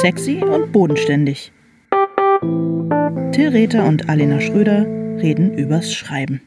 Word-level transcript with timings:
Sexy 0.00 0.42
und 0.42 0.72
bodenständig. 0.72 1.52
Till 3.32 3.48
Rether 3.50 3.84
und 3.84 4.08
Alena 4.08 4.40
Schröder 4.40 4.86
reden 5.20 5.52
übers 5.52 5.92
Schreiben. 5.92 6.40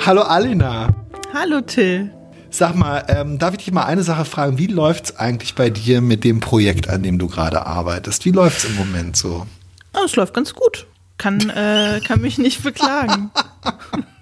Hallo 0.00 0.22
Alena. 0.22 0.88
Hallo 1.34 1.60
Till. 1.60 2.10
Sag 2.48 2.74
mal, 2.76 3.04
ähm, 3.08 3.38
darf 3.38 3.50
ich 3.50 3.58
dich 3.58 3.72
mal 3.74 3.84
eine 3.84 4.04
Sache 4.04 4.24
fragen? 4.24 4.56
Wie 4.56 4.68
läuft 4.68 5.04
es 5.04 5.16
eigentlich 5.16 5.54
bei 5.54 5.68
dir 5.68 6.00
mit 6.00 6.24
dem 6.24 6.40
Projekt, 6.40 6.88
an 6.88 7.02
dem 7.02 7.18
du 7.18 7.26
gerade 7.26 7.66
arbeitest? 7.66 8.24
Wie 8.24 8.30
läuft 8.30 8.56
es 8.56 8.70
im 8.70 8.76
Moment 8.76 9.18
so? 9.18 9.46
Oh, 9.92 10.04
es 10.06 10.16
läuft 10.16 10.32
ganz 10.32 10.54
gut. 10.54 10.86
Kann, 11.18 11.50
äh, 11.50 12.00
kann 12.06 12.20
mich 12.20 12.38
nicht 12.38 12.62
beklagen. 12.62 13.30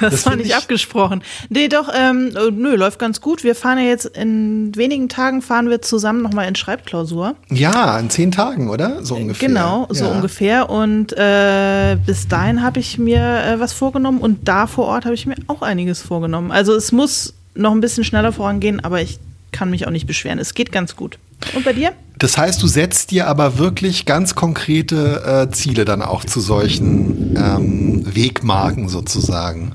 Das, 0.00 0.12
das 0.12 0.26
war 0.26 0.36
nicht 0.36 0.48
ich 0.48 0.56
abgesprochen. 0.56 1.22
Nee, 1.50 1.68
doch, 1.68 1.88
ähm, 1.94 2.34
nö, 2.52 2.74
läuft 2.74 2.98
ganz 2.98 3.20
gut. 3.20 3.44
Wir 3.44 3.54
fahren 3.54 3.78
ja 3.78 3.84
jetzt 3.84 4.06
in 4.06 4.74
wenigen 4.74 5.08
Tagen 5.08 5.42
fahren 5.42 5.70
wir 5.70 5.82
zusammen 5.82 6.22
nochmal 6.22 6.48
in 6.48 6.54
Schreibklausur. 6.54 7.36
Ja, 7.50 7.98
in 7.98 8.10
zehn 8.10 8.32
Tagen, 8.32 8.70
oder? 8.70 9.04
So 9.04 9.14
ungefähr. 9.14 9.48
Genau, 9.48 9.86
so 9.90 10.06
ja. 10.06 10.10
ungefähr. 10.10 10.70
Und 10.70 11.12
äh, 11.12 11.96
bis 12.04 12.28
dahin 12.28 12.62
habe 12.62 12.80
ich 12.80 12.98
mir 12.98 13.20
äh, 13.20 13.60
was 13.60 13.72
vorgenommen 13.72 14.20
und 14.20 14.48
da 14.48 14.66
vor 14.66 14.86
Ort 14.86 15.04
habe 15.04 15.14
ich 15.14 15.26
mir 15.26 15.36
auch 15.46 15.62
einiges 15.62 16.02
vorgenommen. 16.02 16.50
Also 16.50 16.74
es 16.74 16.90
muss 16.90 17.34
noch 17.54 17.72
ein 17.72 17.80
bisschen 17.80 18.04
schneller 18.04 18.32
vorangehen, 18.32 18.80
aber 18.84 19.00
ich 19.00 19.18
kann 19.52 19.70
mich 19.70 19.86
auch 19.86 19.92
nicht 19.92 20.06
beschweren. 20.06 20.40
Es 20.40 20.54
geht 20.54 20.72
ganz 20.72 20.96
gut. 20.96 21.18
Und 21.54 21.64
bei 21.64 21.72
dir? 21.72 21.92
Das 22.18 22.38
heißt, 22.38 22.62
du 22.62 22.66
setzt 22.66 23.10
dir 23.10 23.26
aber 23.26 23.58
wirklich 23.58 24.06
ganz 24.06 24.34
konkrete 24.34 25.48
äh, 25.48 25.52
Ziele 25.52 25.84
dann 25.84 26.00
auch 26.00 26.24
zu 26.24 26.40
solchen 26.40 27.36
ähm, 27.36 28.02
Wegmarken 28.14 28.88
sozusagen. 28.88 29.72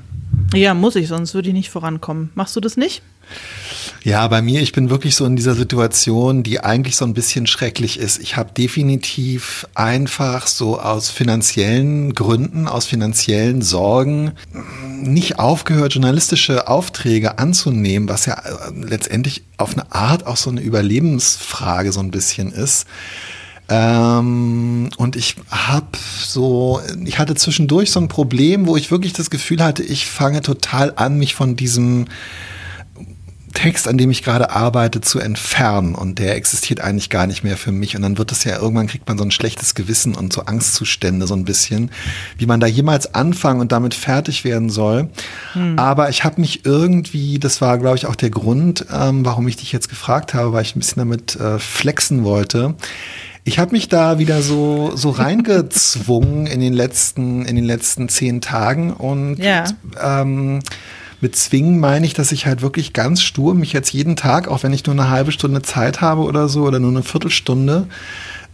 Ja, 0.54 0.74
muss 0.74 0.96
ich, 0.96 1.06
sonst 1.08 1.34
würde 1.34 1.48
ich 1.48 1.54
nicht 1.54 1.70
vorankommen. 1.70 2.30
Machst 2.34 2.56
du 2.56 2.60
das 2.60 2.76
nicht? 2.76 3.02
Ja, 4.02 4.26
bei 4.28 4.40
mir, 4.40 4.62
ich 4.62 4.72
bin 4.72 4.88
wirklich 4.88 5.14
so 5.14 5.26
in 5.26 5.36
dieser 5.36 5.54
Situation, 5.54 6.42
die 6.42 6.60
eigentlich 6.60 6.96
so 6.96 7.04
ein 7.04 7.12
bisschen 7.12 7.46
schrecklich 7.46 7.98
ist. 7.98 8.18
Ich 8.18 8.36
habe 8.36 8.50
definitiv 8.52 9.66
einfach 9.74 10.46
so 10.46 10.80
aus 10.80 11.10
finanziellen 11.10 12.14
Gründen, 12.14 12.66
aus 12.66 12.86
finanziellen 12.86 13.60
Sorgen 13.60 14.32
nicht 15.02 15.38
aufgehört, 15.38 15.94
journalistische 15.94 16.68
Aufträge 16.68 17.38
anzunehmen, 17.38 18.08
was 18.08 18.26
ja 18.26 18.34
äh, 18.34 18.72
letztendlich 18.74 19.42
auf 19.58 19.72
eine 19.74 19.92
Art 19.92 20.26
auch 20.26 20.36
so 20.36 20.50
eine 20.50 20.60
Überlebensfrage 20.60 21.92
so 21.92 22.00
ein 22.00 22.10
bisschen 22.10 22.52
ist. 22.52 22.86
Ähm, 23.68 24.88
und 24.96 25.14
ich 25.14 25.36
habe 25.50 25.86
so, 26.24 26.80
ich 27.04 27.18
hatte 27.18 27.36
zwischendurch 27.36 27.90
so 27.92 28.00
ein 28.00 28.08
Problem, 28.08 28.66
wo 28.66 28.76
ich 28.76 28.90
wirklich 28.90 29.12
das 29.12 29.30
Gefühl 29.30 29.62
hatte, 29.62 29.82
ich 29.82 30.06
fange 30.06 30.42
total 30.42 30.92
an, 30.96 31.18
mich 31.18 31.34
von 31.34 31.54
diesem 31.54 32.06
Text, 33.60 33.88
an 33.88 33.98
dem 33.98 34.10
ich 34.10 34.22
gerade 34.22 34.52
arbeite, 34.52 35.02
zu 35.02 35.18
entfernen 35.18 35.94
und 35.94 36.18
der 36.18 36.34
existiert 36.34 36.80
eigentlich 36.80 37.10
gar 37.10 37.26
nicht 37.26 37.44
mehr 37.44 37.58
für 37.58 37.72
mich 37.72 37.94
und 37.94 38.00
dann 38.00 38.16
wird 38.16 38.32
es 38.32 38.44
ja 38.44 38.58
irgendwann 38.58 38.86
kriegt 38.86 39.06
man 39.06 39.18
so 39.18 39.24
ein 39.24 39.30
schlechtes 39.30 39.74
Gewissen 39.74 40.14
und 40.14 40.32
so 40.32 40.46
Angstzustände 40.46 41.26
so 41.26 41.34
ein 41.34 41.44
bisschen, 41.44 41.90
wie 42.38 42.46
man 42.46 42.58
da 42.58 42.66
jemals 42.66 43.14
anfangen 43.14 43.60
und 43.60 43.70
damit 43.70 43.92
fertig 43.92 44.44
werden 44.44 44.70
soll. 44.70 45.10
Hm. 45.52 45.78
Aber 45.78 46.08
ich 46.08 46.24
habe 46.24 46.40
mich 46.40 46.64
irgendwie, 46.64 47.38
das 47.38 47.60
war 47.60 47.76
glaube 47.76 47.98
ich 47.98 48.06
auch 48.06 48.16
der 48.16 48.30
Grund, 48.30 48.86
ähm, 48.90 49.26
warum 49.26 49.46
ich 49.46 49.56
dich 49.56 49.72
jetzt 49.72 49.90
gefragt 49.90 50.32
habe, 50.32 50.54
weil 50.54 50.62
ich 50.62 50.74
ein 50.74 50.78
bisschen 50.78 51.00
damit 51.00 51.36
äh, 51.36 51.58
flexen 51.58 52.24
wollte. 52.24 52.76
Ich 53.44 53.58
habe 53.58 53.72
mich 53.72 53.90
da 53.90 54.18
wieder 54.18 54.40
so 54.40 54.96
so 54.96 55.10
reingezwungen 55.10 56.46
in 56.46 56.60
den 56.60 56.72
letzten 56.72 57.44
in 57.44 57.56
den 57.56 57.66
letzten 57.66 58.08
zehn 58.08 58.40
Tagen 58.40 58.94
und 58.94 59.36
ja. 59.36 59.64
ähm, 60.02 60.60
mit 61.20 61.36
zwingen 61.36 61.78
meine 61.80 62.06
ich, 62.06 62.14
dass 62.14 62.32
ich 62.32 62.46
halt 62.46 62.62
wirklich 62.62 62.92
ganz 62.92 63.22
stur 63.22 63.54
mich 63.54 63.72
jetzt 63.72 63.92
jeden 63.92 64.16
Tag, 64.16 64.48
auch 64.48 64.62
wenn 64.62 64.72
ich 64.72 64.86
nur 64.86 64.94
eine 64.94 65.10
halbe 65.10 65.32
Stunde 65.32 65.62
Zeit 65.62 66.00
habe 66.00 66.22
oder 66.22 66.48
so 66.48 66.62
oder 66.62 66.78
nur 66.78 66.90
eine 66.90 67.02
Viertelstunde, 67.02 67.86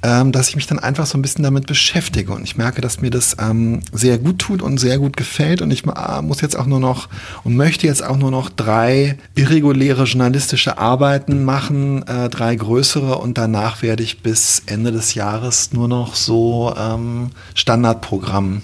ähm, 0.03 0.33
dass 0.33 0.49
ich 0.49 0.57
mich 0.57 0.67
dann 0.67 0.79
einfach 0.79 1.07
so 1.07 1.17
ein 1.17 1.23
bisschen 1.23 1.43
damit 1.43 1.67
beschäftige. 1.67 2.33
Und 2.33 2.45
ich 2.45 2.57
merke, 2.57 2.81
dass 2.81 3.01
mir 3.01 3.11
das 3.11 3.37
ähm, 3.41 3.81
sehr 3.93 4.19
gut 4.19 4.39
tut 4.39 4.63
und 4.63 4.79
sehr 4.79 4.99
gut 4.99 5.17
gefällt. 5.17 5.63
Und 5.63 5.71
ich 5.71 5.85
äh, 5.87 6.23
muss 6.23 6.41
jetzt 6.41 6.57
auch 6.57 6.67
nur 6.67 6.81
noch 6.81 7.09
und 7.45 7.57
möchte 7.57 7.87
jetzt 7.87 8.05
auch 8.05 8.17
nur 8.17 8.31
noch 8.31 8.51
drei 8.51 9.17
irreguläre 9.35 10.05
journalistische 10.05 10.79
Arbeiten 10.79 11.45
machen, 11.45 12.07
äh, 12.07 12.29
drei 12.29 12.57
größere. 12.57 13.19
Und 13.19 13.39
danach 13.39 13.83
werde 13.83 14.03
ich 14.03 14.23
bis 14.23 14.63
Ende 14.67 14.93
des 14.93 15.15
Jahres 15.15 15.73
nur 15.73 15.89
noch 15.89 16.15
so 16.15 16.75
ähm, 16.77 17.31
Standardprogramm 17.55 18.63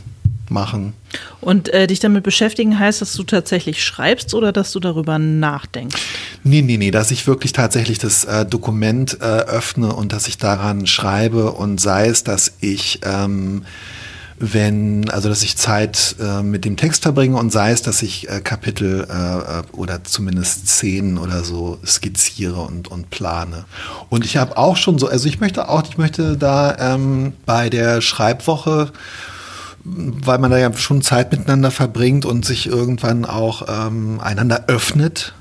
machen. 0.53 0.93
Und 1.41 1.69
äh, 1.71 1.87
dich 1.87 2.01
damit 2.01 2.23
beschäftigen 2.23 2.79
heißt, 2.79 3.01
dass 3.01 3.15
du 3.15 3.25
tatsächlich 3.25 3.83
schreibst 3.83 4.35
oder 4.35 4.53
dass 4.53 4.73
du 4.73 4.81
darüber 4.81 5.19
nachdenkst? 5.19 6.01
Nee, 6.45 6.63
nee, 6.63 6.77
nee, 6.77 6.91
dass 6.91 7.11
ich 7.11 7.27
wirklich 7.27 7.53
tatsächlich 7.53 7.99
das 7.99 8.25
äh, 8.25 8.47
Dokument 8.47 9.19
äh, 9.21 9.25
öffne 9.25 9.95
und 9.95 10.13
dass 10.13 10.29
ich 10.29 10.39
daran 10.39 10.87
schreibe 10.87 11.53
und 11.53 11.81
sei 11.81 12.07
es, 12.07 12.25
dass 12.25 12.55
ich 12.61 13.01
ähm, 13.03 13.65
wenn, 14.43 15.09
also 15.09 15.29
dass 15.29 15.45
ich 15.45 15.57
Zeit 15.57 16.17
äh, 16.21 16.43
mit 16.43 16.65
dem 16.65 16.77
Text 16.77 17.05
verbringe 17.05 17.37
und 17.37 17.53
sei 17.53 17.71
es, 17.71 17.83
dass 17.83 18.03
ich 18.03 18.29
äh, 18.29 18.41
Kapitel 18.41 19.07
äh, 19.09 19.77
oder 19.77 20.03
zumindest 20.03 20.69
Szenen 20.69 21.17
oder 21.17 21.45
so 21.45 21.79
skizziere 21.87 22.61
und, 22.61 22.89
und 22.89 23.11
plane. 23.11 23.65
Und 24.11 24.25
ich 24.25 24.37
habe 24.37 24.57
auch 24.57 24.77
schon 24.77 24.99
so, 24.99 25.07
also 25.07 25.29
ich 25.29 25.39
möchte 25.39 25.69
auch, 25.69 25.85
ich 25.89 25.97
möchte 25.97 26.37
da 26.37 26.77
ähm, 26.95 27.35
bei 27.47 27.71
der 27.71 28.01
Schreibwoche 28.01 28.91
weil 29.85 30.39
man 30.39 30.51
da 30.51 30.59
ja 30.59 30.73
schon 30.75 31.03
Zeit 31.03 31.33
miteinander 31.33 31.71
verbringt 31.71 32.25
und 32.25 32.45
sich 32.45 32.67
irgendwann 32.67 33.25
auch 33.25 33.67
ähm, 33.69 34.21
einander 34.21 34.65
öffnet, 34.69 35.35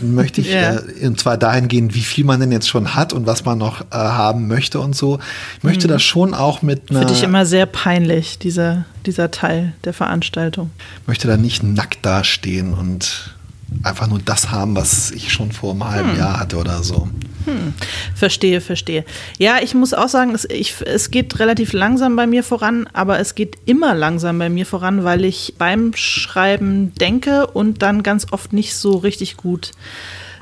möchte 0.00 0.40
ich, 0.40 0.48
yeah. 0.48 0.80
äh, 1.00 1.06
und 1.06 1.18
zwar 1.18 1.36
dahingehend, 1.36 1.94
wie 1.94 2.02
viel 2.02 2.24
man 2.24 2.40
denn 2.40 2.52
jetzt 2.52 2.68
schon 2.68 2.94
hat 2.94 3.12
und 3.12 3.26
was 3.26 3.44
man 3.44 3.58
noch 3.58 3.82
äh, 3.82 3.84
haben 3.94 4.48
möchte 4.48 4.80
und 4.80 4.96
so. 4.96 5.18
Ich 5.58 5.64
möchte 5.64 5.86
mhm. 5.86 5.92
das 5.92 6.02
schon 6.02 6.34
auch 6.34 6.62
mit 6.62 6.90
einer. 6.90 7.00
Finde 7.00 7.14
ich 7.14 7.22
immer 7.22 7.46
sehr 7.46 7.66
peinlich, 7.66 8.38
dieser, 8.38 8.84
dieser 9.06 9.30
Teil 9.30 9.74
der 9.84 9.92
Veranstaltung. 9.92 10.70
Ich 11.02 11.08
möchte 11.08 11.28
da 11.28 11.36
nicht 11.36 11.62
nackt 11.62 12.04
dastehen 12.04 12.74
und 12.74 13.34
einfach 13.82 14.06
nur 14.06 14.18
das 14.18 14.50
haben, 14.50 14.76
was 14.76 15.10
ich 15.10 15.32
schon 15.32 15.52
vor 15.52 15.72
einem 15.72 15.88
halben 15.88 16.12
hm. 16.12 16.18
Jahr 16.18 16.40
hatte 16.40 16.56
oder 16.56 16.82
so. 16.82 17.08
Hm. 17.46 17.72
Verstehe, 18.14 18.60
verstehe. 18.60 19.04
Ja, 19.38 19.58
ich 19.62 19.74
muss 19.74 19.94
auch 19.94 20.08
sagen, 20.08 20.34
es, 20.34 20.44
ich, 20.44 20.74
es 20.84 21.10
geht 21.10 21.38
relativ 21.38 21.72
langsam 21.72 22.14
bei 22.16 22.26
mir 22.26 22.44
voran, 22.44 22.88
aber 22.92 23.18
es 23.18 23.34
geht 23.34 23.56
immer 23.64 23.94
langsam 23.94 24.38
bei 24.38 24.50
mir 24.50 24.66
voran, 24.66 25.04
weil 25.04 25.24
ich 25.24 25.54
beim 25.56 25.92
Schreiben 25.94 26.94
denke 26.96 27.46
und 27.46 27.82
dann 27.82 28.02
ganz 28.02 28.26
oft 28.30 28.52
nicht 28.52 28.74
so 28.74 28.96
richtig 28.96 29.36
gut 29.36 29.72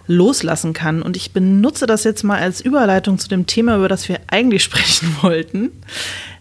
loslassen 0.09 0.73
kann. 0.73 1.03
Und 1.03 1.17
ich 1.17 1.33
benutze 1.33 1.87
das 1.87 2.03
jetzt 2.03 2.25
mal 2.25 2.41
als 2.41 2.61
Überleitung 2.61 3.19
zu 3.19 3.29
dem 3.29 3.47
Thema, 3.47 3.77
über 3.77 3.89
das 3.89 4.09
wir 4.09 4.19
eigentlich 4.27 4.63
sprechen 4.65 5.17
wollten. 5.21 5.71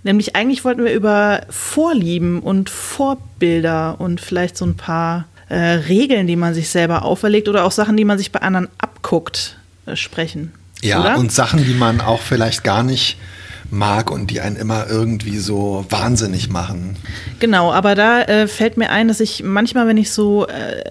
Nämlich 0.04 0.36
eigentlich 0.36 0.66
wollten 0.66 0.86
wir 0.86 0.94
über 0.94 1.42
Vorlieben 1.50 2.40
und 2.40 2.69
Vorbilder 2.69 4.00
und 4.00 4.22
vielleicht 4.22 4.58
so 4.58 4.66
ein 4.66 4.75
paar 4.75 5.25
äh, 5.50 5.56
Regeln, 5.56 6.28
die 6.28 6.35
man 6.35 6.53
sich 6.53 6.69
selber 6.69 7.03
auferlegt 7.03 7.47
oder 7.47 7.66
auch 7.66 7.72
Sachen, 7.72 7.97
die 7.97 8.06
man 8.06 8.18
sich 8.18 8.31
bei 8.31 8.41
anderen 8.41 8.68
abguckt, 8.78 9.58
äh, 9.85 9.96
sprechen. 9.96 10.53
Ja, 10.81 11.02
oder? 11.02 11.18
und 11.18 11.31
Sachen, 11.31 11.63
die 11.66 11.74
man 11.74 12.02
auch 12.02 12.22
vielleicht 12.22 12.63
gar 12.63 12.84
nicht 12.84 13.18
mag 13.69 14.12
und 14.12 14.31
die 14.31 14.40
einen 14.41 14.56
immer 14.56 14.88
irgendwie 14.90 15.38
so 15.38 15.86
wahnsinnig 15.90 16.50
machen. 16.50 16.96
Genau, 17.40 17.72
aber 17.72 17.96
da 17.96 18.22
äh, 18.22 18.47
fällt 18.47 18.78
mir 18.78 18.90
ein, 18.90 19.07
dass 19.07 19.19
ich 19.19 19.44
manchmal, 19.44 19.88
wenn 19.88 19.97
ich 19.97 20.12
so 20.12 20.47
äh, 20.47 20.84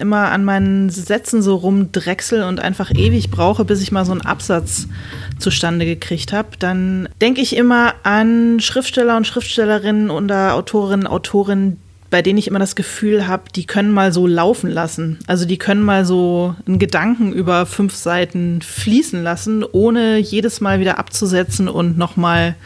immer 0.00 0.30
an 0.30 0.44
meinen 0.44 0.90
Sätzen 0.90 1.42
so 1.42 1.56
rumdrechsel 1.56 2.42
und 2.42 2.60
einfach 2.60 2.90
ewig 2.90 3.30
brauche, 3.30 3.64
bis 3.64 3.80
ich 3.80 3.92
mal 3.92 4.04
so 4.04 4.12
einen 4.12 4.20
Absatz 4.20 4.86
zustande 5.38 5.86
gekriegt 5.86 6.32
habe, 6.32 6.48
dann 6.58 7.08
denke 7.20 7.40
ich 7.40 7.56
immer 7.56 7.94
an 8.02 8.60
Schriftsteller 8.60 9.16
und 9.16 9.26
Schriftstellerinnen 9.26 10.10
oder 10.10 10.54
Autorinnen, 10.54 11.06
Autorinnen, 11.06 11.78
bei 12.10 12.22
denen 12.22 12.38
ich 12.38 12.48
immer 12.48 12.58
das 12.58 12.74
Gefühl 12.74 13.28
habe, 13.28 13.44
die 13.54 13.66
können 13.66 13.92
mal 13.92 14.12
so 14.12 14.26
laufen 14.26 14.68
lassen. 14.68 15.20
Also 15.28 15.46
die 15.46 15.58
können 15.58 15.82
mal 15.82 16.04
so 16.04 16.56
einen 16.66 16.80
Gedanken 16.80 17.32
über 17.32 17.66
fünf 17.66 17.94
Seiten 17.94 18.62
fließen 18.62 19.22
lassen, 19.22 19.64
ohne 19.64 20.18
jedes 20.18 20.60
Mal 20.60 20.80
wieder 20.80 20.98
abzusetzen 20.98 21.68
und 21.68 21.96
nochmal 21.96 22.56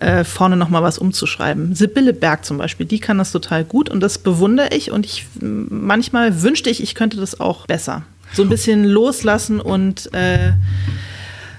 äh, 0.00 0.24
vorne 0.24 0.56
nochmal 0.56 0.82
was 0.82 0.98
umzuschreiben. 0.98 1.74
Sibylle 1.76 2.12
Berg 2.12 2.44
zum 2.44 2.58
Beispiel, 2.58 2.86
die 2.86 2.98
kann 2.98 3.18
das 3.18 3.30
total 3.30 3.64
gut 3.64 3.88
und 3.88 4.00
das 4.00 4.18
bewundere 4.18 4.74
ich 4.74 4.90
und 4.90 5.06
ich 5.06 5.26
manchmal 5.40 6.42
wünschte 6.42 6.68
ich, 6.68 6.82
ich 6.82 6.96
könnte 6.96 7.16
das 7.16 7.38
auch 7.38 7.66
besser. 7.66 8.02
So 8.32 8.42
ein 8.42 8.48
bisschen 8.48 8.84
loslassen 8.84 9.60
und 9.60 10.12
äh, 10.14 10.52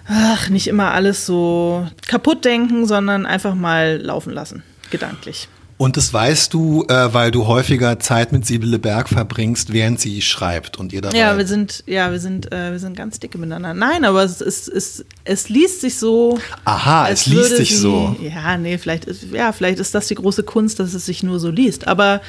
ach, 0.08 0.50
nicht 0.50 0.68
immer 0.68 0.92
alles 0.92 1.26
so 1.26 1.88
kaputt 2.08 2.44
denken, 2.44 2.88
sondern 2.88 3.26
einfach 3.26 3.56
mal 3.56 4.02
laufen 4.02 4.34
lassen, 4.34 4.64
gedanklich. 4.90 5.48
Und 5.82 5.98
das 5.98 6.14
weißt 6.14 6.54
du, 6.54 6.86
äh, 6.90 7.12
weil 7.12 7.32
du 7.32 7.48
häufiger 7.48 7.98
Zeit 8.00 8.32
mit 8.32 8.46
Sibylle 8.46 8.78
Berg 8.78 9.10
verbringst, 9.10 9.74
während 9.74 10.00
sie 10.00 10.22
schreibt 10.22 10.78
und 10.78 10.94
ihr 10.94 11.02
dabei. 11.02 11.18
Ja, 11.18 11.40
wir 11.40 11.48
sind, 11.48 11.84
ja, 11.88 12.12
wir 12.12 12.20
sind, 12.20 12.52
äh, 12.52 12.72
wir 12.72 12.78
sind 12.78 12.96
ganz 12.96 13.20
dicke 13.20 13.40
miteinander. 13.40 13.74
Nein, 13.74 14.06
aber 14.06 14.24
es, 14.24 14.42
es, 14.42 14.68
es, 14.68 15.04
es 15.24 15.50
liest 15.50 15.82
sich 15.82 15.98
so. 15.98 16.38
Aha, 16.66 17.10
es 17.10 17.26
liest 17.26 17.58
sich 17.58 17.70
sie, 17.72 17.78
so. 17.78 18.16
Ja, 18.22 18.58
nee, 18.58 18.78
vielleicht 18.78 19.06
ist, 19.06 19.24
ja, 19.34 19.52
vielleicht 19.54 19.80
ist 19.80 19.96
das 19.96 20.06
die 20.06 20.14
große 20.14 20.44
Kunst, 20.44 20.80
dass 20.80 20.94
es 20.94 21.08
sich 21.08 21.24
nur 21.24 21.40
so 21.40 21.50
liest. 21.50 21.88
Aber 21.88 22.22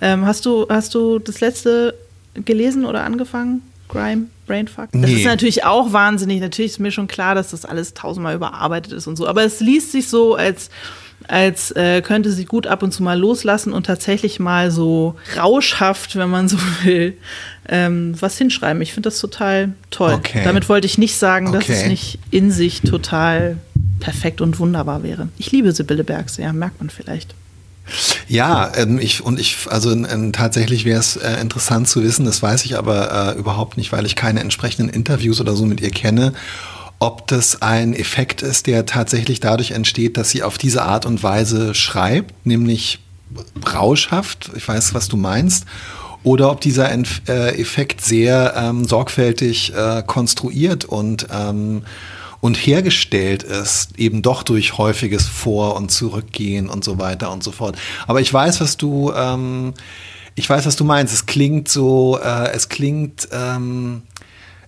ähm, 0.00 0.26
hast 0.26 0.44
du, 0.44 0.66
hast 0.68 0.92
du 0.96 1.20
das 1.20 1.38
letzte 1.40 1.94
gelesen 2.34 2.84
oder 2.84 3.04
angefangen? 3.04 3.62
Grime, 3.88 4.24
Brainfuck. 4.48 4.88
Das 4.90 5.00
Nee. 5.02 5.18
ist 5.20 5.26
natürlich 5.26 5.62
auch 5.64 5.92
wahnsinnig. 5.92 6.40
Natürlich 6.40 6.72
ist 6.72 6.80
mir 6.80 6.90
schon 6.90 7.06
klar, 7.06 7.36
dass 7.36 7.52
das 7.52 7.64
alles 7.66 7.94
tausendmal 7.94 8.34
überarbeitet 8.34 8.94
ist 8.94 9.06
und 9.06 9.14
so. 9.14 9.28
Aber 9.28 9.44
es 9.44 9.60
liest 9.60 9.92
sich 9.92 10.08
so, 10.08 10.34
als, 10.34 10.70
als 11.28 11.70
äh, 11.72 12.02
könnte 12.02 12.30
sie 12.32 12.44
gut 12.44 12.66
ab 12.66 12.82
und 12.82 12.92
zu 12.92 13.02
mal 13.02 13.18
loslassen 13.18 13.72
und 13.72 13.86
tatsächlich 13.86 14.38
mal 14.40 14.70
so 14.70 15.16
rauschhaft, 15.36 16.16
wenn 16.16 16.30
man 16.30 16.48
so 16.48 16.56
will, 16.84 17.16
ähm, 17.68 18.14
was 18.20 18.38
hinschreiben. 18.38 18.80
Ich 18.82 18.92
finde 18.92 19.08
das 19.08 19.18
total 19.18 19.72
toll. 19.90 20.12
Okay. 20.14 20.42
Damit 20.44 20.68
wollte 20.68 20.86
ich 20.86 20.98
nicht 20.98 21.16
sagen, 21.16 21.52
dass 21.52 21.68
es 21.68 21.80
Okay. 21.80 21.88
nicht 21.88 22.18
in 22.30 22.50
sich 22.50 22.82
total 22.82 23.56
perfekt 24.00 24.40
und 24.40 24.58
wunderbar 24.58 25.02
wäre. 25.02 25.28
Ich 25.38 25.52
liebe 25.52 25.72
Sibylle 25.72 26.04
Berg 26.04 26.30
sehr, 26.30 26.52
merkt 26.52 26.80
man 26.80 26.90
vielleicht. 26.90 27.34
Ja, 28.28 28.72
ähm, 28.76 28.98
ich 28.98 29.22
und 29.22 29.38
ich, 29.38 29.56
also 29.70 29.92
ähm, 29.92 30.32
tatsächlich 30.32 30.84
wäre 30.84 30.98
es 30.98 31.16
äh, 31.16 31.40
interessant 31.40 31.88
zu 31.88 32.02
wissen, 32.02 32.24
das 32.24 32.42
weiß 32.42 32.64
ich 32.64 32.76
aber 32.76 33.34
äh, 33.36 33.38
überhaupt 33.38 33.76
nicht, 33.76 33.92
weil 33.92 34.04
ich 34.06 34.16
keine 34.16 34.40
entsprechenden 34.40 34.92
Interviews 34.92 35.40
oder 35.40 35.54
so 35.54 35.64
mit 35.66 35.80
ihr 35.80 35.90
kenne, 35.90 36.32
ob 36.98 37.26
das 37.26 37.62
ein 37.62 37.94
Effekt 37.94 38.42
ist, 38.42 38.66
der 38.66 38.86
tatsächlich 38.86 39.40
dadurch 39.40 39.72
entsteht, 39.72 40.16
dass 40.16 40.30
sie 40.30 40.42
auf 40.42 40.58
diese 40.58 40.82
Art 40.82 41.06
und 41.06 41.22
Weise 41.22 41.74
schreibt, 41.74 42.46
nämlich 42.46 43.00
rauschhaft, 43.74 44.50
ich 44.56 44.66
weiß, 44.66 44.94
was 44.94 45.08
du 45.08 45.16
meinst, 45.16 45.66
oder 46.22 46.50
ob 46.50 46.60
dieser 46.60 46.90
äh, 46.90 47.60
Effekt 47.60 48.00
sehr 48.00 48.54
ähm, 48.56 48.84
sorgfältig 48.84 49.72
äh, 49.74 50.02
konstruiert 50.04 50.84
und 50.84 51.26
ähm, 51.30 51.82
und 52.40 52.56
hergestellt 52.56 53.42
ist, 53.42 53.98
eben 53.98 54.22
doch 54.22 54.42
durch 54.42 54.78
häufiges 54.78 55.26
Vor- 55.26 55.74
und 55.74 55.90
Zurückgehen 55.90 56.68
und 56.68 56.84
so 56.84 56.98
weiter 56.98 57.32
und 57.32 57.42
so 57.42 57.50
fort. 57.50 57.76
Aber 58.06 58.20
ich 58.20 58.32
weiß, 58.32 58.60
was 58.60 58.76
du, 58.76 59.12
ähm, 59.12 59.74
ich 60.34 60.48
weiß, 60.48 60.66
was 60.66 60.76
du 60.76 60.84
meinst. 60.84 61.14
Es 61.14 61.26
klingt 61.26 61.68
so, 61.68 62.18
äh, 62.22 62.52
es 62.52 62.68
klingt, 62.68 63.28
ähm, 63.32 64.02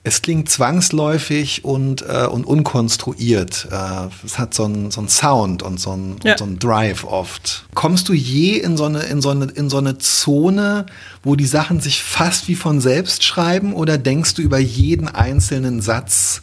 es 0.04 0.22
klingt 0.22 0.48
zwangsläufig 0.48 1.64
und, 1.64 2.02
äh, 2.02 2.26
und 2.26 2.44
unkonstruiert. 2.44 3.68
Äh, 3.70 4.08
es 4.24 4.38
hat 4.38 4.54
so 4.54 4.64
einen 4.64 4.90
so 4.90 5.06
Sound 5.06 5.62
und 5.62 5.78
so 5.80 5.90
einen, 5.92 6.16
Ja. 6.24 6.38
so 6.38 6.48
Drive 6.58 7.04
oft. 7.04 7.64
Kommst 7.74 8.08
du 8.08 8.12
je 8.14 8.56
in 8.58 8.76
so, 8.76 8.84
eine, 8.84 9.00
in, 9.00 9.20
so 9.20 9.30
eine, 9.30 9.46
in 9.46 9.68
so 9.68 9.78
eine 9.78 9.98
Zone, 9.98 10.86
wo 11.22 11.36
die 11.36 11.46
Sachen 11.46 11.80
sich 11.80 12.02
fast 12.02 12.48
wie 12.48 12.54
von 12.54 12.80
selbst 12.80 13.22
schreiben 13.24 13.74
oder 13.74 13.98
denkst 13.98 14.34
du 14.34 14.42
über 14.42 14.58
jeden 14.58 15.08
einzelnen 15.08 15.82
Satz 15.82 16.42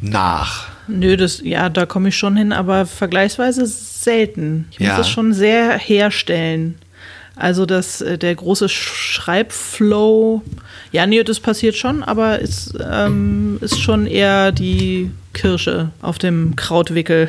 nach? 0.00 0.68
Nö, 0.86 1.16
das, 1.16 1.40
ja, 1.42 1.68
da 1.70 1.86
komme 1.86 2.10
ich 2.10 2.16
schon 2.16 2.36
hin, 2.36 2.52
aber 2.52 2.84
vergleichsweise 2.86 3.66
selten. 3.66 4.68
Ich 4.70 4.80
muss 4.80 4.88
Ja. 4.88 4.96
das 4.98 5.08
schon 5.08 5.32
sehr 5.32 5.78
herstellen. 5.78 6.76
Also 7.36 7.66
das, 7.66 8.00
äh, 8.00 8.16
der 8.18 8.34
große 8.34 8.68
Schreibflow, 8.68 10.42
ja, 10.94 11.06
nee, 11.08 11.24
das 11.24 11.40
passiert 11.40 11.74
schon, 11.74 12.04
aber 12.04 12.38
ist, 12.38 12.72
ähm, 12.88 13.58
ist 13.60 13.80
schon 13.80 14.06
eher 14.06 14.52
die 14.52 15.10
Kirsche 15.32 15.90
auf 16.00 16.18
dem 16.18 16.54
Krautwickel 16.54 17.28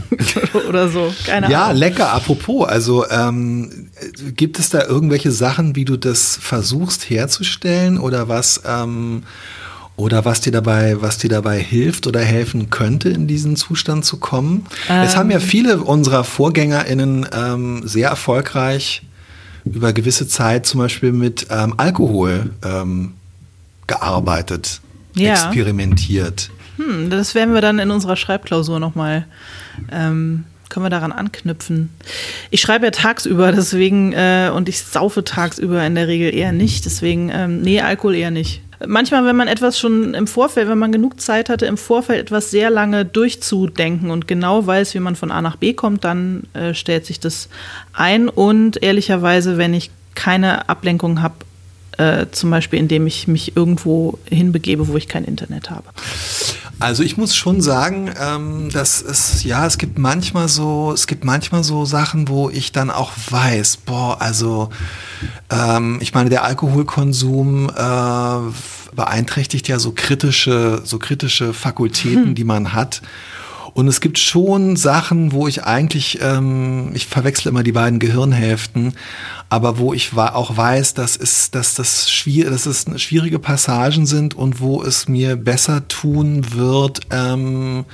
oder 0.68 0.88
so. 0.88 1.12
Keine 1.26 1.50
Ja, 1.50 1.66
Ahnung. 1.66 1.76
lecker. 1.76 2.14
Apropos, 2.14 2.66
also 2.66 3.04
ähm, 3.10 3.90
gibt 4.34 4.58
es 4.58 4.70
da 4.70 4.86
irgendwelche 4.86 5.30
Sachen, 5.32 5.76
wie 5.76 5.84
du 5.84 5.98
das 5.98 6.38
versuchst 6.40 7.10
herzustellen 7.10 7.98
oder 7.98 8.28
was 8.28 8.62
ähm, 8.66 9.24
oder 9.96 10.24
was 10.24 10.40
dir 10.40 10.52
dabei, 10.52 11.02
was 11.02 11.18
dir 11.18 11.28
dabei 11.28 11.58
hilft 11.60 12.06
oder 12.06 12.20
helfen 12.20 12.70
könnte, 12.70 13.10
in 13.10 13.26
diesen 13.26 13.54
Zustand 13.56 14.06
zu 14.06 14.16
kommen? 14.16 14.64
es 14.88 15.14
haben 15.14 15.30
ja 15.30 15.40
viele 15.40 15.78
unserer 15.82 16.24
VorgängerInnen 16.24 17.26
ähm, 17.32 17.82
sehr 17.84 18.08
erfolgreich 18.08 19.02
über 19.64 19.92
gewisse 19.92 20.28
Zeit 20.28 20.66
zum 20.66 20.80
Beispiel 20.80 21.12
mit 21.12 21.46
ähm, 21.50 21.74
Alkohol 21.76 22.50
ähm, 22.64 23.14
gearbeitet, 23.86 24.80
Ja. 25.14 25.32
experimentiert. 25.32 26.50
Hm, 26.76 27.10
das 27.10 27.34
werden 27.34 27.54
wir 27.54 27.60
dann 27.60 27.78
in 27.78 27.90
unserer 27.90 28.16
Schreibklausur 28.16 28.80
nochmal, 28.80 29.26
ähm, 29.92 30.44
können 30.68 30.84
wir 30.86 30.90
daran 30.90 31.12
anknüpfen. 31.12 31.90
Ich 32.50 32.60
schreibe 32.60 32.86
ja 32.86 32.90
tagsüber, 32.90 33.52
deswegen, 33.52 34.12
äh, 34.12 34.50
und 34.52 34.68
ich 34.68 34.82
saufe 34.82 35.22
tagsüber 35.22 35.84
in 35.86 35.94
der 35.94 36.08
Regel 36.08 36.34
eher 36.34 36.52
nicht, 36.52 36.84
deswegen, 36.84 37.30
ähm, 37.32 37.60
nee, 37.62 37.80
Alkohol 37.80 38.14
eher 38.16 38.30
nicht. 38.32 38.60
Manchmal, 38.86 39.24
wenn 39.24 39.36
man 39.36 39.48
etwas 39.48 39.78
schon 39.78 40.14
im 40.14 40.26
Vorfeld, 40.26 40.68
wenn 40.68 40.78
man 40.78 40.92
genug 40.92 41.20
Zeit 41.20 41.48
hatte, 41.48 41.66
im 41.66 41.76
Vorfeld 41.76 42.20
etwas 42.20 42.50
sehr 42.50 42.70
lange 42.70 43.04
durchzudenken 43.04 44.10
und 44.10 44.28
genau 44.28 44.66
weiß, 44.66 44.94
wie 44.94 45.00
man 45.00 45.16
von 45.16 45.30
A 45.30 45.42
nach 45.42 45.56
B 45.56 45.72
kommt, 45.72 46.04
dann 46.04 46.44
äh, 46.54 46.74
stellt 46.74 47.06
sich 47.06 47.20
das 47.20 47.48
ein. 47.92 48.28
Und 48.28 48.82
ehrlicherweise, 48.82 49.58
wenn 49.58 49.74
ich 49.74 49.90
keine 50.14 50.68
Ablenkung 50.68 51.22
habe, 51.22 51.34
äh, 51.98 52.26
zum 52.30 52.50
Beispiel 52.50 52.78
indem 52.78 53.06
ich 53.06 53.28
mich 53.28 53.56
irgendwo 53.56 54.18
hinbegebe, 54.28 54.88
wo 54.88 54.96
ich 54.96 55.08
kein 55.08 55.24
Internet 55.24 55.70
habe. 55.70 55.84
Also 56.80 57.02
ich 57.02 57.16
muss 57.16 57.34
schon 57.34 57.60
sagen, 57.60 58.10
ähm, 58.20 58.70
dass 58.70 59.00
es, 59.00 59.44
ja, 59.44 59.66
es 59.66 59.78
gibt 59.78 59.98
manchmal 59.98 60.48
so, 60.48 60.92
es 60.92 61.06
gibt 61.06 61.24
manchmal 61.24 61.64
so 61.64 61.84
Sachen, 61.84 62.28
wo 62.28 62.50
ich 62.50 62.72
dann 62.72 62.90
auch 62.90 63.12
weiß, 63.30 63.78
boah, 63.78 64.20
also 64.20 64.70
ähm, 65.50 65.98
ich 66.00 66.14
meine, 66.14 66.30
der 66.30 66.44
Alkoholkonsum 66.44 67.70
äh, 67.70 68.94
beeinträchtigt 68.94 69.68
ja 69.68 69.78
so 69.78 69.92
kritische, 69.92 70.82
so 70.84 70.98
kritische 70.98 71.52
Fakultäten, 71.52 72.34
die 72.34 72.44
man 72.44 72.72
hat. 72.72 73.02
Und 73.74 73.88
es 73.88 74.00
gibt 74.00 74.18
schon 74.18 74.76
Sachen, 74.76 75.32
wo 75.32 75.48
ich 75.48 75.64
eigentlich, 75.64 76.20
ähm, 76.22 76.92
ich 76.94 77.06
verwechsel 77.06 77.48
immer 77.48 77.64
die 77.64 77.72
beiden 77.72 77.98
Gehirnhälften, 77.98 78.94
aber 79.48 79.78
wo 79.78 79.92
ich 79.92 80.16
auch 80.16 80.56
weiß, 80.56 80.94
dass 80.94 81.16
es, 81.16 81.50
dass 81.50 81.74
das 81.74 82.10
schwierig, 82.10 82.52
dass 82.52 82.66
es 82.66 82.86
schwierige 83.02 83.40
Passagen 83.40 84.06
sind 84.06 84.34
und 84.34 84.60
wo 84.60 84.82
es 84.82 85.08
mir 85.08 85.34
besser 85.34 85.88
tun 85.88 86.52
wird, 86.52 87.00
ähm, 87.10 87.84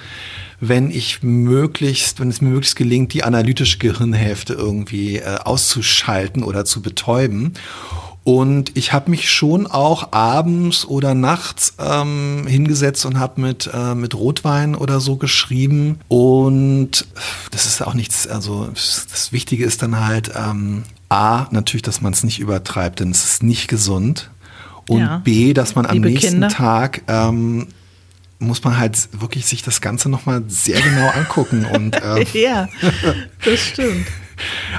wenn 0.60 0.90
ich 0.90 1.22
möglichst, 1.22 2.20
wenn 2.20 2.28
es 2.28 2.42
mir 2.42 2.50
möglichst 2.50 2.76
gelingt, 2.76 3.14
die 3.14 3.24
analytische 3.24 3.78
Gehirnhälfte 3.78 4.52
irgendwie 4.52 5.16
äh, 5.16 5.38
auszuschalten 5.42 6.42
oder 6.42 6.66
zu 6.66 6.82
betäuben. 6.82 7.54
Und 8.22 8.76
ich 8.76 8.92
habe 8.92 9.10
mich 9.10 9.30
schon 9.30 9.66
auch 9.66 10.12
abends 10.12 10.84
oder 10.84 11.14
nachts 11.14 11.74
ähm, 11.78 12.44
hingesetzt 12.46 13.06
und 13.06 13.18
habe 13.18 13.40
mit, 13.40 13.70
äh, 13.72 13.94
mit 13.94 14.14
Rotwein 14.14 14.74
oder 14.74 15.00
so 15.00 15.16
geschrieben. 15.16 15.98
Und 16.08 17.06
das 17.50 17.64
ist 17.66 17.84
auch 17.84 17.94
nichts, 17.94 18.26
also 18.26 18.68
das 18.72 19.32
Wichtige 19.32 19.64
ist 19.64 19.82
dann 19.82 20.06
halt, 20.06 20.32
ähm, 20.36 20.84
A, 21.08 21.48
natürlich, 21.50 21.82
dass 21.82 22.02
man 22.02 22.12
es 22.12 22.22
nicht 22.22 22.38
übertreibt, 22.38 23.00
denn 23.00 23.10
es 23.10 23.24
ist 23.24 23.42
nicht 23.42 23.68
gesund. 23.68 24.30
Und 24.86 25.00
Ja. 25.00 25.18
B, 25.18 25.54
dass 25.54 25.74
man 25.74 25.86
am 25.86 25.94
Liebe 25.94 26.08
nächsten 26.10 26.30
Kinder. 26.32 26.48
Tag 26.48 27.02
ähm, 27.08 27.68
muss 28.38 28.62
man 28.64 28.78
halt 28.78 29.08
wirklich 29.20 29.46
sich 29.46 29.62
das 29.62 29.80
Ganze 29.80 30.08
nochmal 30.08 30.42
sehr 30.46 30.80
genau 30.80 31.08
angucken. 31.08 31.64
Und 31.64 31.96
äh, 32.02 32.24
Ja, 32.32 32.68
das 33.44 33.60
stimmt. 33.60 34.06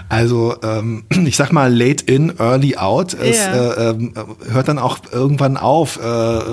Also 0.10 0.56
ähm, 0.64 1.04
ich 1.26 1.36
sag 1.36 1.52
mal, 1.52 1.74
late 1.74 2.04
in, 2.06 2.34
early 2.40 2.78
out. 2.78 3.14
Es 3.14 3.38
Ja. 3.38 3.54
äh, 3.74 3.90
ähm, 3.92 4.14
hört 4.50 4.68
dann 4.68 4.80
auch 4.80 5.00
irgendwann 5.12 5.58
auf, 5.58 5.98
äh, 5.98 6.02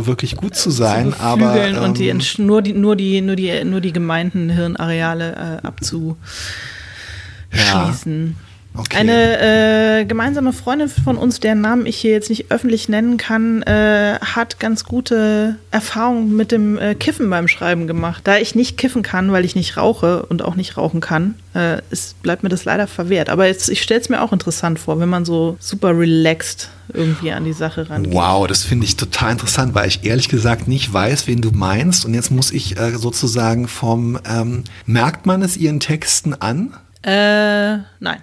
wirklich 0.07 0.37
gut 0.37 0.55
zu 0.55 0.71
sein. 0.71 1.15
aber 1.19 1.53
Flügeln 1.53 1.77
ähm, 1.77 1.83
und 1.83 1.99
die, 1.99 2.13
Entsch- 2.13 2.41
nur 2.43 2.63
die, 2.63 2.73
nur 2.73 2.97
die, 2.97 3.21
nur 3.21 3.37
die, 3.37 3.65
nur 3.65 3.81
die 3.81 3.93
gemeinten 3.93 4.51
Hirnareale 4.51 5.61
äh, 5.63 5.67
abzuschließen. 5.67 8.37
Okay. 8.79 8.97
Eine 8.97 10.01
äh, 10.01 10.05
gemeinsame 10.05 10.53
Freundin 10.53 10.89
von 10.89 11.17
uns, 11.17 11.41
deren 11.41 11.61
Namen 11.61 11.87
ich 11.87 11.97
hier 11.97 12.13
jetzt 12.13 12.31
nicht 12.31 12.51
öffentlich 12.51 12.89
nennen 12.89 13.17
kann, 13.17 13.63
äh, 13.63 14.19
hat 14.21 14.59
ganz 14.61 14.85
gute 14.85 15.57
Erfahrungen 15.71 16.37
mit 16.37 16.53
dem 16.53 16.79
äh, 16.79 16.95
Kiffen 16.95 17.29
beim 17.31 17.49
Schreiben 17.49 17.87
gemacht. 17.87 18.23
Da 18.25 18.39
ich 18.39 18.55
nicht 18.55 18.77
kiffen 18.77 19.03
kann, 19.03 19.33
weil 19.33 19.45
ich 19.45 19.55
nicht 19.55 19.77
rauche 19.77 20.25
und 20.27 20.43
auch 20.43 20.55
nicht 20.55 20.77
rauchen 20.77 21.01
kann, 21.01 21.35
äh, 21.55 21.81
ist, 21.91 22.23
bleibt 22.23 22.43
mir 22.43 22.49
das 22.49 22.65
leider 22.65 22.87
verwehrt. 22.87 23.29
Aber 23.29 23.47
jetzt, 23.47 23.69
ich 23.69 23.83
stelle 23.83 24.01
es 24.01 24.09
mir 24.09 24.23
auch 24.23 24.33
interessant 24.33 24.79
vor, 24.79 25.01
wenn 25.01 25.09
man 25.09 25.25
so 25.25 25.57
super 25.61 25.99
relaxed 25.99 26.71
irgendwie 26.93 27.33
an 27.33 27.45
die 27.45 27.53
Sache 27.53 27.89
rangeht. 27.91 28.15
Wow, 28.15 28.47
das 28.47 28.65
finde 28.65 28.87
ich 28.87 28.97
total 28.97 29.33
interessant, 29.33 29.75
weil 29.75 29.89
ich 29.89 30.05
ehrlich 30.05 30.29
gesagt 30.29 30.69
nicht 30.69 30.93
weiß, 30.93 31.27
wen 31.27 31.41
du 31.41 31.51
meinst. 31.51 32.05
Und 32.05 32.15
jetzt 32.15 32.31
muss 32.31 32.51
ich 32.51 32.79
äh, 32.79 32.97
sozusagen 32.97 33.69
vom, 33.69 34.19
ähm, 34.29 34.65
merkt 34.87 35.27
man 35.27 35.43
es 35.43 35.57
ihren 35.57 35.81
Texten 35.81 36.35
an? 36.35 36.75
Äh, 37.03 37.79
nein. 38.01 38.23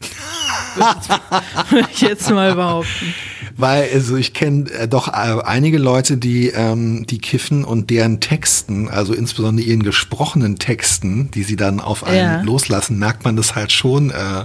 würde 1.70 1.88
ich 1.92 2.00
jetzt 2.00 2.30
mal 2.30 2.54
behaupten. 2.54 3.14
Weil, 3.56 3.90
also 3.92 4.16
ich 4.16 4.34
kenne 4.34 4.70
äh, 4.70 4.86
doch 4.86 5.08
äh, 5.08 5.42
einige 5.42 5.78
Leute, 5.78 6.16
die, 6.16 6.48
ähm, 6.48 7.06
die 7.06 7.18
kiffen 7.18 7.64
und 7.64 7.90
deren 7.90 8.20
Texten, 8.20 8.88
also 8.88 9.12
insbesondere 9.12 9.66
ihren 9.66 9.82
gesprochenen 9.82 10.58
Texten, 10.58 11.30
die 11.32 11.42
sie 11.42 11.56
dann 11.56 11.80
auf 11.80 12.04
einen 12.04 12.16
ja. 12.16 12.40
loslassen, 12.42 12.98
merkt 12.98 13.24
man 13.24 13.34
das 13.34 13.56
halt 13.56 13.72
schon 13.72 14.10
äh, 14.10 14.44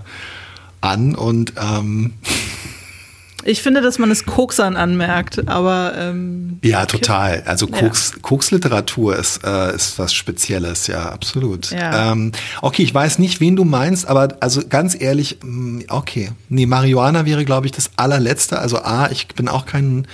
an 0.82 1.14
und 1.14 1.54
ähm, 1.62 2.14
ich 3.46 3.62
finde, 3.62 3.82
dass 3.82 4.00
man 4.00 4.12
es 4.12 4.26
Koksern 4.26 4.76
anmerkt, 4.76 5.48
aber 5.48 5.94
ähm, 5.98 6.60
ja, 6.64 6.86
total. 6.86 7.44
Also 7.46 7.68
Koks, 7.68 8.12
ja. 8.16 8.22
Koksliteratur 8.22 9.16
ist, 9.18 9.44
äh, 9.44 9.76
ist 9.76 10.00
was 10.00 10.14
Spezielles, 10.14 10.88
ja, 10.88 11.10
absolut. 11.10 11.72
Ja. 11.72 12.12
Ähm, 12.12 12.32
okay, 12.62 12.84
ich 12.84 12.94
weiß 12.94 13.20
nicht, 13.20 13.40
wen 13.40 13.56
du 13.56 13.64
meinst, 13.64 14.08
aber 14.08 14.38
also 14.40 14.62
ganz 14.68 15.00
ehrlich, 15.00 15.38
mm, 15.44 15.82
okay, 15.90 16.32
nee, 16.50 16.66
Marihuana 16.66 17.26
wäre, 17.26 17.46
glaube 17.46 17.66
ich, 17.66 17.72
das 17.72 17.92
allerletzte. 17.96 18.60
Also 18.60 18.78
a, 18.78 19.10
ich 19.12 19.28
bin 19.28 19.48
auch 19.48 19.66
kein, 19.66 20.08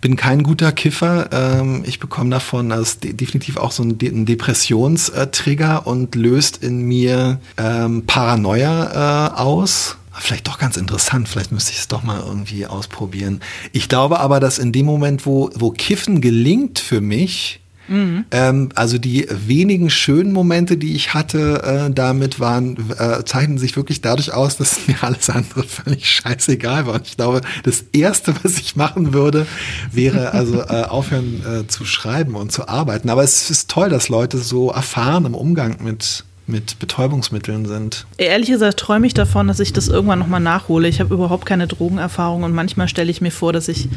bin 0.00 0.16
kein 0.16 0.42
guter 0.42 0.72
Kiffer. 0.72 1.28
Ähm, 1.32 1.82
ich 1.86 2.00
bekomme 2.00 2.30
davon, 2.30 2.72
also 2.72 2.82
ist 2.82 3.20
definitiv 3.20 3.56
auch 3.56 3.72
so 3.72 3.82
ein, 3.82 3.98
De 3.98 4.08
ein 4.08 4.26
Depressionstrigger 4.26 5.86
und 5.86 6.14
löst 6.14 6.62
in 6.62 6.82
mir 6.82 7.38
ähm, 7.56 8.04
Paranoia 8.06 9.30
äh, 9.30 9.40
aus 9.40 9.96
vielleicht 10.18 10.46
doch 10.48 10.58
ganz 10.58 10.76
interessant, 10.76 11.28
vielleicht 11.28 11.52
müsste 11.52 11.72
ich 11.72 11.78
es 11.78 11.88
doch 11.88 12.02
mal 12.02 12.20
irgendwie 12.20 12.66
ausprobieren. 12.66 13.40
Ich 13.72 13.88
glaube 13.88 14.20
aber, 14.20 14.40
dass 14.40 14.58
in 14.58 14.72
dem 14.72 14.86
Moment, 14.86 15.26
wo, 15.26 15.50
wo 15.54 15.70
Kiffen 15.70 16.20
gelingt 16.20 16.78
für 16.78 17.00
mich, 17.00 17.60
Mhm. 17.88 18.24
Ähm, 18.30 18.68
also 18.74 18.98
die 18.98 19.26
wenigen 19.30 19.90
schönen 19.90 20.32
Momente, 20.32 20.76
die 20.76 20.94
ich 20.94 21.14
hatte, 21.14 21.62
äh, 21.62 21.92
damit 21.92 22.40
waren, 22.40 22.76
äh, 22.98 23.24
zeichnen 23.24 23.58
sich 23.58 23.76
wirklich 23.76 24.00
dadurch 24.00 24.32
aus, 24.32 24.56
dass 24.56 24.78
mir 24.88 25.02
alles 25.02 25.30
andere 25.30 25.64
völlig 25.64 26.08
scheißegal 26.08 26.86
war. 26.86 26.94
Und 26.94 27.06
ich 27.06 27.16
glaube, 27.16 27.42
das 27.62 27.84
erste, 27.92 28.34
was 28.42 28.58
ich 28.58 28.76
machen 28.76 29.12
würde, 29.12 29.46
wäre 29.92 30.32
also 30.32 30.60
äh, 30.60 30.84
aufhören 30.88 31.42
äh, 31.44 31.66
zu 31.66 31.84
schreiben 31.84 32.36
und 32.36 32.52
zu 32.52 32.68
arbeiten. 32.68 33.10
Aber 33.10 33.22
es 33.22 33.50
ist 33.50 33.70
toll, 33.70 33.90
dass 33.90 34.08
Leute 34.08 34.38
so 34.38 34.70
erfahren 34.70 35.26
im 35.26 35.34
Umgang 35.34 35.82
mit 35.82 36.24
mit 36.46 36.78
Betäubungsmitteln 36.78 37.66
sind. 37.66 38.06
Ehrlich 38.18 38.50
gesagt 38.50 38.78
träume 38.78 39.06
ich 39.06 39.14
davon, 39.14 39.48
dass 39.48 39.60
ich 39.60 39.72
das 39.72 39.88
irgendwann 39.88 40.18
nochmal 40.18 40.40
nachhole. 40.40 40.88
Ich 40.88 41.00
habe 41.00 41.14
überhaupt 41.14 41.46
keine 41.46 41.66
Drogenerfahrung 41.66 42.42
und 42.42 42.52
manchmal 42.52 42.88
stelle 42.88 43.10
ich 43.10 43.20
mir 43.20 43.30
vor, 43.30 43.52
dass 43.52 43.68
ich 43.68 43.88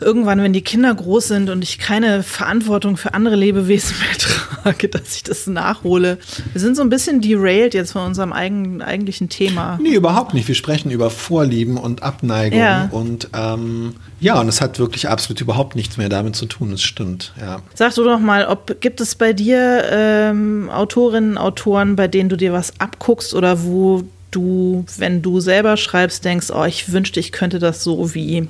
irgendwann, 0.00 0.42
wenn 0.42 0.52
die 0.52 0.62
Kinder 0.62 0.94
groß 0.94 1.28
sind 1.28 1.50
und 1.50 1.62
ich 1.62 1.78
keine 1.78 2.22
Verantwortung 2.22 2.96
für 2.96 3.14
andere 3.14 3.36
Lebewesen 3.36 3.96
mehr 4.00 4.18
trage, 4.18 4.88
dass 4.88 5.16
ich 5.16 5.22
das 5.22 5.46
nachhole. 5.46 6.18
Wir 6.52 6.60
sind 6.60 6.76
so 6.76 6.82
ein 6.82 6.90
bisschen 6.90 7.20
derailed 7.20 7.74
jetzt 7.74 7.92
von 7.92 8.02
unserem 8.02 8.32
eigen, 8.32 8.82
eigentlichen 8.82 9.28
Thema. 9.28 9.78
Nee, 9.82 9.94
überhaupt 9.94 10.34
nicht. 10.34 10.48
Wir 10.48 10.54
sprechen 10.54 10.90
über 10.90 11.10
Vorlieben 11.10 11.76
und 11.76 12.02
Abneigung 12.02 12.58
ja. 12.58 12.88
und 12.90 13.28
ähm, 13.34 13.94
ja, 14.20 14.40
und 14.40 14.48
es 14.48 14.60
hat 14.60 14.78
wirklich 14.78 15.08
absolut 15.08 15.40
überhaupt 15.40 15.76
nichts 15.76 15.96
mehr 15.96 16.08
damit 16.08 16.36
zu 16.36 16.46
tun, 16.46 16.70
das 16.70 16.82
stimmt, 16.82 17.34
ja. 17.40 17.60
Sag 17.74 17.94
du 17.94 18.04
doch 18.04 18.18
mal, 18.18 18.46
ob 18.46 18.80
gibt 18.80 19.00
es 19.00 19.14
bei 19.14 19.32
dir 19.32 19.84
ähm, 19.90 20.70
Autorinnen, 20.70 21.36
Autoren, 21.36 21.96
bei 21.96 22.08
denen 22.08 22.28
du 22.28 22.36
dir 22.36 22.52
was 22.52 22.80
abguckst 22.80 23.34
oder 23.34 23.64
wo 23.64 24.04
du, 24.30 24.84
wenn 24.96 25.22
du 25.22 25.40
selber 25.40 25.76
schreibst, 25.76 26.24
denkst, 26.24 26.50
oh, 26.50 26.64
ich 26.64 26.92
wünschte, 26.92 27.20
ich 27.20 27.32
könnte 27.32 27.58
das 27.58 27.82
so 27.82 28.14
wie, 28.14 28.48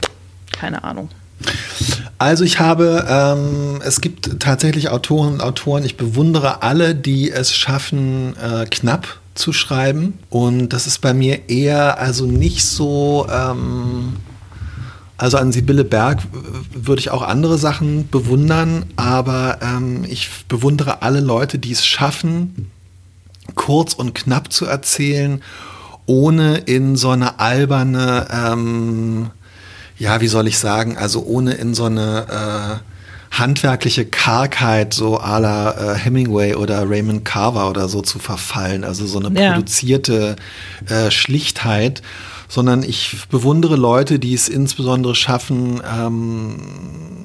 keine 0.53 0.85
Ahnung. 0.85 1.09
Also 2.19 2.45
ich 2.45 2.61
habe, 2.61 3.05
ähm, 3.09 3.81
es 3.85 4.00
gibt 4.00 4.40
tatsächlich 4.40 4.88
Autoren 4.88 5.35
und 5.35 5.43
Autoren, 5.43 5.85
ich 5.85 5.97
bewundere 5.97 6.62
alle, 6.62 6.95
die 6.95 7.31
es 7.31 7.55
schaffen, 7.55 8.35
äh, 8.37 8.64
knapp 8.66 9.19
zu 9.35 9.52
schreiben. 9.52 10.19
Und 10.31 10.71
das 10.71 10.87
ist 10.87 11.00
bei 11.00 11.12
mir 11.12 11.49
eher 11.49 11.99
also 11.99 12.25
nicht 12.25 12.64
so, 12.64 13.26
ähm, 13.31 14.14
also 15.19 15.37
an 15.37 15.52
Sibylle 15.52 15.85
Berg 15.85 16.23
würde 16.73 17.00
ich 17.00 17.11
auch 17.11 17.23
andere 17.23 17.59
Sachen 17.59 18.09
bewundern, 18.09 18.87
aber 18.97 19.59
ähm, 19.62 20.05
ich 20.09 20.31
bewundere 20.49 21.02
alle 21.02 21.21
Leute, 21.21 21.59
die 21.59 21.73
es 21.73 21.87
schaffen, 21.87 22.71
kurz 23.55 23.95
und 23.95 24.14
knapp 24.14 24.52
zu 24.52 24.64
erzählen, 24.64 25.43
ohne 26.07 26.59
in 26.59 26.97
so 26.97 27.11
eine 27.11 27.40
alberne 27.40 28.26
ähm, 28.31 29.31
ja, 29.99 30.21
wie 30.21 30.29
soll 30.29 30.47
ich 30.47 30.59
sagen, 30.59 30.97
also 30.97 31.25
ohne 31.25 31.55
in 31.55 31.75
so 31.75 31.85
eine 31.85 32.81
äh, 32.83 33.38
handwerkliche 33.38 34.07
Kargheit 34.07 34.95
so 34.95 35.19
à 35.21 35.38
la 35.38 35.95
äh, 35.95 35.99
Hemingway 35.99 36.55
oder 36.55 36.88
Raymond 36.88 37.25
Carver 37.25 37.69
oder 37.69 37.88
so 37.88 38.03
zu 38.03 38.19
verfallen, 38.19 38.85
also 38.85 39.07
so 39.07 39.19
eine 39.19 39.38
ja. 39.41 39.53
produzierte 39.53 40.37
äh, 40.88 41.11
Schlichtheit, 41.11 42.03
sondern 42.49 42.83
ich 42.83 43.17
bewundere 43.31 43.76
Leute, 43.76 44.19
die 44.19 44.35
es 44.35 44.49
insbesondere 44.49 45.15
schaffen, 45.15 45.83
ähm, 45.99 47.25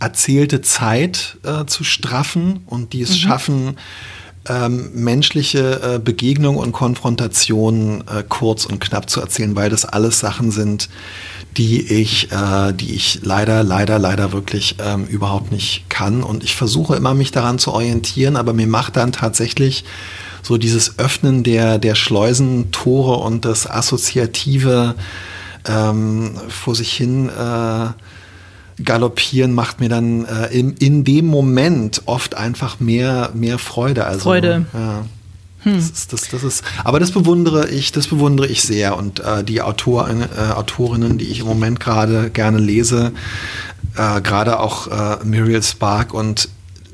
erzählte 0.00 0.62
Zeit 0.62 1.38
äh, 1.44 1.64
zu 1.66 1.84
straffen 1.84 2.62
und 2.66 2.92
die 2.92 3.02
es 3.02 3.10
mhm. 3.10 3.14
schaffen, 3.14 3.76
ähm, 4.48 4.90
menschliche 4.94 5.80
äh, 5.82 5.98
Begegnungen 5.98 6.58
und 6.58 6.72
Konfrontationen 6.72 8.02
äh, 8.08 8.24
kurz 8.28 8.64
und 8.64 8.80
knapp 8.80 9.08
zu 9.08 9.20
erzählen, 9.20 9.54
weil 9.54 9.70
das 9.70 9.84
alles 9.84 10.18
Sachen 10.18 10.50
sind, 10.50 10.88
die 11.56 11.80
ich, 11.80 12.32
äh, 12.32 12.72
die 12.72 12.94
ich 12.94 13.20
leider, 13.22 13.62
leider, 13.62 13.98
leider 13.98 14.32
wirklich 14.32 14.76
ähm, 14.84 15.06
überhaupt 15.06 15.52
nicht 15.52 15.88
kann. 15.88 16.22
Und 16.22 16.42
ich 16.42 16.54
versuche 16.56 16.96
immer, 16.96 17.14
mich 17.14 17.30
daran 17.30 17.58
zu 17.58 17.72
orientieren, 17.72 18.36
aber 18.36 18.52
mir 18.52 18.66
macht 18.66 18.96
dann 18.96 19.12
tatsächlich 19.12 19.84
so 20.42 20.56
dieses 20.56 20.98
Öffnen 20.98 21.44
der, 21.44 21.78
der 21.78 21.94
Schleusentore 21.94 23.18
und 23.18 23.44
das 23.44 23.70
assoziative 23.70 24.96
ähm, 25.68 26.32
vor 26.48 26.74
sich 26.74 26.92
hin 26.92 27.28
äh, 27.28 27.86
galoppieren 28.84 29.54
macht 29.54 29.80
mir 29.80 29.88
dann 29.88 30.24
äh, 30.24 30.46
in, 30.48 30.72
in 30.76 31.04
dem 31.04 31.26
Moment 31.26 32.02
oft 32.06 32.34
einfach 32.34 32.80
mehr, 32.80 33.30
mehr 33.34 33.58
Freude. 33.58 34.04
Also, 34.04 34.24
Freude. 34.24 34.66
Ja. 34.72 35.04
Hm. 35.62 35.76
Das 35.76 35.90
ist, 35.90 36.12
das, 36.12 36.28
das 36.28 36.42
ist, 36.42 36.64
aber 36.82 36.98
das 36.98 37.12
bewundere 37.12 37.68
ich, 37.68 37.92
das 37.92 38.08
bewundere 38.08 38.48
ich 38.48 38.62
sehr. 38.62 38.96
Und 38.96 39.20
äh, 39.20 39.44
die 39.44 39.62
Autoren, 39.62 40.22
äh, 40.22 40.52
Autorinnen, 40.52 41.18
die 41.18 41.26
ich 41.26 41.40
im 41.40 41.46
Moment 41.46 41.78
gerade 41.78 42.30
gerne 42.30 42.58
lese, 42.58 43.12
äh, 43.96 44.20
gerade 44.20 44.58
auch 44.58 44.88
äh, 44.88 45.24
Muriel 45.24 45.62
Spark 45.62 46.14
und 46.14 46.48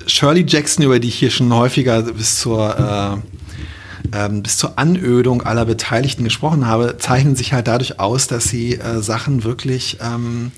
Shirley 0.07 0.45
Jackson, 0.47 0.85
über 0.85 1.01
die 1.01 1.09
ich 1.09 1.17
hier 1.17 1.31
schon 1.31 1.53
häufiger 1.53 2.03
bis 2.03 2.41
zur 2.41 3.21
äh, 3.23 3.29
ähm, 4.13 4.43
bis 4.43 4.57
zur 4.57 4.79
Anödung 4.79 5.43
aller 5.43 5.65
Beteiligten 5.65 6.25
gesprochen 6.25 6.67
habe, 6.67 6.97
zeichnen 6.99 7.37
sich 7.37 7.53
halt 7.53 7.69
dadurch 7.69 8.01
aus, 8.01 8.27
dass 8.27 8.45
sie 8.45 8.75
äh, 8.75 9.03
Sachen 9.03 9.45
wirklich 9.45 9.99
ähm, 10.01 10.53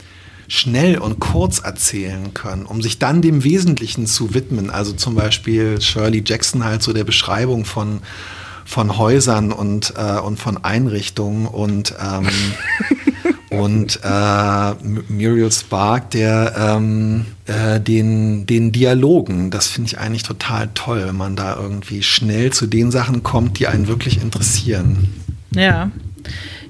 schnell 0.51 0.99
und 0.99 1.21
kurz 1.21 1.61
erzählen 1.61 2.35
können, 2.35 2.67
um 2.67 2.83
sich 2.83 2.99
dann 2.99 3.23
dem 3.23 3.45
Wesentlichen 3.45 4.07
zu 4.07 4.35
widmen. 4.35 4.69
Also 4.69 4.93
zum 4.93 5.15
Beispiel 5.15 5.81
Shirley 5.81 6.25
Jackson 6.27 6.65
halt 6.65 6.83
so 6.83 6.93
der 6.93 7.05
Beschreibung 7.05 7.65
von 7.65 8.01
von 8.65 8.99
Häusern 8.99 9.51
und, 9.51 9.95
äh, 9.97 10.21
und 10.21 10.39
von 10.39 10.63
Einrichtungen 10.63 11.47
und 11.47 11.95
ähm, 12.01 12.29
und 13.51 13.99
äh, 14.05 14.75
Muriel 15.09 15.51
Spark, 15.51 16.11
der 16.11 16.55
ähm, 16.57 17.27
äh, 17.47 17.81
den, 17.81 18.47
den 18.47 18.71
Dialogen, 18.71 19.51
das 19.51 19.67
finde 19.67 19.89
ich 19.89 19.99
eigentlich 19.99 20.23
total 20.23 20.69
toll, 20.75 21.05
wenn 21.05 21.17
man 21.17 21.35
da 21.35 21.57
irgendwie 21.57 22.05
schnell 22.05 22.53
zu 22.53 22.69
den 22.69 22.93
Sachen 22.93 23.25
kommt, 23.25 23.59
die 23.59 23.67
einen 23.67 23.89
wirklich 23.89 24.23
interessieren. 24.23 25.09
Ja. 25.53 25.91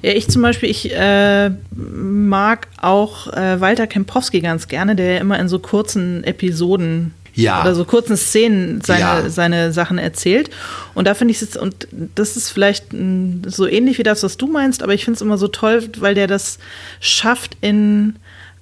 Ja, 0.02 0.12
ich 0.12 0.28
zum 0.28 0.42
Beispiel, 0.42 0.70
ich 0.70 0.94
äh, 0.94 1.50
mag 1.72 2.68
auch 2.80 3.26
äh, 3.32 3.60
Walter 3.60 3.86
Kempowski 3.86 4.40
ganz 4.40 4.68
gerne, 4.68 4.96
der 4.96 5.20
immer 5.20 5.38
in 5.38 5.48
so 5.48 5.58
kurzen 5.58 6.24
Episoden 6.24 7.14
ja. 7.34 7.62
oder 7.62 7.74
so 7.74 7.84
kurzen 7.84 8.16
Szenen 8.16 8.80
seine, 8.80 9.00
ja. 9.00 9.30
seine 9.30 9.72
Sachen 9.72 9.98
erzählt. 9.98 10.50
Und 10.94 11.06
da 11.06 11.14
finde 11.14 11.32
ich 11.32 11.42
es, 11.42 11.56
und 11.56 11.88
das 12.14 12.36
ist 12.36 12.50
vielleicht 12.50 12.92
m, 12.92 13.42
so 13.46 13.66
ähnlich 13.66 13.98
wie 13.98 14.02
das, 14.02 14.22
was 14.22 14.36
du 14.36 14.46
meinst, 14.46 14.82
aber 14.82 14.94
ich 14.94 15.04
finde 15.04 15.16
es 15.16 15.22
immer 15.22 15.38
so 15.38 15.48
toll, 15.48 15.88
weil 15.98 16.14
der 16.14 16.26
das 16.26 16.58
schafft 17.00 17.56
in 17.60 18.16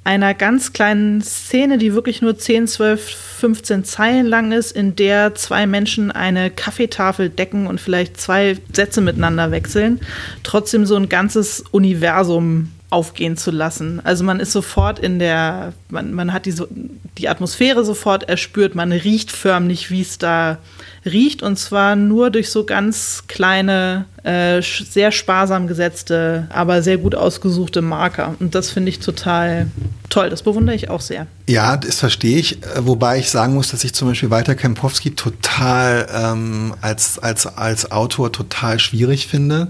einer 0.08 0.32
ganz 0.32 0.72
kleinen 0.72 1.20
Szene, 1.20 1.76
die 1.76 1.92
wirklich 1.92 2.22
nur 2.22 2.38
10, 2.38 2.66
12, 2.66 3.14
15 3.40 3.84
Zeilen 3.84 4.24
lang 4.24 4.52
ist, 4.52 4.72
in 4.72 4.96
der 4.96 5.34
zwei 5.34 5.66
Menschen 5.66 6.10
eine 6.10 6.50
Kaffeetafel 6.50 7.28
decken 7.28 7.66
und 7.66 7.78
vielleicht 7.78 8.18
zwei 8.18 8.56
Sätze 8.72 9.02
miteinander 9.02 9.50
wechseln, 9.50 10.00
trotzdem 10.44 10.86
so 10.86 10.96
ein 10.96 11.10
ganzes 11.10 11.62
Universum 11.72 12.70
aufgehen 12.90 13.36
zu 13.36 13.50
lassen. 13.50 14.00
Also 14.02 14.24
man 14.24 14.40
ist 14.40 14.52
sofort 14.52 14.98
in 14.98 15.18
der, 15.18 15.74
man, 15.90 16.14
man 16.14 16.32
hat 16.32 16.46
die, 16.46 16.54
die 17.18 17.28
Atmosphäre 17.28 17.84
sofort 17.84 18.28
erspürt, 18.28 18.74
man 18.74 18.92
riecht 18.92 19.30
förmlich, 19.30 19.90
wie 19.90 20.00
es 20.00 20.16
da 20.16 20.58
riecht 21.04 21.42
und 21.42 21.58
zwar 21.58 21.96
nur 21.96 22.30
durch 22.30 22.50
so 22.50 22.64
ganz 22.64 23.24
kleine, 23.28 24.06
äh, 24.22 24.62
sehr 24.62 25.12
sparsam 25.12 25.66
gesetzte, 25.66 26.46
aber 26.50 26.82
sehr 26.82 26.96
gut 26.96 27.14
ausgesuchte 27.14 27.82
Marker. 27.82 28.34
Und 28.40 28.54
das 28.54 28.70
finde 28.70 28.88
ich 28.88 29.00
total 29.00 29.66
toll, 30.08 30.30
das 30.30 30.42
bewundere 30.42 30.74
ich 30.74 30.88
auch 30.88 31.02
sehr. 31.02 31.26
Ja, 31.46 31.76
das 31.76 32.00
verstehe 32.00 32.38
ich, 32.38 32.62
äh, 32.62 32.86
wobei 32.86 33.18
ich 33.18 33.28
sagen 33.28 33.52
muss, 33.52 33.70
dass 33.70 33.84
ich 33.84 33.92
zum 33.92 34.08
Beispiel 34.08 34.30
Walter 34.30 34.54
Kempowski 34.54 35.10
total 35.10 36.06
ähm, 36.10 36.74
als, 36.80 37.18
als, 37.18 37.46
als 37.46 37.92
Autor 37.92 38.32
total 38.32 38.78
schwierig 38.78 39.26
finde 39.26 39.68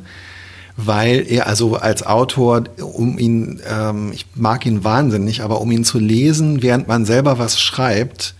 weil 0.81 1.27
er 1.29 1.49
also 1.49 1.75
als 1.75 2.07
Autor, 2.07 2.63
um 2.81 3.19
ihn, 3.19 3.61
ähm, 3.69 4.13
ich 4.15 4.27
mag 4.37 4.65
ihn 4.65 4.85
wahnsinnig, 4.85 5.43
aber 5.43 5.61
um 5.61 5.73
ihn 5.73 5.83
zu 5.83 5.99
lesen, 5.99 6.63
während 6.63 6.87
man 6.87 7.05
selber 7.05 7.41
was 7.41 7.61
schreibt, 7.61 8.37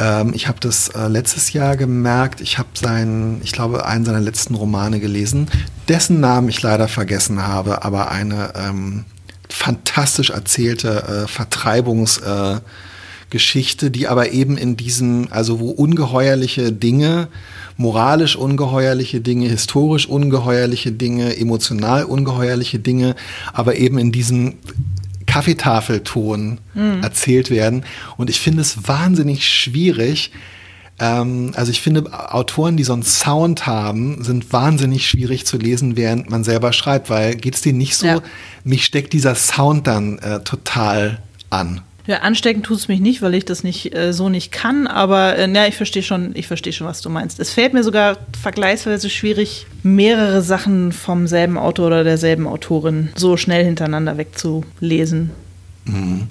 ähm, 0.00 0.32
ich 0.34 0.48
habe 0.48 0.58
das 0.58 0.88
äh, 0.88 1.06
letztes 1.06 1.52
Jahr 1.52 1.76
gemerkt, 1.76 2.40
ich 2.40 2.58
habe 2.58 2.70
seinen, 2.74 3.40
ich 3.44 3.52
glaube, 3.52 3.86
einen 3.86 4.04
seiner 4.04 4.18
letzten 4.18 4.56
Romane 4.56 4.98
gelesen, 4.98 5.48
dessen 5.86 6.18
Namen 6.18 6.48
ich 6.48 6.60
leider 6.62 6.88
vergessen 6.88 7.46
habe, 7.46 7.84
aber 7.84 8.10
eine 8.10 8.54
ähm, 8.56 9.04
fantastisch 9.48 10.30
erzählte 10.30 11.04
äh, 11.04 11.28
Vertreibungsgeschichte, 11.28 13.86
äh, 13.86 13.90
die 13.90 14.08
aber 14.08 14.32
eben 14.32 14.58
in 14.58 14.76
diesem, 14.76 15.28
also 15.30 15.60
wo 15.60 15.70
ungeheuerliche 15.70 16.72
Dinge, 16.72 17.28
moralisch 17.76 18.36
ungeheuerliche 18.36 19.20
Dinge, 19.20 19.48
historisch 19.48 20.06
ungeheuerliche 20.06 20.92
Dinge, 20.92 21.36
emotional 21.36 22.04
ungeheuerliche 22.04 22.78
Dinge, 22.78 23.14
aber 23.52 23.76
eben 23.76 23.98
in 23.98 24.12
diesem 24.12 24.54
Kaffeetafelton 25.26 26.58
mhm. 26.74 27.02
erzählt 27.02 27.50
werden. 27.50 27.84
Und 28.16 28.30
ich 28.30 28.40
finde 28.40 28.60
es 28.60 28.86
wahnsinnig 28.86 29.48
schwierig, 29.48 30.32
ähm, 31.02 31.52
also 31.56 31.70
ich 31.70 31.80
finde, 31.80 32.04
Autoren, 32.32 32.76
die 32.76 32.84
so 32.84 32.92
einen 32.92 33.02
Sound 33.02 33.66
haben, 33.66 34.22
sind 34.22 34.52
wahnsinnig 34.52 35.08
schwierig 35.08 35.46
zu 35.46 35.56
lesen, 35.56 35.96
während 35.96 36.30
man 36.30 36.44
selber 36.44 36.72
schreibt, 36.72 37.10
weil 37.10 37.34
geht 37.34 37.54
es 37.54 37.60
dir 37.62 37.72
nicht 37.72 37.96
so, 37.96 38.06
ja. 38.06 38.22
mich 38.62 38.84
steckt 38.84 39.12
dieser 39.12 39.34
Sound 39.34 39.86
dann 39.86 40.18
äh, 40.18 40.40
total 40.40 41.18
an. 41.50 41.80
Ja, 42.06 42.18
anstecken 42.18 42.62
tut 42.62 42.78
es 42.78 42.88
mich 42.88 43.00
nicht, 43.00 43.22
weil 43.22 43.34
ich 43.34 43.44
das 43.44 43.62
nicht 43.62 43.94
äh, 43.94 44.12
so 44.12 44.28
nicht 44.28 44.50
kann, 44.50 44.88
aber 44.88 45.36
äh, 45.36 45.46
na, 45.46 45.68
ich 45.68 45.76
verstehe 45.76 46.02
schon, 46.02 46.32
ich 46.34 46.46
schon, 46.48 46.86
was 46.86 47.00
du 47.00 47.10
meinst. 47.10 47.38
Es 47.38 47.52
fällt 47.52 47.74
mir 47.74 47.84
sogar 47.84 48.18
vergleichsweise 48.40 49.08
schwierig, 49.08 49.66
mehrere 49.84 50.42
Sachen 50.42 50.90
vom 50.90 51.28
selben 51.28 51.56
Autor 51.56 51.86
oder 51.88 52.04
derselben 52.04 52.48
Autorin 52.48 53.10
so 53.14 53.36
schnell 53.36 53.64
hintereinander 53.64 54.18
wegzulesen. 54.18 55.30
Mhm. 55.84 56.28